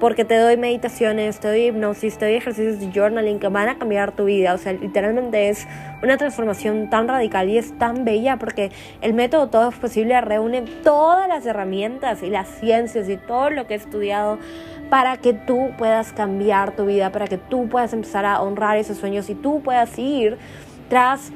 porque 0.00 0.24
te 0.24 0.36
doy 0.36 0.56
meditaciones, 0.56 1.38
te 1.38 1.46
doy 1.46 1.66
hipnosis, 1.66 2.18
te 2.18 2.24
doy 2.24 2.34
ejercicios 2.34 2.80
de 2.80 2.90
journaling 2.92 3.38
que 3.38 3.46
van 3.46 3.68
a 3.68 3.78
cambiar 3.78 4.10
tu 4.10 4.24
vida. 4.24 4.54
O 4.54 4.58
sea, 4.58 4.72
literalmente 4.72 5.50
es 5.50 5.68
una 6.02 6.16
transformación 6.16 6.90
tan 6.90 7.06
radical 7.06 7.48
y 7.48 7.58
es 7.58 7.78
tan 7.78 8.04
bella 8.04 8.38
porque 8.38 8.72
el 9.02 9.14
método 9.14 9.50
Todo 9.50 9.68
es 9.68 9.76
Posible 9.76 10.20
reúne 10.20 10.62
todas 10.82 11.28
las 11.28 11.46
herramientas 11.46 12.24
y 12.24 12.28
las 12.28 12.48
ciencias 12.48 13.08
y 13.08 13.18
todo 13.18 13.50
lo 13.50 13.68
que 13.68 13.74
he 13.74 13.76
estudiado 13.76 14.40
para 14.90 15.16
que 15.18 15.32
tú 15.32 15.70
puedas 15.78 16.12
cambiar 16.12 16.74
tu 16.74 16.86
vida, 16.86 17.12
para 17.12 17.28
que 17.28 17.38
tú 17.38 17.68
puedas 17.68 17.92
empezar 17.92 18.26
a 18.26 18.42
honrar 18.42 18.78
esos 18.78 18.96
sueños 18.96 19.30
y 19.30 19.36
tú 19.36 19.62
puedas 19.62 19.96
ir 19.96 20.38
tras 20.88 21.30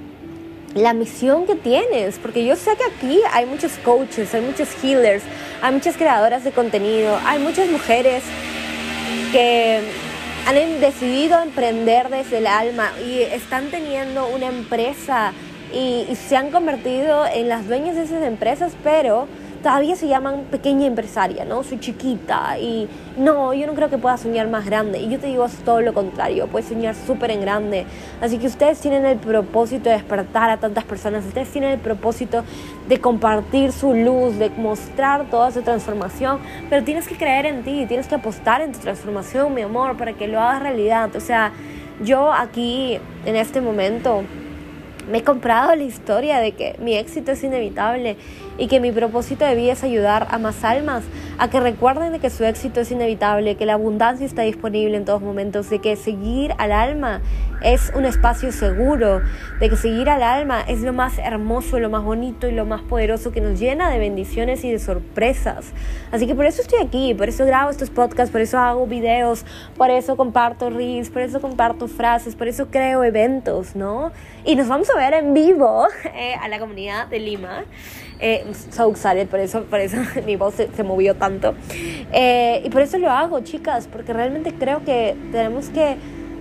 la 0.75 0.95
misión 0.95 1.47
que 1.47 1.55
tienes, 1.55 2.19
porque 2.19 2.45
yo 2.45 2.57
sé 2.57 2.73
que 2.77 2.85
aquí 2.85 3.21
hay 3.33 3.47
muchos 3.47 3.73
coaches, 3.85 4.35
hay 4.35 4.41
muchos 4.41 4.69
healers, 4.83 5.23
hay 5.61 5.73
muchas 5.73 5.97
creadoras 5.97 6.45
de 6.45 6.53
contenido, 6.53 7.19
hay 7.27 7.39
muchas 7.39 7.69
mujeres 7.69 8.23
que 9.33 9.81
han 10.47 10.81
decidido 10.81 11.43
emprender 11.43 12.09
desde 12.09 12.39
el 12.39 12.47
alma 12.47 12.91
y 13.07 13.21
están 13.21 13.71
teniendo 13.71 14.27
una 14.29 14.47
empresa 14.47 15.33
y, 15.73 16.07
y 16.11 16.17
se 16.17 16.37
han 16.37 16.51
convertido 16.51 17.27
en 17.27 17.49
las 17.49 17.69
dueñas 17.69 17.95
de 17.97 18.03
esas 18.03 18.23
empresas, 18.23 18.73
pero 18.83 19.29
todavía 19.63 19.97
se 19.97 20.09
llaman 20.09 20.45
pequeña 20.51 20.87
empresaria, 20.87 21.45
¿no? 21.45 21.63
Soy 21.63 21.79
chiquita 21.79 22.59
y 22.59 22.89
no, 23.17 23.55
yo 23.55 23.67
no 23.67 23.75
creo 23.75 23.89
que 23.89 23.99
pueda 23.99 24.17
soñar 24.17 24.49
más 24.49 24.67
grande. 24.67 24.99
Y 24.99 25.09
yo 25.09 25.19
te 25.19 25.29
digo 25.29 25.47
todo 25.65 25.81
lo 25.81 25.95
contrario, 25.95 26.49
puedes 26.49 26.69
soñar 26.69 26.95
súper 26.95 27.31
en 27.31 27.41
grande. 27.41 27.87
Así 28.21 28.39
que 28.39 28.47
ustedes 28.49 28.81
tienen 28.81 29.07
el 29.07 29.19
propósito 29.19 29.89
de 29.89 29.97
despertar 29.97 30.51
a 30.51 30.57
tantas 30.57 30.85
personas, 30.85 31.25
ustedes 31.25 31.49
tienen 31.51 31.71
el 31.71 31.79
propósito 31.79 32.45
de 32.89 33.01
compartir 33.01 33.73
su 33.73 33.95
luz, 33.95 34.39
de 34.39 34.51
mostrar 34.51 35.31
toda 35.31 35.51
su 35.51 35.63
transformación, 35.63 36.41
pero 36.69 36.85
tienes 36.85 37.07
que 37.07 37.17
creer 37.17 37.47
en 37.47 37.63
ti, 37.63 37.87
tienes 37.87 38.09
que 38.09 38.17
apostar 38.17 38.61
en 38.61 38.73
tu 38.73 38.81
transformación, 38.81 39.55
mi 39.55 39.63
amor, 39.63 39.97
para 39.97 40.13
que 40.15 40.27
lo 40.27 40.41
hagas 40.41 40.63
realidad. 40.63 41.15
O 41.15 41.21
sea, 41.21 41.53
yo 42.03 42.33
aquí, 42.33 42.99
en 43.25 43.37
este 43.37 43.61
momento, 43.61 44.25
me 45.11 45.19
he 45.19 45.25
comprado 45.25 45.75
la 45.75 45.83
historia 45.83 46.39
de 46.39 46.53
que 46.53 46.77
mi 46.81 46.97
éxito 46.97 47.33
es 47.33 47.43
inevitable 47.43 48.17
y 48.63 48.69
que 48.69 48.79
mi 48.79 48.93
propósito 48.93 49.45
de 49.45 49.57
vida 49.57 49.73
es 49.73 49.83
ayudar 49.83 50.29
a 50.31 50.39
más 50.39 50.63
almas 50.63 51.03
a 51.37 51.51
que 51.51 51.59
recuerden 51.59 52.13
de 52.13 52.21
que 52.21 52.31
su 52.31 52.45
éxito 52.45 52.79
es 52.79 52.93
inevitable, 52.93 53.57
que 53.57 53.67
la 53.67 53.73
abundancia 53.73 54.25
está 54.25 54.43
disponible 54.43 54.97
en 54.97 55.05
todos 55.05 55.21
momentos, 55.21 55.69
de 55.69 55.81
que 55.81 55.97
seguir 55.97 56.55
al 56.59 56.71
alma 56.71 57.23
es 57.61 57.93
un 57.97 58.05
espacio 58.05 58.53
seguro, 58.53 59.21
de 59.59 59.69
que 59.69 59.77
seguir 59.77 60.09
al 60.09 60.23
alma 60.23 60.61
es 60.61 60.81
lo 60.81 60.93
más 60.93 61.19
hermoso, 61.19 61.81
lo 61.81 61.91
más 61.91 62.05
bonito 62.05 62.47
y 62.47 62.53
lo 62.53 62.65
más 62.65 62.83
poderoso 62.83 63.33
que 63.33 63.41
nos 63.41 63.59
llena 63.59 63.91
de 63.91 63.99
bendiciones 63.99 64.63
y 64.63 64.71
de 64.71 64.79
sorpresas. 64.79 65.73
Así 66.13 66.29
que 66.29 66.37
por 66.37 66.47
eso 66.47 66.63
estoy 66.63 66.85
aquí, 66.85 67.15
por 67.15 67.29
eso 67.29 67.45
grabo 67.45 67.69
estos 67.69 67.91
podcasts, 67.91 68.31
por 68.31 68.43
eso 68.43 68.59
hago 68.59 68.87
videos, 68.87 69.45
por 69.77 69.91
eso 69.91 70.17
comparto 70.17 70.71
reels, 70.71 71.11
por 71.11 71.23
eso 71.23 71.41
comparto 71.41 71.89
frases, 71.89 72.37
por 72.37 72.47
eso 72.47 72.69
creo 72.71 73.03
eventos, 73.03 73.75
¿no? 73.75 74.13
Y 74.45 74.55
nos 74.55 74.69
vamos 74.69 74.89
a 74.91 74.97
ver 74.97 75.15
en 75.15 75.35
vivo 75.35 75.89
eh, 76.15 76.37
a 76.41 76.47
la 76.47 76.61
comunidad 76.61 77.09
de 77.09 77.19
Lima 77.19 77.65
eh, 78.25 78.45
so 78.55 78.91
excited, 78.91 79.29
por 79.29 79.41
eso, 79.41 79.65
por 79.65 79.81
eso 79.81 79.97
mi 80.27 80.37
voz 80.37 80.55
se, 80.55 80.83
movió 80.83 81.15
tanto. 81.15 81.55
Eh, 82.13 82.63
y 82.65 82.71
por 82.71 82.83
eso 82.83 82.99
lo 82.99 83.11
hago, 83.11 83.41
chicas, 83.41 83.89
porque 83.91 84.13
realmente 84.13 84.53
creo 84.55 84.85
que 84.85 85.17
tenemos 85.31 85.69
que 85.69 85.97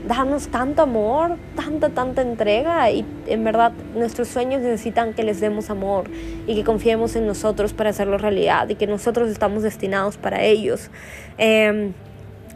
darnos 0.07 0.47
tanto 0.47 0.81
amor, 0.81 1.37
tanta, 1.55 1.89
tanta 1.89 2.21
entrega 2.23 2.89
y 2.89 3.05
en 3.27 3.43
verdad 3.43 3.71
nuestros 3.95 4.29
sueños 4.29 4.61
necesitan 4.61 5.13
que 5.13 5.23
les 5.23 5.39
demos 5.39 5.69
amor 5.69 6.05
y 6.47 6.55
que 6.55 6.63
confiemos 6.63 7.15
en 7.15 7.27
nosotros 7.27 7.73
para 7.73 7.91
hacerlo 7.91 8.17
realidad 8.17 8.67
y 8.69 8.75
que 8.75 8.87
nosotros 8.87 9.29
estamos 9.29 9.61
destinados 9.61 10.17
para 10.17 10.41
ellos. 10.43 10.89
Eh, 11.37 11.91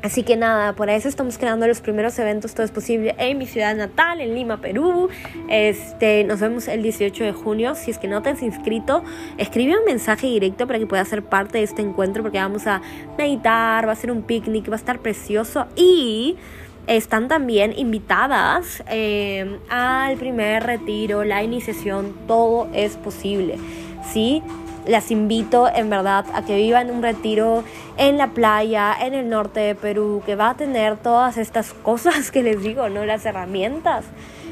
Así 0.06 0.22
que 0.22 0.38
nada, 0.38 0.74
por 0.74 0.92
eso 0.92 1.10
estamos 1.10 1.40
creando 1.40 1.66
los 1.66 1.82
primeros 1.82 2.20
eventos 2.20 2.54
Todo 2.54 2.64
es 2.64 2.72
Posible 2.72 3.16
en 3.18 3.40
mi 3.40 3.48
ciudad 3.48 3.76
natal, 3.76 4.22
en 4.22 4.36
Lima, 4.36 4.62
Perú. 4.62 5.10
Este, 5.50 6.24
nos 6.26 6.40
vemos 6.42 6.68
el 6.68 6.84
18 6.84 7.24
de 7.24 7.32
junio. 7.32 7.74
Si 7.74 7.90
es 7.90 7.98
que 7.98 8.08
no 8.08 8.22
te 8.22 8.30
has 8.30 8.44
inscrito, 8.44 9.04
escribe 9.40 9.76
un 9.76 9.84
mensaje 9.84 10.28
directo 10.28 10.68
para 10.68 10.78
que 10.78 10.86
puedas 10.86 11.08
ser 11.08 11.24
parte 11.24 11.58
de 11.58 11.64
este 11.64 11.82
encuentro 11.82 12.22
porque 12.22 12.38
vamos 12.38 12.68
a 12.68 12.84
meditar, 13.18 13.88
va 13.88 13.94
a 13.94 13.96
ser 13.96 14.12
un 14.12 14.22
picnic, 14.22 14.70
va 14.70 14.76
a 14.76 14.78
estar 14.78 15.00
precioso 15.00 15.66
y 15.76 16.36
están 16.86 17.28
también 17.28 17.74
invitadas 17.76 18.84
eh, 18.88 19.58
al 19.72 20.18
primer 20.18 20.62
retiro, 20.68 21.24
la 21.24 21.42
iniciación, 21.42 22.14
todo 22.28 22.68
es 22.76 22.96
posible. 22.96 23.58
¿sí? 24.14 24.44
Las 24.88 25.12
invito 25.12 25.68
en 25.74 25.90
verdad 25.90 26.26
a 26.34 26.44
que 26.44 26.56
vivan 26.56 26.92
un 26.92 27.02
retiro 27.02 27.64
en 27.98 28.18
la 28.18 28.32
playa, 28.32 28.96
en 29.00 29.14
el 29.14 29.30
norte 29.30 29.60
de 29.60 29.76
Perú, 29.76 30.22
que 30.26 30.36
va 30.36 30.52
a 30.52 30.56
tener 30.56 30.98
todas 30.98 31.38
estas 31.38 31.74
cosas 31.74 32.32
que 32.32 32.44
les 32.44 32.62
digo, 32.62 32.90
¿no? 32.90 33.06
Las 33.06 33.26
herramientas. 33.26 34.06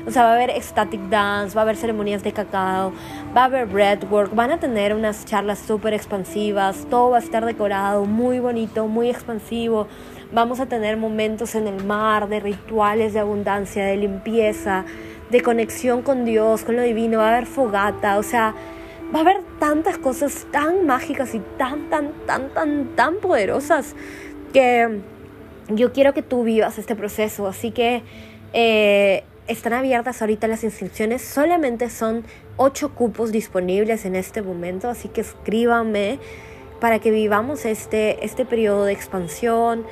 O 0.05 0.11
sea, 0.11 0.23
va 0.23 0.31
a 0.31 0.33
haber 0.33 0.49
ecstatic 0.49 0.99
dance, 1.09 1.55
va 1.55 1.61
a 1.61 1.63
haber 1.63 1.77
ceremonias 1.77 2.23
de 2.23 2.33
cacao, 2.33 2.91
va 3.35 3.43
a 3.43 3.45
haber 3.45 3.67
breathwork, 3.67 4.35
van 4.35 4.51
a 4.51 4.59
tener 4.59 4.93
unas 4.93 5.23
charlas 5.23 5.59
súper 5.59 5.93
expansivas, 5.93 6.85
todo 6.89 7.11
va 7.11 7.17
a 7.17 7.21
estar 7.21 7.45
decorado, 7.45 8.03
muy 8.03 8.39
bonito, 8.39 8.87
muy 8.87 9.09
expansivo. 9.09 9.87
Vamos 10.33 10.59
a 10.59 10.65
tener 10.65 10.97
momentos 10.97 11.55
en 11.55 11.67
el 11.67 11.85
mar, 11.85 12.27
de 12.27 12.41
rituales 12.41 13.13
de 13.13 13.21
abundancia, 13.21 13.85
de 13.85 13.95
limpieza, 13.95 14.83
de 15.29 15.41
conexión 15.41 16.01
con 16.01 16.25
Dios, 16.25 16.63
con 16.63 16.75
lo 16.75 16.81
divino, 16.81 17.19
va 17.19 17.29
a 17.29 17.31
haber 17.37 17.45
fogata, 17.45 18.17
o 18.17 18.23
sea, 18.23 18.53
va 19.13 19.19
a 19.19 19.21
haber 19.21 19.41
tantas 19.59 19.97
cosas 19.97 20.47
tan 20.51 20.85
mágicas 20.85 21.35
y 21.35 21.41
tan, 21.57 21.89
tan, 21.89 22.11
tan, 22.25 22.49
tan, 22.49 22.95
tan 22.95 23.15
poderosas 23.17 23.95
que 24.53 25.01
yo 25.69 25.93
quiero 25.93 26.13
que 26.13 26.21
tú 26.21 26.43
vivas 26.43 26.77
este 26.77 26.95
proceso. 26.95 27.47
Así 27.47 27.71
que 27.71 28.01
eh, 28.53 29.23
están 29.47 29.73
abiertas 29.73 30.21
ahorita 30.21 30.47
las 30.47 30.63
inscripciones. 30.63 31.21
Solamente 31.21 31.89
son 31.89 32.23
ocho 32.57 32.93
cupos 32.95 33.31
disponibles 33.31 34.05
en 34.05 34.15
este 34.15 34.41
momento. 34.41 34.89
Así 34.89 35.09
que 35.09 35.21
escríbanme 35.21 36.19
para 36.79 36.99
que 36.99 37.11
vivamos 37.11 37.65
este, 37.65 38.25
este 38.25 38.45
periodo 38.45 38.85
de 38.85 38.93
expansión 38.93 39.85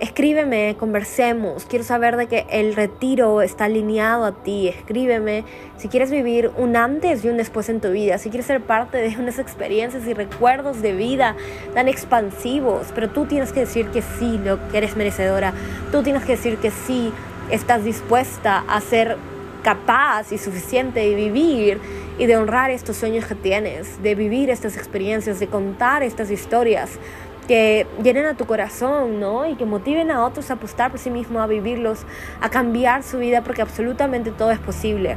escríbeme, 0.00 0.76
conversemos, 0.78 1.66
quiero 1.66 1.84
saber 1.84 2.16
de 2.16 2.26
que 2.26 2.46
el 2.50 2.74
retiro 2.74 3.42
está 3.42 3.66
alineado 3.66 4.24
a 4.24 4.32
ti, 4.32 4.68
escríbeme. 4.68 5.44
Si 5.76 5.88
quieres 5.88 6.10
vivir 6.10 6.50
un 6.56 6.74
antes 6.76 7.24
y 7.24 7.28
un 7.28 7.36
después 7.36 7.68
en 7.68 7.80
tu 7.80 7.90
vida, 7.90 8.16
si 8.18 8.30
quieres 8.30 8.46
ser 8.46 8.62
parte 8.62 8.98
de 8.98 9.16
unas 9.18 9.38
experiencias 9.38 10.06
y 10.06 10.14
recuerdos 10.14 10.80
de 10.80 10.94
vida 10.94 11.36
tan 11.74 11.86
expansivos, 11.86 12.88
pero 12.94 13.10
tú 13.10 13.26
tienes 13.26 13.52
que 13.52 13.60
decir 13.60 13.88
que 13.88 14.00
sí, 14.00 14.38
lo 14.42 14.58
que 14.70 14.78
eres 14.78 14.96
merecedora, 14.96 15.52
tú 15.92 16.02
tienes 16.02 16.24
que 16.24 16.32
decir 16.32 16.56
que 16.56 16.70
sí, 16.70 17.12
estás 17.50 17.84
dispuesta 17.84 18.64
a 18.68 18.80
ser 18.80 19.18
capaz 19.62 20.32
y 20.32 20.38
suficiente 20.38 21.00
de 21.00 21.14
vivir 21.14 21.78
y 22.18 22.26
de 22.26 22.36
honrar 22.36 22.70
estos 22.70 22.96
sueños 22.96 23.26
que 23.26 23.34
tienes, 23.34 24.02
de 24.02 24.14
vivir 24.14 24.48
estas 24.48 24.76
experiencias, 24.76 25.40
de 25.40 25.48
contar 25.48 26.02
estas 26.02 26.30
historias 26.30 26.98
que 27.50 27.84
llenen 28.00 28.26
a 28.26 28.34
tu 28.34 28.46
corazón, 28.46 29.18
¿no? 29.18 29.44
Y 29.44 29.56
que 29.56 29.64
motiven 29.64 30.12
a 30.12 30.24
otros 30.24 30.52
a 30.52 30.54
apostar 30.54 30.92
por 30.92 31.00
sí 31.00 31.10
mismos, 31.10 31.42
a 31.42 31.48
vivirlos, 31.48 32.06
a 32.40 32.48
cambiar 32.48 33.02
su 33.02 33.18
vida, 33.18 33.42
porque 33.42 33.60
absolutamente 33.60 34.30
todo 34.30 34.52
es 34.52 34.60
posible. 34.60 35.16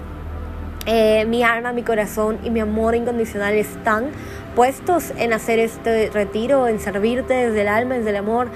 Eh, 0.88 1.26
mi 1.26 1.44
alma, 1.44 1.74
mi 1.74 1.84
corazón 1.84 2.40
y 2.44 2.50
mi 2.50 2.60
amor 2.60 2.96
incondicional 2.96 3.54
están 3.54 4.08
puestos 4.56 5.14
en 5.16 5.32
hacer 5.32 5.60
este 5.60 6.10
retiro, 6.10 6.68
en 6.68 6.80
servirte 6.80 7.36
desde 7.36 7.62
el 7.62 7.68
alma, 7.68 7.96
desde 7.96 8.10
el 8.10 8.16
amor, 8.16 8.48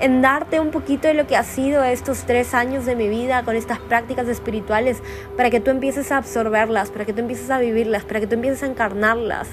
en 0.00 0.22
darte 0.22 0.58
un 0.58 0.70
poquito 0.70 1.06
de 1.06 1.12
lo 1.12 1.26
que 1.26 1.36
ha 1.36 1.44
sido 1.44 1.84
estos 1.84 2.24
tres 2.24 2.54
años 2.54 2.86
de 2.86 2.96
mi 2.96 3.06
vida 3.06 3.42
con 3.42 3.54
estas 3.54 3.78
prácticas 3.80 4.28
espirituales 4.28 5.02
para 5.36 5.50
que 5.50 5.60
tú 5.60 5.70
empieces 5.70 6.10
a 6.10 6.16
absorberlas, 6.16 6.90
para 6.90 7.04
que 7.04 7.12
tú 7.12 7.20
empieces 7.20 7.50
a 7.50 7.58
vivirlas, 7.58 8.04
para 8.04 8.20
que 8.20 8.26
tú 8.26 8.34
empieces 8.34 8.62
a 8.62 8.66
encarnarlas. 8.66 9.48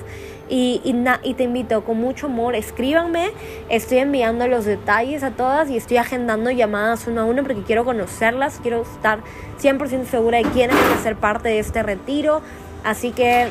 Y, 0.49 0.82
y, 0.84 1.34
te 1.36 1.43
invito 1.43 1.84
con 1.86 1.97
mucho 1.97 2.27
amor, 2.27 2.53
escríbanme, 2.53 3.32
estoy 3.69 3.99
enviando 3.99 4.45
los 4.47 4.65
detalles 4.65 5.23
a 5.23 5.32
todas 5.32 5.69
y 5.69 5.77
estoy 5.77 5.97
agendando 5.97 6.51
llamadas 6.51 7.08
uno 7.08 7.22
a 7.22 7.26
uno 7.26 7.43
porque 7.43 7.63
quiero 7.63 7.86
conocerlas, 7.86 8.59
quiero 8.61 8.82
estar 8.82 9.20
100% 9.61 10.05
segura 10.05 10.39
de 10.39 10.43
quiénes 10.45 10.76
van 10.76 10.99
a 10.99 11.01
ser 11.01 11.15
parte 11.15 11.47
de 11.49 11.59
este 11.59 11.82
retiro. 11.82 12.41
Así 12.84 13.11
que 13.11 13.47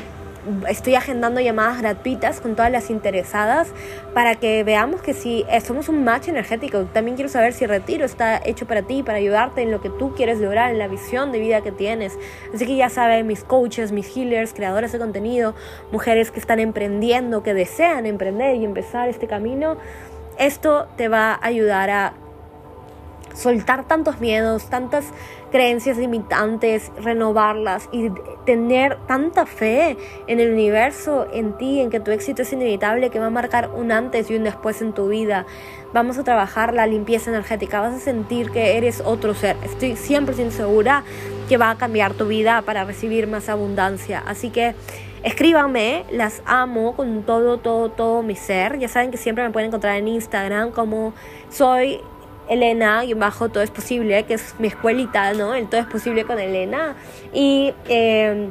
estoy 0.67 0.95
agendando 0.95 1.39
llamadas 1.39 1.79
gratuitas 1.79 2.41
con 2.41 2.55
todas 2.55 2.71
las 2.71 2.89
interesadas 2.89 3.69
para 4.13 4.35
que 4.35 4.63
veamos 4.63 5.01
que 5.01 5.13
si 5.13 5.45
somos 5.65 5.89
un 5.89 6.03
match 6.03 6.27
energético, 6.27 6.83
también 6.85 7.15
quiero 7.15 7.29
saber 7.29 7.53
si 7.53 7.65
retiro 7.65 8.05
está 8.05 8.41
hecho 8.43 8.65
para 8.65 8.81
ti, 8.81 9.03
para 9.03 9.17
ayudarte 9.17 9.61
en 9.61 9.71
lo 9.71 9.81
que 9.81 9.89
tú 9.89 10.13
quieres 10.15 10.39
lograr, 10.39 10.71
en 10.71 10.79
la 10.79 10.87
visión 10.87 11.31
de 11.31 11.39
vida 11.39 11.61
que 11.61 11.71
tienes. 11.71 12.17
Así 12.53 12.65
que 12.65 12.75
ya 12.75 12.89
saben, 12.89 13.27
mis 13.27 13.43
coaches, 13.43 13.91
mis 13.91 14.15
healers, 14.15 14.53
creadores 14.53 14.91
de 14.91 14.99
contenido, 14.99 15.55
mujeres 15.91 16.31
que 16.31 16.39
están 16.39 16.59
emprendiendo, 16.59 17.43
que 17.43 17.53
desean 17.53 18.05
emprender 18.05 18.55
y 18.55 18.65
empezar 18.65 19.09
este 19.09 19.27
camino, 19.27 19.77
esto 20.37 20.87
te 20.97 21.07
va 21.07 21.33
a 21.33 21.45
ayudar 21.45 21.89
a 21.89 22.13
soltar 23.33 23.87
tantos 23.87 24.19
miedos, 24.19 24.69
tantas 24.69 25.05
creencias 25.53 25.99
limitantes, 25.99 26.91
renovarlas 26.97 27.87
y 27.91 28.09
tener 28.43 28.97
tanta 29.05 29.45
fe 29.45 29.97
en 30.25 30.39
el 30.39 30.51
universo, 30.51 31.27
en 31.31 31.55
ti, 31.59 31.79
en 31.79 31.91
que 31.91 31.99
tu 31.99 32.09
éxito 32.09 32.41
es 32.41 32.51
inevitable, 32.51 33.11
que 33.11 33.19
va 33.19 33.27
a 33.27 33.29
marcar 33.29 33.69
un 33.75 33.91
antes 33.91 34.31
y 34.31 34.35
un 34.35 34.45
después 34.45 34.81
en 34.81 34.93
tu 34.93 35.09
vida. 35.09 35.45
Vamos 35.93 36.17
a 36.17 36.23
trabajar 36.23 36.73
la 36.73 36.87
limpieza 36.87 37.29
energética, 37.29 37.81
vas 37.81 37.93
a 37.93 37.99
sentir 37.99 38.49
que 38.49 38.77
eres 38.77 39.03
otro 39.05 39.35
ser. 39.35 39.55
Estoy 39.63 39.91
100% 39.91 40.49
segura 40.49 41.03
que 41.47 41.57
va 41.57 41.69
a 41.69 41.77
cambiar 41.77 42.15
tu 42.15 42.25
vida 42.25 42.63
para 42.63 42.83
recibir 42.83 43.27
más 43.27 43.47
abundancia. 43.47 44.23
Así 44.25 44.49
que 44.49 44.73
escríbanme, 45.21 46.03
las 46.11 46.41
amo 46.47 46.95
con 46.95 47.21
todo, 47.21 47.59
todo, 47.59 47.89
todo 47.89 48.23
mi 48.23 48.35
ser. 48.35 48.79
Ya 48.79 48.87
saben 48.87 49.11
que 49.11 49.17
siempre 49.17 49.43
me 49.43 49.51
pueden 49.51 49.67
encontrar 49.67 49.97
en 49.97 50.07
Instagram 50.07 50.71
como 50.71 51.13
soy 51.49 52.01
Elena, 52.49 53.05
y 53.05 53.13
bajo 53.13 53.49
Todo 53.49 53.63
es 53.63 53.71
Posible, 53.71 54.23
que 54.23 54.35
es 54.35 54.55
mi 54.59 54.67
escuelita, 54.67 55.33
¿no? 55.33 55.53
El 55.53 55.67
Todo 55.67 55.81
es 55.81 55.87
Posible 55.87 56.25
con 56.25 56.39
Elena. 56.39 56.95
Y 57.33 57.73
eh, 57.87 58.49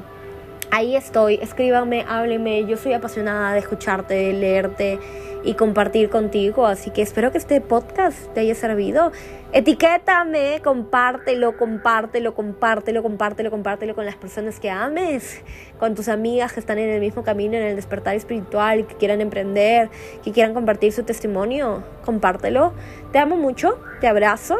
ahí 0.70 0.96
estoy, 0.96 1.38
escríbanme, 1.42 2.04
háblenme, 2.08 2.64
yo 2.66 2.76
soy 2.76 2.94
apasionada 2.94 3.52
de 3.52 3.58
escucharte, 3.58 4.14
de 4.14 4.32
leerte 4.32 4.98
y 5.44 5.54
compartir 5.54 6.08
contigo, 6.08 6.66
así 6.66 6.90
que 6.90 7.02
espero 7.02 7.32
que 7.32 7.38
este 7.38 7.60
podcast 7.60 8.32
te 8.32 8.40
haya 8.40 8.54
servido. 8.54 9.12
Etiquétame, 9.54 10.62
compártelo, 10.64 11.58
compártelo, 11.58 12.34
compártelo, 12.34 13.02
compártelo, 13.02 13.50
compártelo 13.50 13.94
con 13.94 14.06
las 14.06 14.16
personas 14.16 14.58
que 14.58 14.70
ames, 14.70 15.42
con 15.78 15.94
tus 15.94 16.08
amigas 16.08 16.54
que 16.54 16.60
están 16.60 16.78
en 16.78 16.88
el 16.88 17.00
mismo 17.00 17.22
camino, 17.22 17.58
en 17.58 17.64
el 17.64 17.76
despertar 17.76 18.16
espiritual, 18.16 18.86
que 18.86 18.94
quieran 18.94 19.20
emprender, 19.20 19.90
que 20.24 20.32
quieran 20.32 20.54
compartir 20.54 20.90
su 20.94 21.02
testimonio, 21.02 21.84
compártelo. 22.02 22.72
Te 23.12 23.18
amo 23.18 23.36
mucho, 23.36 23.78
te 24.00 24.08
abrazo 24.08 24.56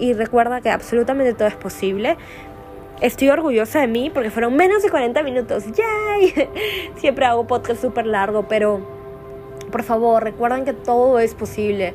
y 0.00 0.14
recuerda 0.14 0.62
que 0.62 0.70
absolutamente 0.70 1.34
todo 1.34 1.48
es 1.48 1.56
posible. 1.56 2.16
Estoy 3.02 3.28
orgullosa 3.28 3.80
de 3.80 3.88
mí 3.88 4.08
porque 4.08 4.30
fueron 4.30 4.56
menos 4.56 4.82
de 4.82 4.88
40 4.88 5.22
minutos. 5.22 5.64
¡Yay! 5.66 6.48
Siempre 6.96 7.26
hago 7.26 7.46
podcast 7.46 7.82
súper 7.82 8.06
largo, 8.06 8.48
pero 8.48 8.80
por 9.70 9.82
favor, 9.82 10.24
recuerden 10.24 10.64
que 10.64 10.72
todo 10.72 11.18
es 11.18 11.34
posible. 11.34 11.92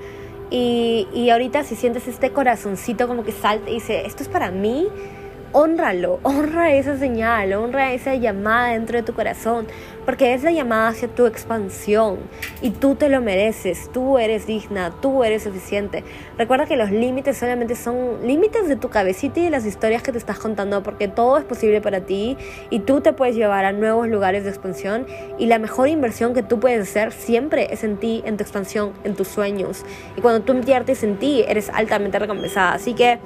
Y, 0.52 1.08
y 1.14 1.30
ahorita 1.30 1.64
si 1.64 1.76
sientes 1.76 2.08
este 2.08 2.32
corazoncito 2.32 3.08
como 3.08 3.24
que 3.24 3.32
salta 3.32 3.70
y 3.70 3.76
dice, 3.76 4.06
esto 4.06 4.24
es 4.24 4.30
para 4.30 4.50
mí, 4.52 4.88
honralo, 5.52 6.20
honra 6.24 6.74
esa 6.74 6.98
señal, 6.98 7.54
honra 7.54 7.94
esa 7.94 8.16
llamada 8.16 8.74
dentro 8.74 8.98
de 8.98 9.04
tu 9.04 9.14
corazón, 9.14 9.68
porque 10.06 10.34
es 10.34 10.44
la 10.44 10.52
llamada 10.52 10.90
hacia 10.90 11.08
tu 11.08 11.26
expansión 11.26 12.18
y 12.62 12.72
tú 12.72 12.96
te 12.96 13.10
lo 13.10 13.22
mereces, 13.22 13.90
tú 13.92 14.18
eres 14.18 14.48
digna, 14.48 14.92
tú 15.02 15.24
eres 15.24 15.44
suficiente. 15.44 16.04
Recuerda 16.38 16.66
que 16.66 16.76
los 16.76 16.92
límites 16.92 17.38
solamente 17.38 17.76
son 17.76 18.26
límites 18.26 18.68
de 18.68 18.76
tu 18.76 18.90
cabecita 18.90 19.40
y 19.40 19.44
de 19.44 19.50
las 19.50 19.66
historias 19.66 20.02
que 20.02 20.12
te 20.12 20.18
estás 20.18 20.40
contando, 20.40 20.84
porque 20.84 21.08
todo 21.08 21.38
es 21.38 21.46
posible 21.46 21.82
para 21.82 22.02
ti 22.02 22.38
y 22.70 22.80
tú 22.80 23.02
te 23.02 23.14
puedes 23.14 23.36
llevar 23.36 23.66
a 23.66 23.72
nuevos 23.72 24.08
lugares 24.08 24.44
de 24.44 24.50
expansión 24.50 25.06
y 25.38 25.46
la 25.46 25.60
mejor 25.60 25.90
inversión 25.90 26.34
que 26.34 26.44
tú 26.44 26.60
puedes 26.60 26.90
hacer 26.90 27.12
siempre 27.12 27.68
es 27.72 27.84
en 27.84 27.98
ti, 27.98 28.24
en 28.26 28.38
tu 28.38 28.44
expansión, 28.44 28.94
en 29.04 29.16
tus 29.16 29.28
sueños. 29.28 29.86
Y 30.18 30.22
cuando 30.22 30.42
tú 30.42 30.54
inviertes 30.54 31.04
en 31.04 31.18
ti, 31.18 31.44
eres 31.48 31.70
altamente 31.70 32.18
recompensada. 32.20 32.74
Así 32.74 32.94
que 32.94 33.20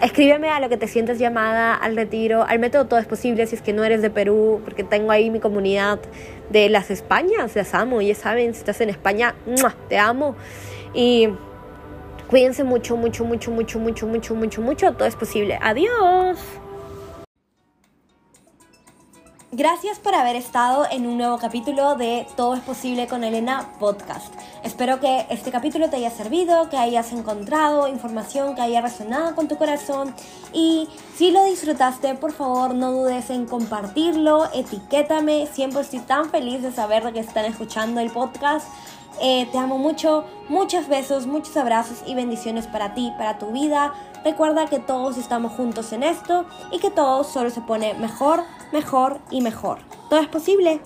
Escríbeme 0.00 0.48
a 0.50 0.60
lo 0.60 0.68
que 0.68 0.76
te 0.76 0.86
sientes 0.86 1.18
llamada, 1.18 1.74
al 1.74 1.96
retiro, 1.96 2.44
al 2.44 2.60
método 2.60 2.86
Todo 2.86 3.00
es 3.00 3.06
Posible 3.06 3.46
si 3.46 3.56
es 3.56 3.62
que 3.62 3.72
no 3.72 3.82
eres 3.82 4.00
de 4.00 4.10
Perú, 4.10 4.60
porque 4.64 4.84
tengo 4.84 5.10
ahí 5.10 5.28
mi 5.28 5.40
comunidad 5.40 5.98
de 6.50 6.68
las 6.68 6.90
Españas, 6.90 7.56
las 7.56 7.74
amo, 7.74 8.00
ya 8.00 8.14
saben, 8.14 8.54
si 8.54 8.60
estás 8.60 8.80
en 8.80 8.90
España, 8.90 9.34
te 9.88 9.98
amo. 9.98 10.36
Y 10.94 11.28
cuídense 12.28 12.62
mucho, 12.62 12.96
mucho, 12.96 13.24
mucho, 13.24 13.50
mucho, 13.50 13.80
mucho, 13.80 14.06
mucho, 14.06 14.34
mucho, 14.36 14.62
mucho, 14.62 14.92
todo 14.92 15.08
es 15.08 15.16
posible. 15.16 15.58
Adiós. 15.60 16.38
Gracias 19.50 19.98
por 19.98 20.14
haber 20.14 20.36
estado 20.36 20.84
en 20.90 21.06
un 21.06 21.16
nuevo 21.16 21.38
capítulo 21.38 21.96
de 21.96 22.26
Todo 22.36 22.52
es 22.52 22.60
posible 22.60 23.06
con 23.06 23.24
Elena 23.24 23.70
podcast. 23.80 24.30
Espero 24.62 25.00
que 25.00 25.24
este 25.30 25.50
capítulo 25.50 25.88
te 25.88 25.96
haya 25.96 26.10
servido, 26.10 26.68
que 26.68 26.76
hayas 26.76 27.12
encontrado 27.14 27.88
información 27.88 28.54
que 28.54 28.60
haya 28.60 28.82
resonado 28.82 29.34
con 29.34 29.48
tu 29.48 29.56
corazón 29.56 30.14
y 30.52 30.86
si 31.16 31.30
lo 31.30 31.42
disfrutaste, 31.44 32.14
por 32.16 32.32
favor 32.32 32.74
no 32.74 32.92
dudes 32.92 33.30
en 33.30 33.46
compartirlo, 33.46 34.52
etiquétame, 34.52 35.46
siempre 35.46 35.80
estoy 35.80 36.00
tan 36.00 36.28
feliz 36.28 36.60
de 36.60 36.70
saber 36.70 37.10
que 37.14 37.20
están 37.20 37.46
escuchando 37.46 38.00
el 38.00 38.10
podcast. 38.10 38.68
Eh, 39.20 39.48
te 39.50 39.58
amo 39.58 39.78
mucho, 39.78 40.24
muchos 40.50 40.88
besos, 40.88 41.26
muchos 41.26 41.56
abrazos 41.56 42.02
y 42.06 42.14
bendiciones 42.14 42.66
para 42.66 42.92
ti, 42.92 43.12
para 43.16 43.38
tu 43.38 43.46
vida. 43.46 43.94
Recuerda 44.24 44.66
que 44.66 44.78
todos 44.78 45.16
estamos 45.16 45.52
juntos 45.52 45.92
en 45.92 46.02
esto 46.02 46.44
y 46.70 46.78
que 46.78 46.90
todo 46.90 47.24
solo 47.24 47.50
se 47.50 47.62
pone 47.62 47.94
mejor 47.94 48.44
mejor 48.72 49.18
y 49.30 49.40
mejor. 49.40 49.78
Todo 50.08 50.20
es 50.20 50.28
posible. 50.28 50.80